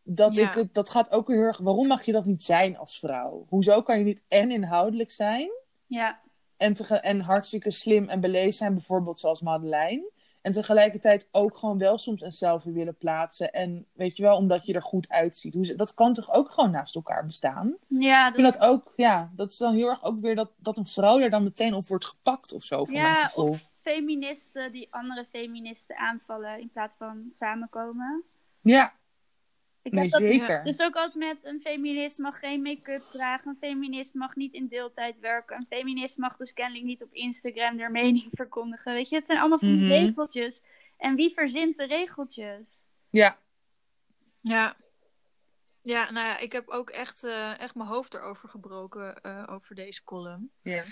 Dat, 0.04 0.38
ik 0.38 0.54
het, 0.54 0.74
dat 0.74 0.90
gaat 0.90 1.12
ook 1.12 1.28
heel 1.28 1.42
erg. 1.42 1.58
Waarom 1.58 1.88
mag 1.88 2.06
je 2.06 2.12
dat 2.12 2.26
niet 2.26 2.44
zijn 2.44 2.78
als 2.78 3.00
vrouw? 3.00 3.46
Hoezo 3.50 3.82
kan 3.82 3.98
je 3.98 4.04
niet 4.04 4.24
en 4.28 4.52
inhoudelijk 4.52 5.12
zijn? 5.12 5.50
Ja. 5.86 6.20
En, 6.58 6.74
te, 6.74 7.00
en 7.00 7.20
hartstikke 7.20 7.72
slim 7.72 8.10
en 8.10 8.22
belezen 8.22 8.54
zijn, 8.54 8.74
bijvoorbeeld 8.74 9.20
zoals 9.20 9.42
Madeleine. 9.42 10.12
En 10.42 10.52
tegelijkertijd 10.52 11.28
ook 11.32 11.58
gewoon 11.58 11.78
wel 11.78 11.98
soms 11.98 12.22
een 12.22 12.32
selfie 12.32 12.72
willen 12.72 12.98
plaatsen. 12.98 13.52
En 13.52 13.86
weet 13.94 14.18
je 14.18 14.24
wel, 14.24 14.38
omdat 14.38 14.66
je 14.66 14.74
er 14.74 14.82
goed 14.82 15.10
uitziet. 15.10 15.78
Dat 15.78 15.94
kan 15.94 16.14
toch 16.14 16.34
ook 16.34 16.52
gewoon 16.52 16.72
naast 16.72 16.96
elkaar 16.96 17.26
bestaan? 17.26 17.76
Ja, 17.88 18.32
dat... 18.32 18.44
dat 18.44 18.60
ook, 18.60 18.94
ja, 18.96 19.32
dat 19.36 19.52
is 19.52 19.58
dan 19.58 19.74
heel 19.74 19.88
erg 19.88 20.04
ook 20.04 20.22
weer 20.22 20.36
dat, 20.36 20.52
dat 20.58 20.78
een 20.78 20.86
vrouw 20.86 21.20
er 21.20 21.30
dan 21.30 21.44
meteen 21.44 21.74
op 21.74 21.88
wordt 21.88 22.06
gepakt 22.06 22.54
of 22.54 22.64
zo. 22.64 22.86
ja, 22.90 23.32
of 23.36 23.72
feministen 23.84 24.72
die 24.72 24.88
andere 24.90 25.26
feministen 25.26 25.98
aanvallen 25.98 26.60
in 26.60 26.70
plaats 26.70 26.96
van 26.96 27.30
samenkomen. 27.32 28.24
Ja, 28.62 28.94
ik 29.84 29.92
nee, 29.92 30.10
dat, 30.10 30.20
zeker. 30.20 30.64
Dus 30.64 30.82
ook 30.82 30.96
altijd 30.96 31.16
met 31.16 31.44
een 31.44 31.62
feminist 31.62 32.18
mag 32.18 32.40
geen 32.40 32.62
make-up 32.62 33.02
dragen, 33.02 33.50
een 33.50 33.58
feminist 33.60 34.14
mag 34.14 34.36
niet 34.36 34.54
in 34.54 34.68
deeltijd 34.68 35.20
werken, 35.20 35.56
een 35.56 35.66
feminist 35.70 36.18
mag 36.18 36.38
dus 36.38 36.54
kennelijk 36.54 36.86
niet 36.86 37.04
op 37.04 37.14
Instagram 37.14 37.80
haar 37.80 37.92
mening 37.92 38.30
verkondigen. 38.42 38.94
Weet 38.94 39.10
je, 39.10 39.16
het 39.16 39.26
zijn 39.26 39.40
allemaal 39.40 39.60
van 39.60 39.68
die 39.68 39.78
mhm. 39.78 39.88
regeltjes. 39.88 40.62
En 40.98 41.16
wie 41.16 41.34
verzint 41.34 41.78
de 41.78 41.86
regeltjes? 41.86 42.84
Ja. 43.10 43.38
Ja. 44.40 44.76
Ja, 45.82 46.12
nou 46.12 46.28
ja, 46.28 46.38
ik 46.38 46.52
heb 46.52 46.70
ook 46.70 46.90
echt, 46.90 47.24
uh, 47.24 47.60
echt 47.60 47.76
mijn 47.76 47.90
hoofd 47.90 48.14
erover 48.14 48.50
gebroken 48.50 49.20
uh, 49.24 49.44
over 49.50 49.76
deze 49.76 50.04
column. 50.04 50.52
Ja. 50.62 50.84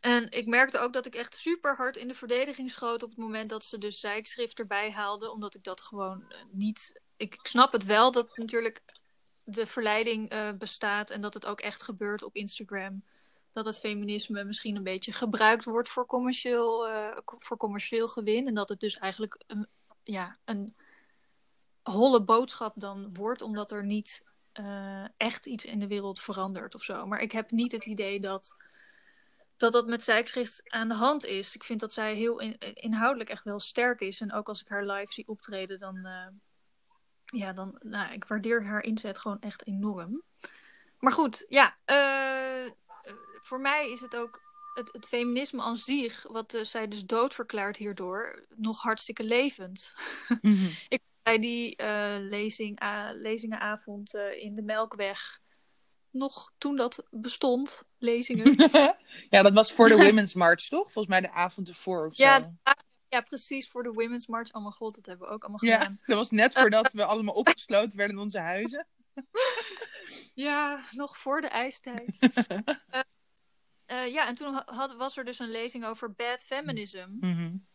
En 0.00 0.30
ik 0.30 0.46
merkte 0.46 0.78
ook 0.78 0.92
dat 0.92 1.06
ik 1.06 1.14
echt 1.14 1.36
super 1.36 1.76
hard 1.76 1.96
in 1.96 2.08
de 2.08 2.14
verdediging 2.14 2.70
schoot 2.70 3.02
op 3.02 3.08
het 3.08 3.18
moment 3.18 3.48
dat 3.48 3.64
ze 3.64 3.78
dus 3.78 4.00
zeikschrift 4.00 4.58
erbij 4.58 4.90
haalde. 4.90 5.30
Omdat 5.30 5.54
ik 5.54 5.64
dat 5.64 5.80
gewoon 5.80 6.24
uh, 6.28 6.36
niet 6.50 7.00
ik, 7.16 7.38
snap 7.42 7.72
het 7.72 7.84
wel 7.84 8.12
dat 8.12 8.36
natuurlijk 8.36 8.82
de 9.44 9.66
verleiding 9.66 10.32
uh, 10.32 10.52
bestaat 10.52 11.10
en 11.10 11.20
dat 11.20 11.34
het 11.34 11.46
ook 11.46 11.60
echt 11.60 11.82
gebeurt 11.82 12.22
op 12.22 12.36
Instagram. 12.36 13.02
Dat 13.52 13.64
het 13.64 13.78
feminisme 13.78 14.44
misschien 14.44 14.76
een 14.76 14.82
beetje 14.82 15.12
gebruikt 15.12 15.64
wordt 15.64 15.88
voor 15.88 16.06
commercieel, 16.06 16.88
uh, 16.88 17.16
voor 17.24 17.56
commercieel 17.56 18.08
gewin. 18.08 18.46
En 18.46 18.54
dat 18.54 18.68
het 18.68 18.80
dus 18.80 18.98
eigenlijk 18.98 19.42
een, 19.46 19.66
ja, 20.02 20.36
een 20.44 20.76
holle 21.82 22.22
boodschap 22.22 22.72
dan 22.76 23.14
wordt, 23.14 23.42
omdat 23.42 23.72
er 23.72 23.84
niet 23.84 24.26
echt 25.16 25.46
iets 25.46 25.64
in 25.64 25.78
de 25.78 25.86
wereld 25.86 26.20
verandert 26.20 26.74
of 26.74 26.82
zo. 26.82 27.06
Maar 27.06 27.20
ik 27.20 27.32
heb 27.32 27.50
niet 27.50 27.72
het 27.72 27.86
idee 27.86 28.20
dat 28.20 28.56
dat 29.58 29.72
dat 29.72 29.86
met 29.86 30.02
Zijkschrift 30.02 30.62
aan 30.70 30.88
de 30.88 30.94
hand 30.94 31.24
is. 31.24 31.54
Ik 31.54 31.64
vind 31.64 31.80
dat 31.80 31.92
zij 31.92 32.14
heel 32.14 32.40
in, 32.40 32.58
inhoudelijk 32.58 33.30
echt 33.30 33.44
wel 33.44 33.60
sterk 33.60 34.00
is. 34.00 34.20
En 34.20 34.32
ook 34.32 34.48
als 34.48 34.60
ik 34.60 34.68
haar 34.68 34.86
live 34.86 35.12
zie 35.12 35.28
optreden, 35.28 35.78
dan, 35.78 36.08
ja, 37.24 37.52
dan, 37.52 37.78
nou, 37.80 38.12
ik 38.12 38.24
waardeer 38.24 38.64
haar 38.64 38.82
inzet 38.82 39.18
gewoon 39.18 39.40
echt 39.40 39.66
enorm. 39.66 40.22
Maar 40.98 41.12
goed, 41.12 41.44
ja, 41.48 41.74
uh, 41.86 42.70
voor 43.42 43.60
mij 43.60 43.90
is 43.90 44.00
het 44.00 44.16
ook 44.16 44.40
het, 44.74 44.92
het 44.92 45.08
feminisme 45.08 45.62
aan 45.62 45.76
zich, 45.76 46.22
wat 46.22 46.54
uh, 46.54 46.64
zij 46.64 46.88
dus 46.88 47.04
dood 47.04 47.34
verklaart 47.34 47.76
hierdoor, 47.76 48.46
nog 48.56 48.80
hartstikke 48.82 49.22
levend. 49.22 49.94
Mm 50.28 50.52
-hmm. 50.52 50.70
ik 50.88 51.02
bij 51.22 51.38
die 51.38 51.82
lezing, 52.20 52.80
lezingenavond 53.14 54.14
in 54.14 54.54
de 54.54 54.62
Melkweg 54.62 55.40
nog 56.10 56.52
toen 56.58 56.76
dat 56.76 57.06
bestond, 57.10 57.82
lezingen. 57.98 58.54
ja, 59.30 59.42
dat 59.42 59.52
was 59.52 59.72
voor 59.72 59.88
de 59.88 59.96
Women's 60.04 60.34
March, 60.34 60.68
toch? 60.68 60.92
Volgens 60.92 61.06
mij 61.06 61.20
de 61.20 61.30
avond 61.30 61.68
ervoor 61.68 62.06
of 62.06 62.14
zo. 62.14 62.22
Ja, 62.22 62.54
ja, 63.08 63.20
precies, 63.20 63.68
voor 63.68 63.82
de 63.82 63.92
Women's 63.92 64.26
March. 64.26 64.52
Oh 64.52 64.62
mijn 64.62 64.74
god, 64.74 64.94
dat 64.94 65.06
hebben 65.06 65.26
we 65.26 65.32
ook 65.32 65.42
allemaal 65.42 65.58
gedaan. 65.58 65.98
Ja, 66.00 66.06
dat 66.06 66.16
was 66.16 66.30
net 66.30 66.54
voordat 66.54 66.92
we 66.92 67.04
allemaal 67.04 67.34
opgesloten 67.34 67.96
werden 67.96 68.16
in 68.16 68.22
onze 68.22 68.38
huizen. 68.38 68.86
ja, 70.34 70.84
nog 70.90 71.18
voor 71.18 71.40
de 71.40 71.48
ijstijd. 71.48 72.18
uh, 72.48 72.58
uh, 73.86 74.12
ja, 74.12 74.26
en 74.26 74.34
toen 74.34 74.62
had, 74.66 74.96
was 74.96 75.16
er 75.16 75.24
dus 75.24 75.38
een 75.38 75.50
lezing 75.50 75.86
over 75.86 76.12
bad 76.12 76.44
feminism. 76.44 77.06
Mm 77.20 77.66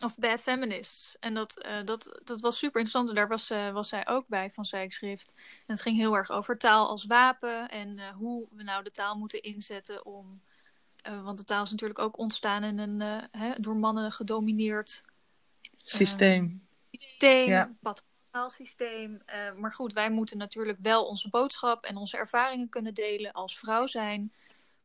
Of 0.00 0.18
bad 0.18 0.42
feminists. 0.42 1.16
En 1.18 1.34
dat, 1.34 1.66
uh, 1.66 1.84
dat, 1.84 2.20
dat 2.24 2.40
was 2.40 2.58
super 2.58 2.80
interessant. 2.80 3.08
En 3.08 3.14
daar 3.14 3.28
was, 3.28 3.48
was 3.72 3.88
zij 3.88 4.06
ook 4.06 4.28
bij 4.28 4.50
van 4.50 4.64
Zijkschrift. 4.64 5.34
En 5.36 5.72
het 5.74 5.82
ging 5.82 5.96
heel 5.96 6.16
erg 6.16 6.30
over 6.30 6.58
taal 6.58 6.88
als 6.88 7.04
wapen. 7.04 7.68
En 7.68 8.10
hoe 8.10 8.48
we 8.50 8.62
nou 8.62 8.82
de 8.82 8.90
taal 8.90 9.16
moeten 9.16 9.42
inzetten 9.42 10.06
om 10.06 10.40
uh, 11.08 11.24
want 11.24 11.38
de 11.38 11.44
taal 11.44 11.62
is 11.62 11.70
natuurlijk 11.70 11.98
ook 11.98 12.18
ontstaan 12.18 12.64
in 12.64 12.78
een 12.78 13.00
uh, 13.00 13.42
hè, 13.42 13.52
door 13.60 13.76
mannen 13.76 14.12
gedomineerd 14.12 15.02
systeem. 15.76 16.62
Uh, 16.90 17.00
systeem, 17.00 17.48
ja. 17.48 18.48
systeem. 18.48 19.22
maar 19.56 19.72
goed, 19.72 19.92
wij 19.92 20.10
moeten 20.10 20.38
natuurlijk 20.38 20.78
wel 20.82 21.04
onze 21.04 21.28
boodschap 21.28 21.84
en 21.84 21.96
onze 21.96 22.16
ervaringen 22.16 22.68
kunnen 22.68 22.94
delen 22.94 23.32
als 23.32 23.58
vrouw 23.58 23.86
zijn. 23.86 24.32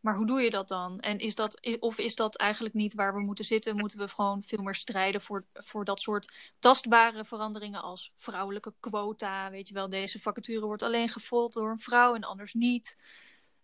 Maar 0.06 0.16
hoe 0.16 0.26
doe 0.26 0.42
je 0.42 0.50
dat 0.50 0.68
dan? 0.68 1.00
En 1.00 1.20
is 1.20 1.36
dat, 1.36 1.78
of 1.80 1.98
is 1.98 2.16
dat 2.16 2.36
eigenlijk 2.36 2.76
niet 2.76 2.94
waar 2.94 3.14
we 3.14 3.20
moeten 3.20 3.46
zitten? 3.46 3.76
Moeten 3.76 4.00
we 4.00 4.08
gewoon 4.08 4.44
veel 4.44 4.64
meer 4.64 4.76
strijden 4.76 5.22
voor, 5.22 5.46
voor 5.54 5.86
dat 5.86 6.02
soort 6.02 6.34
tastbare 6.60 7.26
veranderingen 7.26 7.82
als 7.82 8.12
vrouwelijke 8.16 8.74
quota? 8.80 9.50
Weet 9.50 9.68
je 9.68 9.74
wel, 9.74 9.90
deze 9.90 10.20
vacature 10.20 10.66
wordt 10.66 10.84
alleen 10.84 11.10
gevolgd 11.10 11.54
door 11.54 11.70
een 11.70 11.80
vrouw 11.80 12.16
en 12.16 12.24
anders 12.24 12.54
niet 12.54 12.98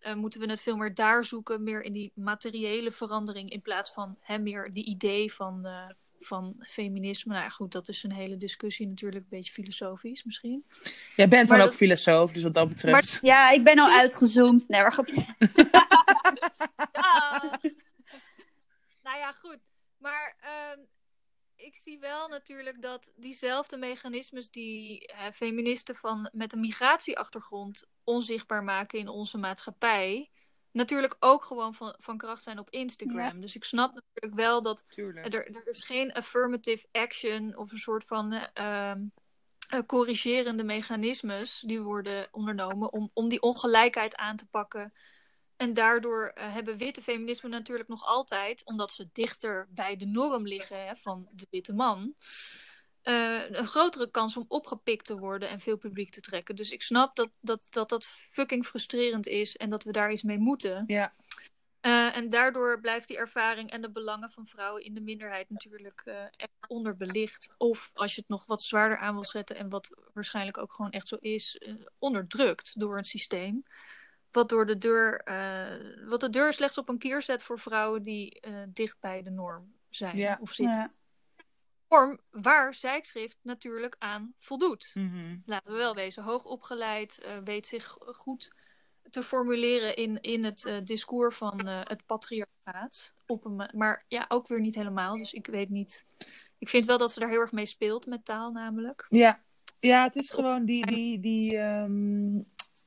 uh, 0.00 0.14
moeten 0.14 0.40
we 0.40 0.46
het 0.46 0.60
veel 0.60 0.76
meer 0.76 0.94
daar 0.94 1.24
zoeken, 1.24 1.62
meer 1.62 1.82
in 1.82 1.92
die 1.92 2.12
materiële 2.14 2.92
verandering, 2.92 3.50
in 3.50 3.62
plaats 3.62 3.92
van 3.92 4.16
hè, 4.20 4.38
meer 4.38 4.72
die 4.72 4.84
idee 4.84 5.32
van, 5.32 5.60
uh, 5.64 5.88
van 6.20 6.54
feminisme. 6.58 7.34
Nou 7.34 7.50
goed, 7.50 7.72
dat 7.72 7.88
is 7.88 8.02
een 8.02 8.12
hele 8.12 8.36
discussie 8.36 8.88
natuurlijk, 8.88 9.22
een 9.22 9.38
beetje 9.38 9.52
filosofisch 9.52 10.24
misschien. 10.24 10.64
Jij 11.16 11.28
bent 11.28 11.48
dan 11.48 11.60
ook 11.60 11.74
filosoof, 11.74 12.32
dus 12.32 12.42
wat 12.42 12.54
dat 12.54 12.68
betreft. 12.68 13.22
Maar, 13.22 13.30
ja, 13.30 13.50
ik 13.50 13.64
ben 13.64 13.78
al 13.78 13.98
uitgezoomd. 13.98 14.68
Nee, 14.68 14.80
waar 14.80 14.98
ja. 16.92 17.58
Nou 19.02 19.18
ja, 19.18 19.32
goed. 19.32 19.58
Maar 19.98 20.36
uh, 20.44 20.84
ik 21.56 21.76
zie 21.76 21.98
wel 21.98 22.28
natuurlijk 22.28 22.82
dat 22.82 23.12
diezelfde 23.16 23.76
mechanismes 23.76 24.50
die 24.50 25.12
feministen 25.32 25.94
van, 25.94 26.28
met 26.32 26.52
een 26.52 26.60
migratieachtergrond 26.60 27.86
onzichtbaar 28.04 28.64
maken 28.64 28.98
in 28.98 29.08
onze 29.08 29.38
maatschappij, 29.38 30.30
natuurlijk 30.70 31.16
ook 31.18 31.44
gewoon 31.44 31.74
van, 31.74 31.96
van 31.98 32.16
kracht 32.16 32.42
zijn 32.42 32.58
op 32.58 32.70
Instagram. 32.70 33.40
Dus 33.40 33.54
ik 33.54 33.64
snap 33.64 33.94
natuurlijk 33.94 34.34
wel 34.34 34.62
dat 34.62 34.84
er, 34.96 35.56
er 35.56 35.68
is 35.68 35.84
geen 35.84 36.12
affirmative 36.12 36.86
action 36.92 37.56
of 37.56 37.72
een 37.72 37.78
soort 37.78 38.04
van 38.04 38.48
uh, 38.60 38.92
corrigerende 39.86 40.64
mechanismes 40.64 41.62
die 41.66 41.80
worden 41.80 42.28
ondernomen 42.30 42.92
om, 42.92 43.10
om 43.12 43.28
die 43.28 43.42
ongelijkheid 43.42 44.16
aan 44.16 44.36
te 44.36 44.46
pakken 44.46 44.92
En 45.62 45.74
daardoor 45.74 46.26
eh, 46.26 46.52
hebben 46.52 46.76
witte 46.76 47.02
feminisme 47.02 47.48
natuurlijk 47.48 47.88
nog 47.88 48.04
altijd, 48.04 48.64
omdat 48.64 48.92
ze 48.92 49.08
dichter 49.12 49.68
bij 49.70 49.96
de 49.96 50.06
norm 50.06 50.46
liggen 50.46 50.86
hè, 50.86 50.96
van 50.96 51.28
de 51.32 51.46
witte 51.50 51.72
man, 51.72 52.14
uh, 53.04 53.50
een 53.50 53.66
grotere 53.66 54.10
kans 54.10 54.36
om 54.36 54.44
opgepikt 54.48 55.04
te 55.04 55.18
worden 55.18 55.48
en 55.48 55.60
veel 55.60 55.76
publiek 55.76 56.10
te 56.10 56.20
trekken. 56.20 56.56
Dus 56.56 56.70
ik 56.70 56.82
snap 56.82 57.16
dat 57.16 57.30
dat, 57.40 57.62
dat, 57.70 57.88
dat 57.88 58.06
fucking 58.06 58.66
frustrerend 58.66 59.26
is 59.26 59.56
en 59.56 59.70
dat 59.70 59.84
we 59.84 59.92
daar 59.92 60.12
iets 60.12 60.22
mee 60.22 60.38
moeten. 60.38 60.84
Ja. 60.86 61.12
Uh, 61.80 62.16
en 62.16 62.30
daardoor 62.30 62.80
blijft 62.80 63.08
die 63.08 63.16
ervaring 63.16 63.70
en 63.70 63.82
de 63.82 63.90
belangen 63.90 64.30
van 64.30 64.46
vrouwen 64.46 64.84
in 64.84 64.94
de 64.94 65.00
minderheid 65.00 65.50
natuurlijk 65.50 66.02
uh, 66.04 66.14
echt 66.36 66.68
onderbelicht. 66.68 67.54
Of 67.56 67.90
als 67.94 68.14
je 68.14 68.20
het 68.20 68.30
nog 68.30 68.46
wat 68.46 68.62
zwaarder 68.62 68.98
aan 68.98 69.14
wil 69.14 69.24
zetten 69.24 69.56
en 69.56 69.68
wat 69.68 69.90
waarschijnlijk 70.12 70.58
ook 70.58 70.72
gewoon 70.72 70.90
echt 70.90 71.08
zo 71.08 71.16
is, 71.20 71.60
onderdrukt 71.98 72.80
door 72.80 72.96
een 72.96 73.04
systeem. 73.04 73.64
Wat, 74.32 74.48
door 74.48 74.66
de 74.66 74.78
deur, 74.78 75.22
wat 76.06 76.20
de 76.20 76.30
deur 76.30 76.52
slechts 76.52 76.78
op 76.78 76.88
een 76.88 76.98
kier 76.98 77.22
zet 77.22 77.42
voor 77.42 77.58
vrouwen 77.58 78.02
die 78.02 78.40
dicht 78.68 78.96
bij 79.00 79.22
de 79.22 79.30
norm 79.30 79.74
zijn 79.90 80.16
Ja. 80.16 80.38
of 80.40 80.52
zitten. 80.52 80.76
Ja. 80.76 80.92
Vorm 81.88 82.20
waar 82.30 82.74
zijkschrift 82.74 83.38
natuurlijk 83.42 83.96
aan 83.98 84.34
voldoet. 84.38 84.90
Mhm. 84.94 85.36
Laten 85.46 85.72
we 85.72 85.78
wel 85.78 85.94
wezen, 85.94 86.22
hoogopgeleid, 86.22 87.18
eh 87.18 87.36
weet 87.44 87.66
zich 87.66 87.96
goed 88.00 88.52
te 89.10 89.22
formuleren 89.22 89.96
in, 89.96 90.20
in 90.20 90.44
het 90.44 90.64
eh, 90.66 90.76
discours 90.84 91.36
van 91.36 91.68
eh, 91.68 91.80
het 91.84 92.06
patriarchaat. 92.06 93.14
Op 93.26 93.44
een, 93.44 93.56
ma- 93.56 93.70
maar 93.74 94.04
ja, 94.08 94.24
ook 94.28 94.48
weer 94.48 94.60
niet 94.60 94.74
helemaal. 94.74 95.16
Dus 95.16 95.32
ik 95.32 95.46
weet 95.46 95.68
niet. 95.70 96.06
Ik 96.58 96.68
vind 96.68 96.86
wel 96.86 96.98
dat 96.98 97.12
ze 97.12 97.20
daar 97.20 97.28
heel 97.28 97.40
erg 97.40 97.52
mee 97.52 97.66
speelt 97.66 98.06
met 98.06 98.24
taal, 98.24 98.52
namelijk. 98.52 99.06
Ja. 99.08 99.42
ja, 99.80 100.02
het 100.02 100.16
is 100.16 100.30
gewoon 100.30 100.64
die, 100.64 100.86
die, 100.86 101.20
die, 101.20 101.58
ehm, 101.58 102.36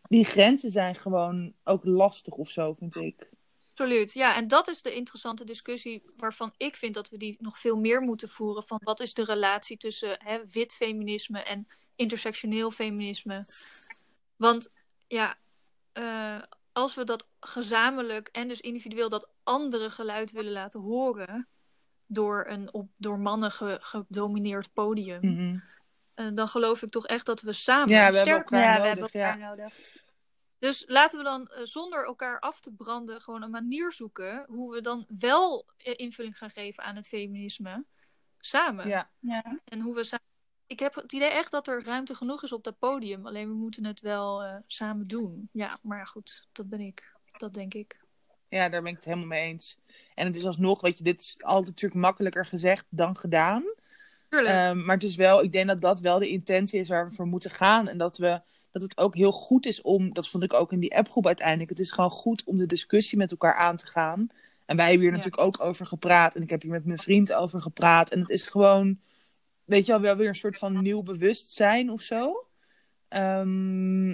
die 0.07 0.23
grenzen 0.25 0.71
zijn 0.71 0.95
gewoon 0.95 1.53
ook 1.63 1.85
lastig 1.85 2.33
of 2.33 2.49
zo, 2.49 2.73
vind 2.73 2.95
ik. 2.95 3.29
Absoluut. 3.69 4.13
Ja, 4.13 4.35
en 4.35 4.47
dat 4.47 4.67
is 4.67 4.81
de 4.81 4.95
interessante 4.95 5.43
discussie 5.45 6.03
waarvan 6.17 6.53
ik 6.57 6.75
vind 6.75 6.93
dat 6.93 7.09
we 7.09 7.17
die 7.17 7.37
nog 7.39 7.59
veel 7.59 7.77
meer 7.77 8.01
moeten 8.01 8.29
voeren. 8.29 8.63
Van 8.63 8.79
wat 8.83 8.99
is 8.99 9.13
de 9.13 9.23
relatie 9.23 9.77
tussen 9.77 10.15
hè, 10.23 10.39
wit 10.51 10.73
feminisme 10.73 11.39
en 11.43 11.67
intersectioneel 11.95 12.71
feminisme? 12.71 13.45
Want 14.35 14.73
ja, 15.07 15.37
eh, 15.91 16.41
als 16.71 16.95
we 16.95 17.03
dat 17.03 17.27
gezamenlijk 17.39 18.27
en 18.31 18.47
dus 18.47 18.61
individueel 18.61 19.09
dat 19.09 19.29
andere 19.43 19.89
geluid 19.89 20.31
willen 20.31 20.51
laten 20.51 20.79
horen 20.81 21.47
door 22.05 22.45
een 22.47 22.73
op, 22.73 22.89
door 22.97 23.19
mannen 23.19 23.51
ge- 23.51 23.77
gedomineerd 23.81 24.73
podium, 24.73 25.19
Mhm. 25.21 25.57
Dan 26.15 26.47
geloof 26.47 26.81
ik 26.81 26.89
toch 26.89 27.07
echt 27.07 27.25
dat 27.25 27.41
we 27.41 27.53
samen 27.53 27.89
Ja, 27.89 27.97
we 27.97 28.03
hebben 28.03 28.21
sterk 28.21 28.51
elkaar 28.51 28.61
ja, 28.61 28.73
we 28.73 28.77
nodig, 28.77 29.11
hebben 29.11 29.21
elkaar 29.21 29.49
nodig. 29.49 29.73
dus 30.59 30.83
laten 30.87 31.17
we 31.17 31.23
dan 31.23 31.47
eh, 31.47 31.63
zonder 31.63 32.05
elkaar 32.05 32.39
af 32.39 32.59
te 32.59 32.71
branden 32.73 33.21
gewoon 33.21 33.41
een 33.41 33.49
manier 33.49 33.93
zoeken 33.93 34.45
hoe 34.47 34.73
we 34.73 34.81
dan 34.81 35.05
wel 35.19 35.65
eh, 35.77 35.93
invulling 35.95 36.37
gaan 36.37 36.49
geven 36.49 36.83
aan 36.83 36.95
het 36.95 37.07
feminisme 37.07 37.85
samen. 38.39 38.87
Ja. 38.87 39.09
Ja. 39.19 39.59
En 39.65 39.79
hoe 39.79 39.95
we 39.95 40.03
samen. 40.03 40.25
Ik 40.67 40.79
heb 40.79 40.95
het 40.95 41.13
idee 41.13 41.29
echt 41.29 41.51
dat 41.51 41.67
er 41.67 41.83
ruimte 41.83 42.15
genoeg 42.15 42.43
is 42.43 42.51
op 42.51 42.63
dat 42.63 42.79
podium. 42.79 43.25
Alleen 43.25 43.47
we 43.47 43.55
moeten 43.55 43.85
het 43.85 43.99
wel 44.01 44.43
eh, 44.43 44.55
samen 44.67 45.07
doen. 45.07 45.49
Ja, 45.51 45.79
maar 45.81 46.07
goed, 46.07 46.47
dat 46.51 46.69
ben 46.69 46.79
ik. 46.79 47.13
Dat 47.37 47.53
denk 47.53 47.73
ik. 47.73 47.99
ja, 48.49 48.69
daar 48.69 48.81
ben 48.81 48.89
ik 48.91 48.95
het 48.95 49.05
helemaal 49.05 49.27
mee 49.27 49.43
eens. 49.43 49.77
En 50.13 50.25
het 50.25 50.35
is 50.35 50.45
alsnog, 50.45 50.81
weet 50.81 50.97
je, 50.97 51.03
dit 51.03 51.21
is 51.21 51.37
altijd 51.43 51.67
natuurlijk 51.67 52.01
makkelijker 52.01 52.45
gezegd 52.45 52.85
dan 52.89 53.17
gedaan. 53.17 53.63
Ehm, 54.43 54.85
maar 54.85 54.95
het 54.95 55.03
is 55.03 55.15
wel, 55.15 55.43
ik 55.43 55.51
denk 55.51 55.67
dat 55.67 55.81
dat 55.81 55.99
wel 55.99 56.19
de 56.19 56.27
intentie 56.29 56.79
is 56.79 56.89
waar 56.89 57.07
we 57.07 57.13
voor 57.13 57.27
moeten 57.27 57.49
gaan. 57.51 57.87
En 57.87 57.97
dat, 57.97 58.17
we, 58.17 58.41
dat 58.71 58.81
het 58.81 58.97
ook 58.97 59.15
heel 59.15 59.31
goed 59.31 59.65
is 59.65 59.81
om, 59.81 60.13
dat 60.13 60.27
vond 60.29 60.43
ik 60.43 60.53
ook 60.53 60.71
in 60.71 60.79
die 60.79 60.97
appgroep 60.97 61.25
uiteindelijk. 61.27 61.69
Het 61.69 61.79
is 61.79 61.91
gewoon 61.91 62.09
goed 62.09 62.43
om 62.43 62.57
de 62.57 62.65
discussie 62.65 63.17
met 63.17 63.31
elkaar 63.31 63.55
aan 63.55 63.77
te 63.77 63.85
gaan. 63.87 64.27
En 64.65 64.75
wij 64.75 64.85
hebben 64.85 65.03
hier 65.07 65.11
Ja. 65.17 65.23
natuurlijk 65.23 65.43
ook 65.43 65.63
over 65.63 65.85
gepraat. 65.85 66.35
En 66.35 66.41
ik 66.41 66.49
heb 66.49 66.61
hier 66.61 66.71
met 66.71 66.85
mijn 66.85 66.99
vriend 66.99 67.33
over 67.33 67.61
gepraat. 67.61 68.11
En 68.11 68.19
het 68.19 68.29
is 68.29 68.45
gewoon, 68.47 68.99
weet 69.63 69.85
je 69.85 69.91
wel, 69.91 70.01
wel 70.01 70.15
weer 70.15 70.27
een 70.27 70.35
soort 70.35 70.57
van 70.57 70.81
nieuw 70.81 71.03
bewustzijn 71.03 71.89
of 71.91 72.01
zo. 72.01 72.47
Ehm, 73.07 74.09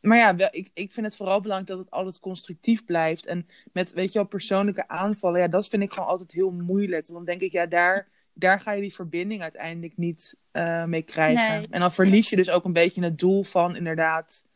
maar 0.00 0.16
ja, 0.18 0.36
wel, 0.36 0.48
ik, 0.50 0.70
ik 0.74 0.92
vind 0.92 1.06
het 1.06 1.16
vooral 1.16 1.40
belangrijk 1.40 1.70
dat 1.70 1.78
het 1.84 1.90
altijd 1.90 2.18
constructief 2.18 2.84
blijft. 2.84 3.26
En 3.26 3.46
met, 3.72 3.92
weet 3.92 4.12
je 4.12 4.18
wel, 4.18 4.28
persoonlijke 4.28 4.88
aanvallen, 4.88 5.40
ja, 5.40 5.48
dat 5.48 5.68
vind 5.68 5.82
ik 5.82 5.92
gewoon 5.92 6.08
altijd 6.08 6.32
heel 6.32 6.50
moeilijk. 6.50 7.06
Want 7.06 7.18
dan 7.18 7.24
denk 7.24 7.40
ik, 7.40 7.52
ja, 7.52 7.66
daar, 7.66 8.08
daar 8.32 8.60
ga 8.60 8.72
je 8.72 8.80
die 8.80 8.94
verbinding 8.94 9.42
uiteindelijk 9.42 9.96
niet 9.96 10.36
eh, 10.50 10.84
mee 10.84 11.02
krijgen. 11.02 11.58
Nee. 11.58 11.66
En 11.70 11.80
dan 11.80 11.92
verlies 11.92 12.30
je 12.30 12.36
dus 12.36 12.50
ook 12.50 12.64
een 12.64 12.72
beetje 12.72 13.02
het 13.02 13.18
doel 13.18 13.42
van 13.42 13.76
inderdaad, 13.76 14.46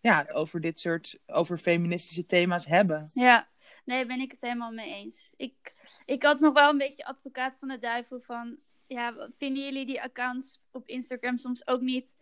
ja, 0.00 0.18
het 0.18 0.32
over 0.32 0.60
dit 0.60 0.80
soort, 0.80 1.18
over 1.26 1.58
feministische 1.58 2.26
thema's 2.26 2.66
hebben. 2.66 3.10
Ja, 3.14 3.48
nee, 3.84 4.06
ben 4.06 4.20
ik 4.20 4.30
het 4.30 4.40
helemaal 4.40 4.72
mee 4.72 4.94
eens. 4.94 5.32
Ik, 5.36 5.74
ik 6.04 6.22
had 6.22 6.40
nog 6.40 6.54
wel 6.54 6.70
een 6.70 6.78
beetje 6.78 7.04
advocaat 7.04 7.56
van 7.58 7.68
de 7.68 7.78
duivel 7.78 8.20
van, 8.20 8.56
ja, 8.86 9.28
vinden 9.38 9.64
jullie 9.64 9.86
die 9.86 10.02
accounts 10.02 10.60
op 10.70 10.88
Instagram 10.88 11.36
soms 11.36 11.66
ook 11.66 11.80
niet, 11.80 12.16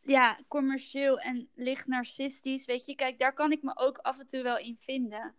ja, 0.00 0.38
commercieel 0.48 1.18
en 1.18 1.48
licht 1.54 1.86
narcistisch? 1.86 2.64
Weet 2.64 2.84
je, 2.84 2.94
kijk, 2.94 3.18
daar 3.18 3.34
kan 3.34 3.52
ik 3.52 3.62
me 3.62 3.76
ook 3.76 3.98
af 3.98 4.18
en 4.18 4.26
toe 4.26 4.42
wel 4.42 4.58
in 4.58 4.76
vinden. 4.80 5.34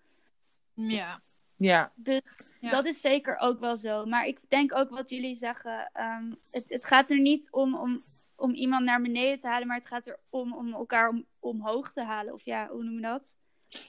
ja. 0.73 1.19
Ja, 1.55 1.91
Dus 1.95 2.55
Ja. 2.59 2.69
dat 2.71 2.85
is 2.85 3.01
zeker 3.01 3.37
ook 3.37 3.59
wel 3.59 3.75
zo. 3.75 4.05
Maar 4.05 4.25
ik 4.25 4.39
denk 4.47 4.75
ook 4.75 4.89
wat 4.89 5.09
jullie 5.09 5.35
zeggen. 5.35 5.89
ehm, 5.93 6.31
het, 6.51 6.69
het 6.69 6.85
gaat 6.85 7.09
er 7.09 7.19
niet 7.19 7.47
om, 7.51 7.75
om, 7.75 8.01
om 8.35 8.51
iemand 8.53 8.85
naar 8.85 9.01
beneden 9.01 9.39
te 9.39 9.47
halen, 9.47 9.67
maar 9.67 9.77
het 9.77 9.87
gaat 9.87 10.07
er 10.07 10.19
om, 10.29 10.53
om 10.55 10.73
elkaar 10.73 11.09
om, 11.09 11.25
omhoog 11.39 11.93
te 11.93 12.01
halen. 12.03 12.33
Of 12.33 12.41
ja, 12.45 12.67
hoe 12.67 12.83
noem 12.83 12.93
je 12.95 13.01
dat? 13.01 13.23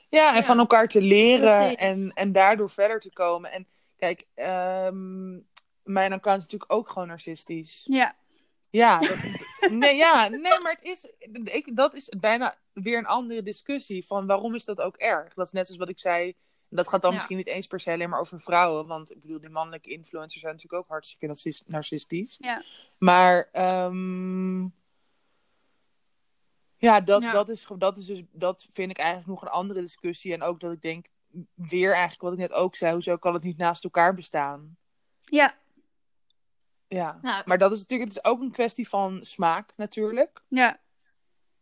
Ja, 0.08 0.28
en 0.30 0.34
Ja. 0.36 0.42
van 0.42 0.58
elkaar 0.58 0.88
te 0.88 1.00
leren 1.02 1.58
Precies. 1.58 1.78
en, 1.78 2.10
en 2.14 2.32
daardoor 2.32 2.70
verder 2.70 3.00
te 3.00 3.12
komen. 3.12 3.52
En 3.52 3.66
kijk, 3.96 4.24
ehm, 4.34 5.32
mijn 5.82 6.12
account 6.12 6.38
is 6.38 6.44
natuurlijk 6.44 6.72
ook 6.72 6.88
gewoon 6.88 7.08
narcistisch. 7.08 7.84
Ja, 7.90 8.14
Ja, 8.70 8.98
dat, 9.00 9.16
nee, 9.70 9.96
ja, 9.96 10.28
nee, 10.28 10.60
maar 10.60 10.72
het 10.72 10.82
is, 10.82 11.08
ik, 11.44 11.76
dat 11.76 11.94
is 11.94 12.08
bijna 12.08 12.54
weer 12.72 12.98
een 12.98 13.06
andere 13.06 13.42
discussie 13.42 14.06
van 14.06 14.26
waarom 14.26 14.54
is 14.54 14.64
dat 14.64 14.80
ook 14.80 14.96
erg? 14.96 15.34
Dat 15.34 15.46
is 15.46 15.52
net 15.52 15.64
zoals 15.66 15.80
wat 15.80 15.88
ik 15.90 15.98
zei, 15.98 16.34
dat 16.76 16.88
gaat 16.88 17.02
dan 17.02 17.10
Ja. 17.10 17.16
misschien 17.16 17.36
niet 17.36 17.46
eens 17.46 17.66
per 17.66 17.80
se 17.80 17.92
alleen 17.92 18.10
maar 18.10 18.20
over 18.20 18.40
vrouwen, 18.40 18.86
want 18.86 19.10
ik 19.10 19.20
bedoel, 19.20 19.40
die 19.40 19.50
mannelijke 19.50 19.90
influencers 19.90 20.40
zijn 20.40 20.52
natuurlijk 20.54 20.82
ook 20.82 20.88
hartstikke 20.88 21.26
narcis- 21.26 21.62
narcistisch. 21.66 22.36
ja. 22.40 22.62
Maar 22.98 23.48
ehm, 23.52 24.62
ja, 26.76 27.00
dat, 27.00 27.22
Ja. 27.22 27.30
Dat, 27.30 27.48
is, 27.48 27.66
dat 27.78 27.98
is 27.98 28.04
dus, 28.04 28.22
dat 28.32 28.68
vind 28.72 28.90
ik 28.90 28.98
eigenlijk 28.98 29.28
nog 29.28 29.42
een 29.42 29.48
andere 29.58 29.80
discussie. 29.80 30.32
En 30.32 30.42
ook 30.42 30.60
dat 30.60 30.72
ik 30.72 30.82
denk, 30.82 31.06
weer 31.54 31.90
eigenlijk 31.90 32.20
wat 32.22 32.32
ik 32.32 32.38
net 32.38 32.52
ook 32.52 32.74
zei, 32.76 32.92
hoezo 32.92 33.16
kan 33.16 33.34
het 33.34 33.42
niet 33.42 33.56
naast 33.56 33.84
elkaar 33.84 34.14
bestaan? 34.14 34.76
Ja, 35.20 35.54
Ja, 36.88 37.18
Nou, 37.22 37.42
maar 37.46 37.58
dat 37.58 37.72
is 37.72 37.78
natuurlijk, 37.78 38.10
het 38.10 38.18
is 38.24 38.30
ook 38.30 38.40
een 38.40 38.50
kwestie 38.50 38.88
van 38.88 39.24
smaak 39.24 39.72
natuurlijk. 39.76 40.42
ja. 40.48 40.82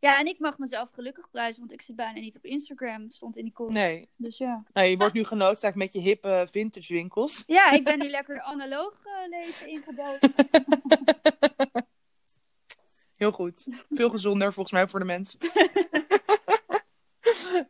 Ja, 0.02 0.18
en 0.18 0.26
ik 0.26 0.38
mag 0.38 0.58
mezelf 0.58 0.88
gelukkig 0.92 1.30
prijzen, 1.30 1.60
want 1.60 1.72
ik 1.72 1.82
zit 1.82 1.96
bijna 1.96 2.20
niet 2.20 2.36
op 2.36 2.44
Instagram. 2.44 3.10
Stond 3.10 3.36
in 3.36 3.44
die 3.44 3.52
column. 3.52 3.74
Nee, 3.74 4.08
Dus 4.16 4.38
ja. 4.38 4.64
nou, 4.72 4.86
je 4.86 4.96
wordt 4.96 5.14
nu 5.14 5.24
genoodzaakt 5.24 5.76
met 5.76 5.92
je 5.92 6.00
hippe 6.00 6.46
vintage 6.50 6.92
winkels. 6.94 7.42
Ja, 7.46 7.70
ik 7.70 7.84
ben 7.84 7.98
nu 7.98 8.08
lekker 8.08 8.34
de 8.34 8.42
analoog 8.42 9.00
eh, 9.04 9.28
leven 9.28 9.68
ingedoken. 9.68 10.34
Heel 13.16 13.32
goed. 13.32 13.66
Veel 13.90 14.10
gezonder 14.10 14.52
volgens 14.52 14.74
mij 14.74 14.88
voor 14.88 14.98
de 14.98 15.04
mensen. 15.06 15.38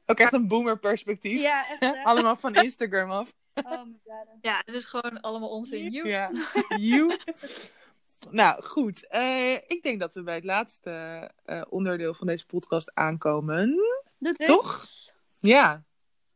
ook 0.07 0.19
echt 0.19 0.33
een 0.33 0.49
boomer 0.49 0.79
perspectief. 0.79 1.41
Ja, 1.41 1.69
echt. 1.69 1.81
hè? 1.81 2.03
Allemaal 2.11 2.37
van 2.37 2.55
Instagram 2.55 3.11
af. 3.11 3.33
Oh 3.55 3.71
god. 3.71 3.89
ja, 4.41 4.63
het 4.65 4.75
is 4.75 4.87
gewoon 4.87 5.21
allemaal 5.21 5.49
onzin. 5.49 5.91
Joep. 5.91 6.07
Ja. 6.07 6.31
You. 6.77 7.19
Nou, 8.31 8.63
goed. 8.63 9.07
Eh, 9.07 9.55
ik 9.55 9.83
denk 9.83 10.01
dat 10.01 10.15
we 10.15 10.23
bij 10.23 10.35
het 10.35 10.45
laatste 10.45 10.91
eh, 11.45 11.63
onderdeel 11.69 12.15
van 12.15 12.27
deze 12.27 12.47
podcast 12.47 12.95
aankomen. 12.95 13.77
De 14.19 14.33
tips. 14.33 14.51
Toch? 14.51 14.89
Ja. 15.41 15.85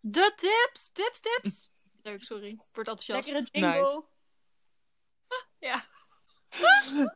De 0.01 0.32
tips, 0.37 0.91
tips, 0.93 1.20
tips. 1.20 1.70
Leuk, 2.03 2.22
sorry. 2.22 2.49
Ik 2.49 2.61
word 2.72 2.89
enthousiast. 2.89 3.30
Lekkere 3.30 3.49
jingle. 3.53 3.80
Nice. 3.80 4.05
Ja. 5.59 5.84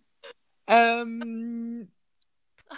Ehm, 0.64 1.78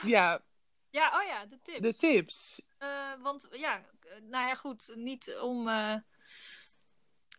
ja, 0.03 0.43
ja, 0.91 1.21
oh 1.21 1.27
ja, 1.27 1.47
de 1.47 1.59
tips. 1.63 1.81
de 1.81 1.95
tips. 1.95 2.63
Eh, 2.79 3.13
want 3.23 3.49
ja, 3.51 3.85
nou 4.23 4.49
ja, 4.49 4.55
goed. 4.55 4.93
Niet 4.95 5.37
om 5.41 5.71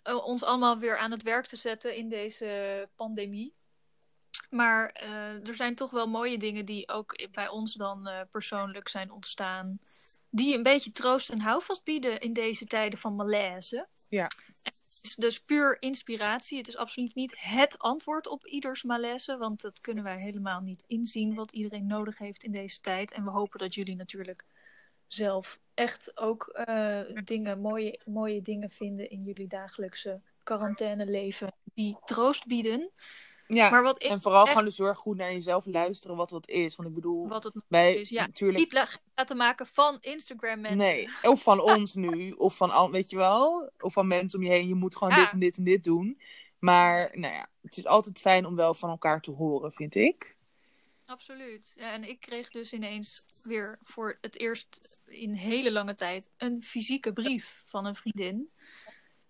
ons 0.04 0.43
allemaal 0.43 0.78
weer 0.78 0.97
aan 0.97 1.12
het 1.12 1.24
werk 1.24 1.45
te 1.45 1.56
zetten 1.56 1.95
in 1.95 2.10
deze 2.10 2.89
pandemie. 2.95 3.56
Maar 4.54 4.89
eh, 4.89 5.47
er 5.47 5.56
zijn 5.56 5.76
toch 5.76 5.91
wel 5.91 6.08
mooie 6.08 6.38
dingen 6.38 6.66
die 6.66 6.89
ook 6.89 7.28
bij 7.32 7.47
ons 7.47 7.74
dan 7.74 8.08
eh, 8.08 8.22
persoonlijk 8.32 8.89
zijn 8.89 9.12
ontstaan. 9.12 9.80
Die 10.30 10.56
een 10.56 10.64
beetje 10.64 10.91
troost 10.91 11.30
en 11.30 11.39
houvast 11.39 11.84
bieden 11.84 12.20
in 12.20 12.34
deze 12.34 12.66
tijden 12.66 12.99
van 12.99 13.16
malaise. 13.16 13.88
Ja. 14.10 14.28
Het 14.64 14.99
is 15.01 15.16
dus 15.16 15.39
puur 15.39 15.82
inspiratie. 15.82 16.58
Het 16.58 16.68
is 16.68 16.78
absoluut 16.78 17.16
niet 17.16 17.36
het 17.38 17.80
antwoord 17.80 18.28
op 18.28 18.45
ieders 18.45 18.84
malaise. 18.84 19.38
Want 19.38 19.62
dat 19.62 19.82
kunnen 19.82 20.04
wij 20.04 20.18
helemaal 20.18 20.60
niet 20.60 20.84
inzien 20.88 21.36
wat 21.36 21.51
iedereen 21.51 21.88
nodig 21.88 22.18
heeft 22.18 22.43
in 22.43 22.51
deze 22.51 22.80
tijd. 22.82 23.12
En 23.12 23.24
we 23.24 23.30
hopen 23.30 23.60
dat 23.60 23.74
jullie 23.74 23.95
natuurlijk 23.95 24.45
zelf 25.08 25.60
echt 25.74 26.18
ook 26.18 26.47
eh, 26.47 27.01
dingen, 27.24 27.60
mooie, 27.60 27.99
mooie 28.06 28.41
dingen 28.41 28.70
vinden 28.70 29.10
in 29.10 29.20
jullie 29.20 29.47
dagelijkse 29.47 30.22
quarantaine 30.43 31.06
leven 31.06 31.54
die 31.74 31.97
troost 32.06 32.47
bieden. 32.47 32.91
Ja, 33.56 33.70
maar 33.70 33.84
wat 33.84 34.04
ik 34.04 34.10
en 34.10 34.22
vooral 34.22 34.41
echt- 34.41 34.49
gewoon 34.49 34.66
dus 34.66 34.78
heel 34.78 34.88
erg 34.88 34.97
goed 34.97 35.18
naar 35.18 35.32
jezelf 35.32 35.66
luisteren 35.66 36.16
wat 36.16 36.30
dat 36.30 36.49
is. 36.49 36.76
Want 36.76 36.89
ik 36.89 36.95
bedoel, 36.95 37.28
Wat 37.28 37.43
het 37.43 37.54
wij 37.68 37.95
is. 37.95 38.10
Ja, 38.10 38.26
natuurlijk... 38.26 38.60
niet 38.60 38.74
la- 38.74 38.88
laten 39.16 39.38
maken 39.38 39.68
van 39.68 39.97
Instagram 40.01 40.62
mensen. 40.62 40.78
Nee, 40.78 41.10
of 41.22 41.43
van 41.43 41.62
ons 41.78 41.93
nu, 41.95 42.32
of 42.32 42.56
van, 42.56 42.72
al, 42.72 42.91
weet 42.91 43.10
je 43.10 43.16
wel, 43.16 43.72
of 43.80 43.93
van 43.93 44.08
mensen 44.08 44.39
om 44.39 44.45
je 44.45 44.51
heen. 44.51 44.68
Je 44.68 44.76
moet 44.76 44.95
gewoon 44.95 45.14
Ja. 45.16 45.24
dit 45.24 45.32
en 45.32 45.39
dit 45.39 45.58
en 45.58 45.64
dit 45.64 45.84
doen. 45.84 46.20
Maar, 46.60 47.10
nou 47.20 47.34
ja, 47.34 47.47
het 47.62 47.78
is 47.78 47.86
altijd 47.86 48.20
fijn 48.20 48.45
om 48.45 48.56
wel 48.56 48.74
van 48.74 48.89
elkaar 48.89 49.22
te 49.22 49.32
horen, 49.32 49.74
vind 49.74 49.95
ik. 49.95 50.36
Absoluut. 51.06 51.74
Ja, 51.76 51.91
en 51.93 52.04
ik 52.10 52.20
kreeg 52.20 52.49
dus 52.49 52.74
ineens 52.74 53.26
weer 53.43 53.80
voor 53.84 54.18
het 54.22 54.39
eerst 54.39 55.01
in 55.06 55.34
hele 55.34 55.72
lange 55.72 55.95
tijd 55.95 56.32
een 56.38 56.64
fysieke 56.64 57.14
brief 57.14 57.64
van 57.66 57.86
een 57.86 57.95
vriendin. 57.95 58.51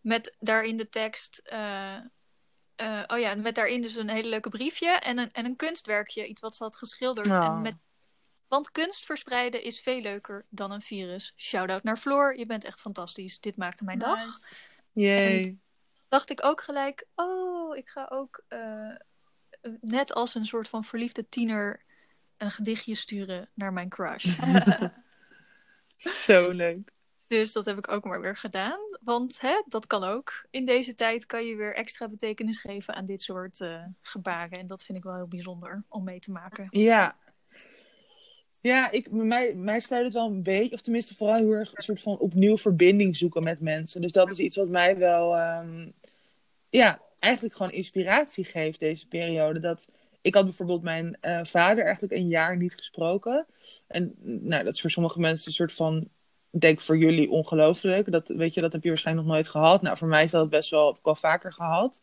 Met 0.02 0.36
daarin 0.40 0.78
de 0.78 0.90
tekst. 0.90 1.38
eh, 1.38 1.98
eh, 2.76 3.04
oh 3.08 3.20
ja, 3.20 3.36
met 3.36 3.56
daarin 3.56 3.82
dus 3.82 3.96
een 3.96 4.10
hele 4.10 4.30
leuke 4.30 4.50
briefje 4.50 4.90
en 4.90 5.18
een, 5.18 5.32
en 5.32 5.46
een 5.46 5.56
kunstwerkje. 5.56 6.28
Iets 6.28 6.42
wat 6.42 6.56
ze 6.56 6.64
had 6.64 6.76
geschilderd. 6.76 7.28
Oh. 7.28 7.46
En 7.46 7.62
met, 7.62 7.78
want 8.48 8.72
kunst 8.72 9.06
verspreiden 9.06 9.64
is 9.64 9.80
veel 9.80 10.02
leuker 10.02 10.46
dan 10.50 10.72
een 10.72 10.82
virus. 10.82 11.34
Shout-out 11.36 11.84
naar 11.84 11.98
Floor. 11.98 12.38
Je 12.38 12.46
bent 12.46 12.64
echt 12.64 12.82
fantastisch. 12.82 13.40
Dit 13.40 13.58
maakte 13.58 13.84
mijn 13.84 14.00
dag. 14.00 14.26
Nice. 14.26 14.48
Jee. 14.92 15.60
dacht 16.08 16.30
ik 16.30 16.46
ook 16.46 16.62
gelijk, 16.62 17.06
oh, 17.16 17.76
ik 17.76 17.90
ga 17.90 18.08
ook 18.10 18.44
eh, 18.48 18.96
net 19.82 20.14
als 20.14 20.36
een 20.36 20.46
soort 20.46 20.70
van 20.70 20.84
verliefde 20.84 21.30
tiener 21.30 21.82
een 22.38 22.52
gedichtje 22.52 22.96
sturen 22.96 23.50
naar 23.54 23.74
mijn 23.74 23.90
crush. 23.90 24.26
Zo 26.26 26.50
leuk. 26.50 26.92
dus 27.28 27.52
dat 27.52 27.66
heb 27.66 27.78
ik 27.78 27.92
ook 27.92 28.04
maar 28.04 28.22
weer 28.22 28.36
gedaan. 28.36 28.80
Want 29.04 29.42
hè, 29.42 29.64
dat 29.68 29.88
kan 29.88 30.04
ook. 30.04 30.46
In 30.50 30.66
deze 30.66 30.96
tijd 30.96 31.26
kan 31.26 31.46
je 31.46 31.56
weer 31.56 31.76
extra 31.76 32.08
betekenis 32.08 32.58
geven 32.58 32.96
aan 32.96 33.06
dit 33.06 33.22
soort 33.22 33.62
eh, 33.62 33.84
gebaren. 34.02 34.60
En 34.60 34.68
dat 34.68 34.84
vind 34.84 34.98
ik 34.98 35.04
wel 35.04 35.16
heel 35.16 35.28
bijzonder 35.28 35.84
om 35.90 36.04
mee 36.04 36.20
te 36.20 36.32
maken. 36.32 36.68
Ja. 36.70 37.18
Ja, 38.62 38.92
ik, 38.92 39.12
mij, 39.12 39.56
mij 39.56 39.80
sluit 39.80 40.04
het 40.04 40.14
wel 40.14 40.28
een 40.28 40.44
beetje, 40.44 40.76
of 40.76 40.82
tenminste 40.82 41.16
vooral 41.16 41.36
heel 41.36 41.52
erg 41.52 41.76
een 41.76 41.84
soort 41.84 42.02
van 42.02 42.18
opnieuw 42.18 42.58
verbinding 42.58 43.18
zoeken 43.18 43.44
met 43.44 43.60
mensen. 43.60 44.02
Dus 44.02 44.12
dat 44.12 44.30
is 44.30 44.40
iets 44.40 44.56
wat 44.56 44.68
mij 44.68 44.98
wel, 44.98 45.36
ehm, 45.36 45.90
ja, 46.70 47.02
eigenlijk 47.20 47.56
gewoon 47.56 47.72
inspiratie 47.72 48.44
geeft 48.44 48.80
deze 48.80 49.08
periode. 49.08 49.60
Dat, 49.60 49.90
ik 50.22 50.34
had 50.34 50.44
bijvoorbeeld 50.44 50.82
mijn 50.82 51.18
eh, 51.22 51.40
vader 51.44 51.84
eigenlijk 51.84 52.14
een 52.14 52.28
jaar 52.28 52.58
niet 52.58 52.76
gesproken. 52.76 53.46
En 53.88 54.16
nou, 54.22 54.64
dat 54.64 54.74
is 54.74 54.82
voor 54.82 54.92
sommige 54.92 55.20
mensen 55.20 55.48
een 55.48 55.54
soort 55.54 55.74
van, 55.74 56.10
denk 56.60 56.80
voor 56.80 56.98
jullie 56.98 57.30
ongelooflijk. 57.30 58.12
Dat, 58.12 58.28
weet 58.28 58.54
je, 58.54 58.62
dat 58.62 58.74
heb 58.74 58.84
je 58.84 58.90
waarschijnlijk 58.90 59.28
nog 59.28 59.36
nooit 59.36 59.50
gehad. 59.50 59.82
Nou, 59.82 59.98
voor 59.98 60.08
mij 60.08 60.24
is 60.24 60.32
dat 60.32 60.50
best 60.50 60.70
wel, 60.70 60.98
wel 61.04 61.16
vaker 61.16 61.54
gehad. 61.54 62.02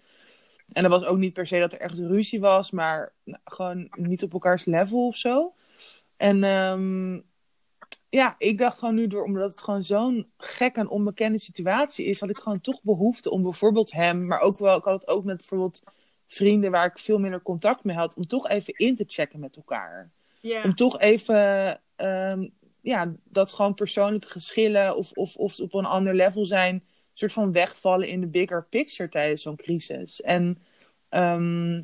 En 0.73 0.83
dat 0.83 0.93
was 0.93 1.05
ook 1.05 1.19
niet 1.19 1.33
per 1.33 1.47
se 1.47 1.59
dat 1.59 1.73
er 1.73 1.81
echt 1.81 1.99
ruzie 1.99 2.41
was, 2.41 2.71
maar 2.71 3.13
nou, 3.25 3.41
gewoon 3.45 3.89
niet 3.91 4.23
op 4.23 4.33
elkaars 4.33 4.65
level 4.65 5.07
of 5.07 5.17
zo. 5.17 5.55
En 6.17 6.45
ehm, 6.45 7.21
ja, 8.09 8.35
ik 8.39 8.59
dacht 8.59 8.79
gewoon 8.79 8.95
nu 8.95 9.07
door, 9.07 9.25
omdat 9.25 9.51
het 9.51 9.61
gewoon 9.61 9.85
zo'n 9.85 10.31
gek 10.37 10.77
en 10.77 10.89
onbekende 10.89 11.39
situatie 11.39 12.05
is, 12.05 12.21
had 12.21 12.31
ik 12.31 12.39
gewoon 12.39 12.61
toch 12.61 12.83
behoefte 12.83 13.31
om 13.31 13.43
bijvoorbeeld 13.43 13.93
hem, 13.93 14.27
maar 14.27 14.41
ook 14.41 14.59
wel, 14.59 14.77
ik 14.77 14.85
had 14.85 15.01
het 15.01 15.11
ook 15.11 15.25
met 15.25 15.37
bijvoorbeeld 15.37 15.83
vrienden 16.27 16.71
waar 16.71 16.87
ik 16.87 16.99
veel 16.99 17.19
minder 17.19 17.43
contact 17.43 17.85
mee 17.85 17.97
had, 17.97 18.15
om 18.15 18.27
toch 18.27 18.49
even 18.49 18.75
in 18.77 18.97
te 18.97 19.05
checken 19.07 19.41
met 19.41 19.57
elkaar. 19.57 20.11
Om 20.65 20.75
toch 20.75 21.01
even, 21.01 21.81
ehm, 21.97 22.49
ja, 22.83 23.12
dat 23.24 23.53
gewoon 23.53 23.74
persoonlijke 23.74 24.28
geschillen 24.31 24.97
of, 24.97 25.12
of, 25.12 25.37
of 25.37 25.61
op 25.61 25.74
een 25.74 25.85
ander 25.85 26.14
level 26.14 26.45
zijn, 26.47 26.74
een 26.74 26.83
soort 27.12 27.33
van 27.33 27.53
wegvallen 27.53 28.09
in 28.09 28.20
de 28.20 28.26
bigger 28.26 28.66
picture 28.70 29.09
tijdens 29.09 29.43
zo'n 29.43 29.57
crisis. 29.57 30.20
En 30.22 30.59
ehm, 31.09 31.74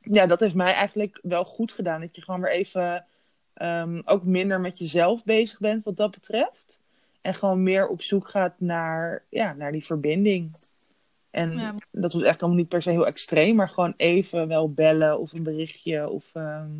ja, 0.00 0.26
dat 0.26 0.40
heeft 0.40 0.54
mij 0.54 0.72
eigenlijk 0.72 1.18
wel 1.22 1.44
goed 1.44 1.72
gedaan. 1.72 2.00
Dat 2.00 2.16
je 2.16 2.22
gewoon 2.22 2.40
weer 2.40 2.52
even 2.52 3.06
ehm, 3.54 4.00
ook 4.04 4.24
minder 4.24 4.60
met 4.60 4.78
jezelf 4.78 5.24
bezig 5.24 5.58
bent 5.58 5.84
wat 5.84 5.96
dat 5.96 6.10
betreft. 6.10 6.80
En 7.20 7.34
gewoon 7.34 7.62
meer 7.62 7.88
op 7.88 8.02
zoek 8.02 8.28
gaat 8.28 8.54
naar, 8.60 9.24
ja, 9.28 9.52
naar 9.52 9.72
die 9.72 9.84
verbinding. 9.84 10.56
En 11.30 11.58
Ja. 11.58 11.74
dat 11.90 12.12
was 12.12 12.22
echt 12.22 12.40
allemaal 12.40 12.58
niet 12.60 12.68
per 12.68 12.82
se 12.82 12.90
heel 12.90 13.06
extreem, 13.06 13.56
maar 13.56 13.68
gewoon 13.68 13.94
even 13.96 14.48
wel 14.48 14.72
bellen 14.72 15.18
of 15.18 15.32
een 15.32 15.42
berichtje. 15.42 16.08
Of, 16.08 16.24
ehm, 16.32 16.70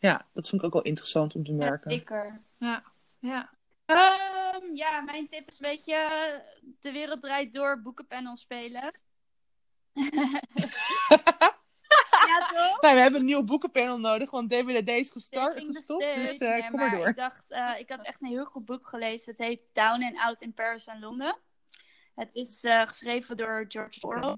ja, 0.00 0.26
dat 0.32 0.48
vond 0.48 0.60
ik 0.62 0.66
ook 0.66 0.72
wel 0.72 0.82
interessant 0.82 1.34
om 1.34 1.44
te 1.44 1.50
Ja, 1.50 1.56
merken. 1.56 1.90
zeker. 1.90 2.42
Ja. 2.58 2.82
ja. 3.18 3.50
Ehm, 3.84 4.74
ja, 4.74 5.00
mijn 5.00 5.28
tip 5.28 5.48
is 5.48 5.60
een 5.60 5.70
beetje 5.70 5.94
eh, 5.94 6.38
de 6.80 6.92
wereld 6.92 7.22
draait 7.22 7.52
door, 7.52 7.82
boekenpanel 7.82 8.36
spelen. 8.36 9.00
ja, 12.26 12.48
toch? 12.50 12.80
Nou, 12.80 12.94
we 12.94 13.00
hebben 13.00 13.20
een 13.20 13.26
nieuw 13.26 13.44
boekenpanel 13.44 13.98
nodig, 13.98 14.30
want 14.30 14.50
DWDD 14.50 14.88
is 14.88 15.10
gestart, 15.10 15.64
gestopt. 15.64 16.14
Dus 16.14 16.38
eh, 16.38 16.48
Nee, 16.48 16.70
kom 16.70 16.78
maar 16.78 16.90
door. 16.90 17.08
Ik 17.08 17.16
dacht, 17.16 17.44
eh, 17.48 17.78
ik 17.78 17.90
had 17.90 18.02
echt 18.02 18.20
een 18.22 18.28
heel 18.28 18.44
goed 18.44 18.64
boek 18.64 18.86
gelezen. 18.88 19.32
Het 19.32 19.46
heet 19.46 19.60
Down 19.72 20.02
and 20.02 20.16
Out 20.18 20.40
in 20.40 20.54
Paris 20.54 20.86
en 20.86 21.00
Londen. 21.00 21.38
Het 22.14 22.28
is 22.32 22.58
geschreven 22.84 23.36
door 23.36 23.64
George 23.68 24.06
Orwell. 24.06 24.34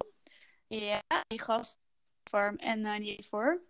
Ja, 0.66 1.02
die 1.26 1.40
gast 1.40 1.80
en 2.56 2.84
eh 2.84 2.98
niet 2.98 3.26
voor. 3.26 3.62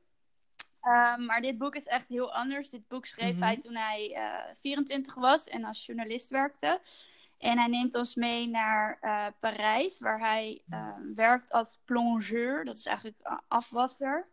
Ehm, 0.83 1.25
maar 1.25 1.41
dit 1.41 1.59
boek 1.59 1.75
is 1.75 1.87
echt 1.87 2.09
heel 2.09 2.35
anders. 2.35 2.71
Dit 2.71 2.89
boek 2.89 3.07
schreef 3.07 3.35
Mhm. 3.35 3.43
hij 3.45 3.59
toen 3.59 3.75
hij 3.77 4.13
eh 4.15 4.55
24 4.61 5.15
was 5.15 5.49
en 5.49 5.65
als 5.65 5.87
journalist 5.87 6.31
werkte. 6.31 6.81
En 7.39 7.59
hij 7.59 7.67
neemt 7.69 7.95
ons 7.95 8.15
mee 8.15 8.49
naar 8.49 8.99
eh, 9.01 9.27
Parijs, 9.41 10.01
waar 10.01 10.19
hij 10.21 10.63
eh, 10.71 10.89
werkt 11.15 11.53
als 11.53 11.79
plongeur. 11.85 12.65
Dat 12.65 12.77
is 12.77 12.87
eigenlijk 12.87 13.19
eh, 13.23 13.39
afwasser. 13.49 14.27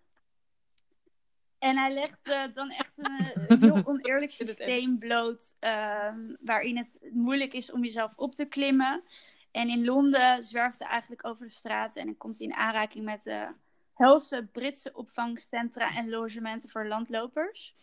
En 1.60 1.78
hij 1.78 1.93
legt 1.93 2.20
eh, 2.22 2.43
dan 2.54 2.70
echt 2.72 2.91
een, 2.95 3.60
heel 3.60 3.86
oneerlijk 3.86 4.32
systeem 4.32 4.97
bloot, 4.97 5.54
ehm, 5.60 6.36
waarin 6.39 6.78
het 6.78 6.88
moeilijk 7.14 7.54
is 7.54 7.72
om 7.72 7.84
jezelf 7.84 8.14
op 8.16 8.36
te 8.36 8.45
klimmen. 8.45 9.04
En 9.52 9.70
in 9.70 9.86
Londen 9.86 10.43
zwerft 10.43 10.80
hij 10.80 10.88
eigenlijk 10.88 11.28
over 11.28 11.45
de 11.45 11.52
straten 11.52 12.02
en 12.02 12.08
dan 12.08 12.18
komt 12.18 12.38
hij 12.38 12.47
in 12.47 12.54
aanraking 12.54 13.06
met 13.06 13.24
de 13.24 13.54
helse 14.00 14.47
Britse 14.52 14.91
opvangcentra 14.93 15.95
en 15.95 16.10
logementen 16.10 16.70
voor 16.70 16.86
landlopers. 16.88 17.76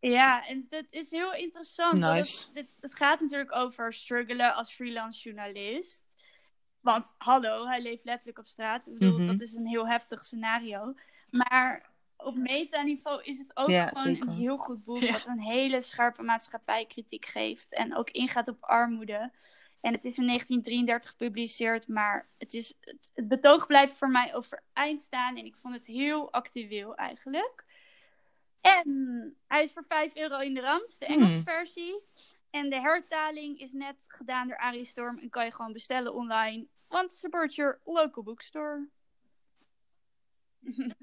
Ja, 0.00 0.46
en 0.46 0.66
het 0.68 0.92
is 0.92 1.10
heel 1.10 1.34
interessant. 1.34 1.98
Nice. 1.98 2.46
Het, 2.54 2.76
het 2.80 2.94
gaat 2.94 3.20
natuurlijk 3.20 3.54
over 3.54 3.92
struggelen 3.92 4.54
als 4.54 4.72
freelance 4.74 5.22
journalist. 5.22 6.04
Want 6.80 7.14
hallo, 7.18 7.66
hij 7.66 7.82
leeft 7.82 8.04
letterlijk 8.04 8.38
op 8.38 8.46
straat. 8.46 8.86
Ik 8.86 8.98
bedoel, 8.98 9.18
Mhm. 9.18 9.26
dat 9.26 9.40
is 9.40 9.54
een 9.54 9.66
heel 9.66 9.88
heftig 9.88 10.24
scenario. 10.24 10.94
Maar 11.30 11.90
op 12.16 12.36
metaniveau 12.36 13.22
is 13.22 13.38
het 13.38 13.50
ook 13.56 13.68
Ja, 13.70 13.86
gewoon 13.86 14.02
zeker. 14.02 14.28
een 14.28 14.34
heel 14.34 14.56
goed 14.56 14.84
boek. 14.84 14.98
Ja. 14.98 15.12
Wat 15.12 15.26
een 15.26 15.40
hele 15.42 15.80
scherpe 15.80 16.22
maatschappijkritiek 16.22 17.26
geeft. 17.26 17.72
En 17.74 17.96
ook 17.96 18.10
ingaat 18.10 18.48
op 18.48 18.56
armoede. 18.60 19.30
En 19.82 19.92
het 19.92 20.04
is 20.04 20.18
in 20.18 20.26
1933 20.26 21.10
gepubliceerd. 21.10 21.88
Maar 21.88 22.28
het, 22.38 22.54
is, 22.54 22.74
het, 22.80 23.10
het 23.14 23.28
betoog 23.28 23.66
blijft 23.66 23.96
voor 23.96 24.10
mij 24.10 24.34
overeind 24.34 25.00
staan. 25.00 25.36
En 25.36 25.44
ik 25.44 25.56
vond 25.56 25.74
het 25.74 25.86
heel 25.86 26.32
actueel 26.32 26.94
eigenlijk. 26.94 27.64
En 28.60 29.36
hij 29.46 29.62
is 29.62 29.72
voor 29.72 29.84
5 29.88 30.16
euro 30.16 30.38
in 30.38 30.54
de 30.54 30.60
Rams, 30.60 30.98
de 30.98 31.06
Engelse 31.06 31.34
Hmm. 31.34 31.42
versie. 31.42 32.00
En 32.50 32.70
de 32.70 32.80
hertaling 32.80 33.58
is 33.60 33.72
net 33.72 34.04
gedaan 34.08 34.48
door 34.48 34.56
Arie 34.56 34.84
Storm. 34.84 35.18
En 35.18 35.30
kan 35.30 35.44
je 35.44 35.52
gewoon 35.52 35.72
bestellen 35.72 36.14
online. 36.14 36.66
Want 36.88 37.12
support 37.12 37.54
your 37.54 37.80
local 37.84 38.22
bookstore. 38.22 38.88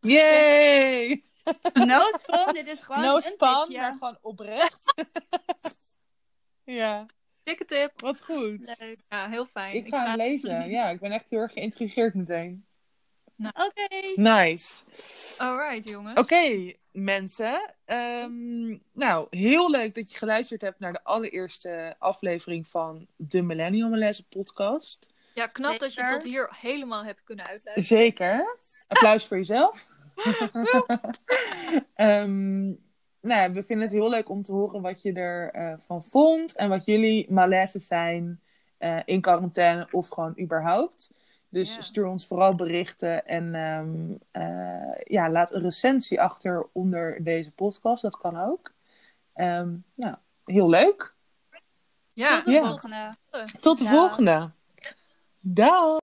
Yay! 0.00 1.22
No 1.74 2.10
spam, 2.10 2.52
dit 2.52 2.68
is 2.68 2.80
gewoon 2.80 3.02
No 3.02 3.18
tipje. 3.18 3.76
maar 3.78 3.92
gewoon 3.92 4.18
oprecht. 4.20 4.94
ja, 6.80 7.06
Dikke 7.50 7.64
tip. 7.64 8.00
wat 8.00 8.24
goed. 8.24 8.76
Leuk. 8.78 8.98
Ja, 9.08 9.28
heel 9.28 9.46
fijn. 9.46 9.74
Ik 9.74 9.88
ga 9.88 10.06
hem 10.06 10.16
lezen. 10.16 10.68
Ja, 10.70 10.88
ik 10.88 11.00
ben 11.00 11.12
echt 11.12 11.30
heel 11.30 11.40
erg 11.40 11.52
geïntrigeerd 11.52 12.14
meteen. 12.14 12.64
Oké. 13.38 13.88
Nice. 14.14 14.82
Alright, 15.38 15.88
jongens. 15.88 16.20
Oké, 16.20 16.72
mensen. 16.92 17.74
Ehm, 17.84 18.68
nou, 18.92 19.26
heel 19.30 19.70
leuk 19.70 19.94
dat 19.94 20.10
je 20.12 20.18
geluisterd 20.18 20.60
hebt 20.60 20.78
naar 20.78 20.92
de 20.92 21.04
allereerste 21.04 21.94
aflevering 21.98 22.68
van 22.68 23.06
de 23.16 23.42
Millennial 23.42 23.88
Malaise 23.88 24.28
podcast. 24.28 25.06
Ja, 25.34 25.46
knap 25.46 25.78
dat 25.78 25.94
je 25.94 26.06
tot 26.06 26.22
hier 26.22 26.56
helemaal 26.60 27.04
hebt 27.04 27.24
kunnen 27.24 27.46
uitluisteren. 27.46 28.00
Zeker. 28.00 28.58
Applaus 28.86 29.26
voor 29.28 29.36
jezelf. 29.36 29.86
Ehm, 31.94 32.72
nou, 33.20 33.40
ja, 33.40 33.50
we 33.52 33.62
vinden 33.62 33.86
het 33.86 33.96
heel 33.96 34.08
leuk 34.10 34.28
om 34.28 34.42
te 34.42 34.52
horen 34.52 34.80
wat 34.82 35.02
je 35.02 35.12
ervan 35.12 35.80
van 35.86 36.04
vond. 36.04 36.56
En 36.56 36.68
wat 36.68 36.84
jullie 36.84 37.32
malaises 37.32 37.86
zijn 37.86 38.40
eh, 38.78 38.98
in 39.04 39.20
quarantaine 39.20 39.88
of 39.90 40.08
gewoon 40.08 40.34
überhaupt. 40.40 41.10
Dus 41.48 41.74
Ja. 41.74 41.80
stuur 41.82 42.06
ons 42.06 42.26
vooral 42.26 42.54
berichten 42.54 43.26
en 43.26 43.54
ehm, 43.54 43.90
eh, 44.30 44.94
ja, 45.04 45.30
laat 45.30 45.52
een 45.52 45.60
recensie 45.62 46.20
achter 46.20 46.66
onder 46.72 47.24
deze 47.24 47.50
podcast. 47.50 48.02
Dat 48.02 48.16
kan 48.16 48.40
ook. 48.40 48.72
Ehm, 49.34 49.70
nou, 49.94 50.14
heel 50.44 50.68
leuk. 50.68 51.14
Ja, 52.12 52.36
Tot 52.36 52.44
de 52.44 52.50
Ja. 52.50 52.66
volgende. 52.66 53.14
Tot 53.60 53.78
de 53.78 53.84
Ja. 53.84 53.90
volgende. 53.90 54.50
Dag. 55.40 55.98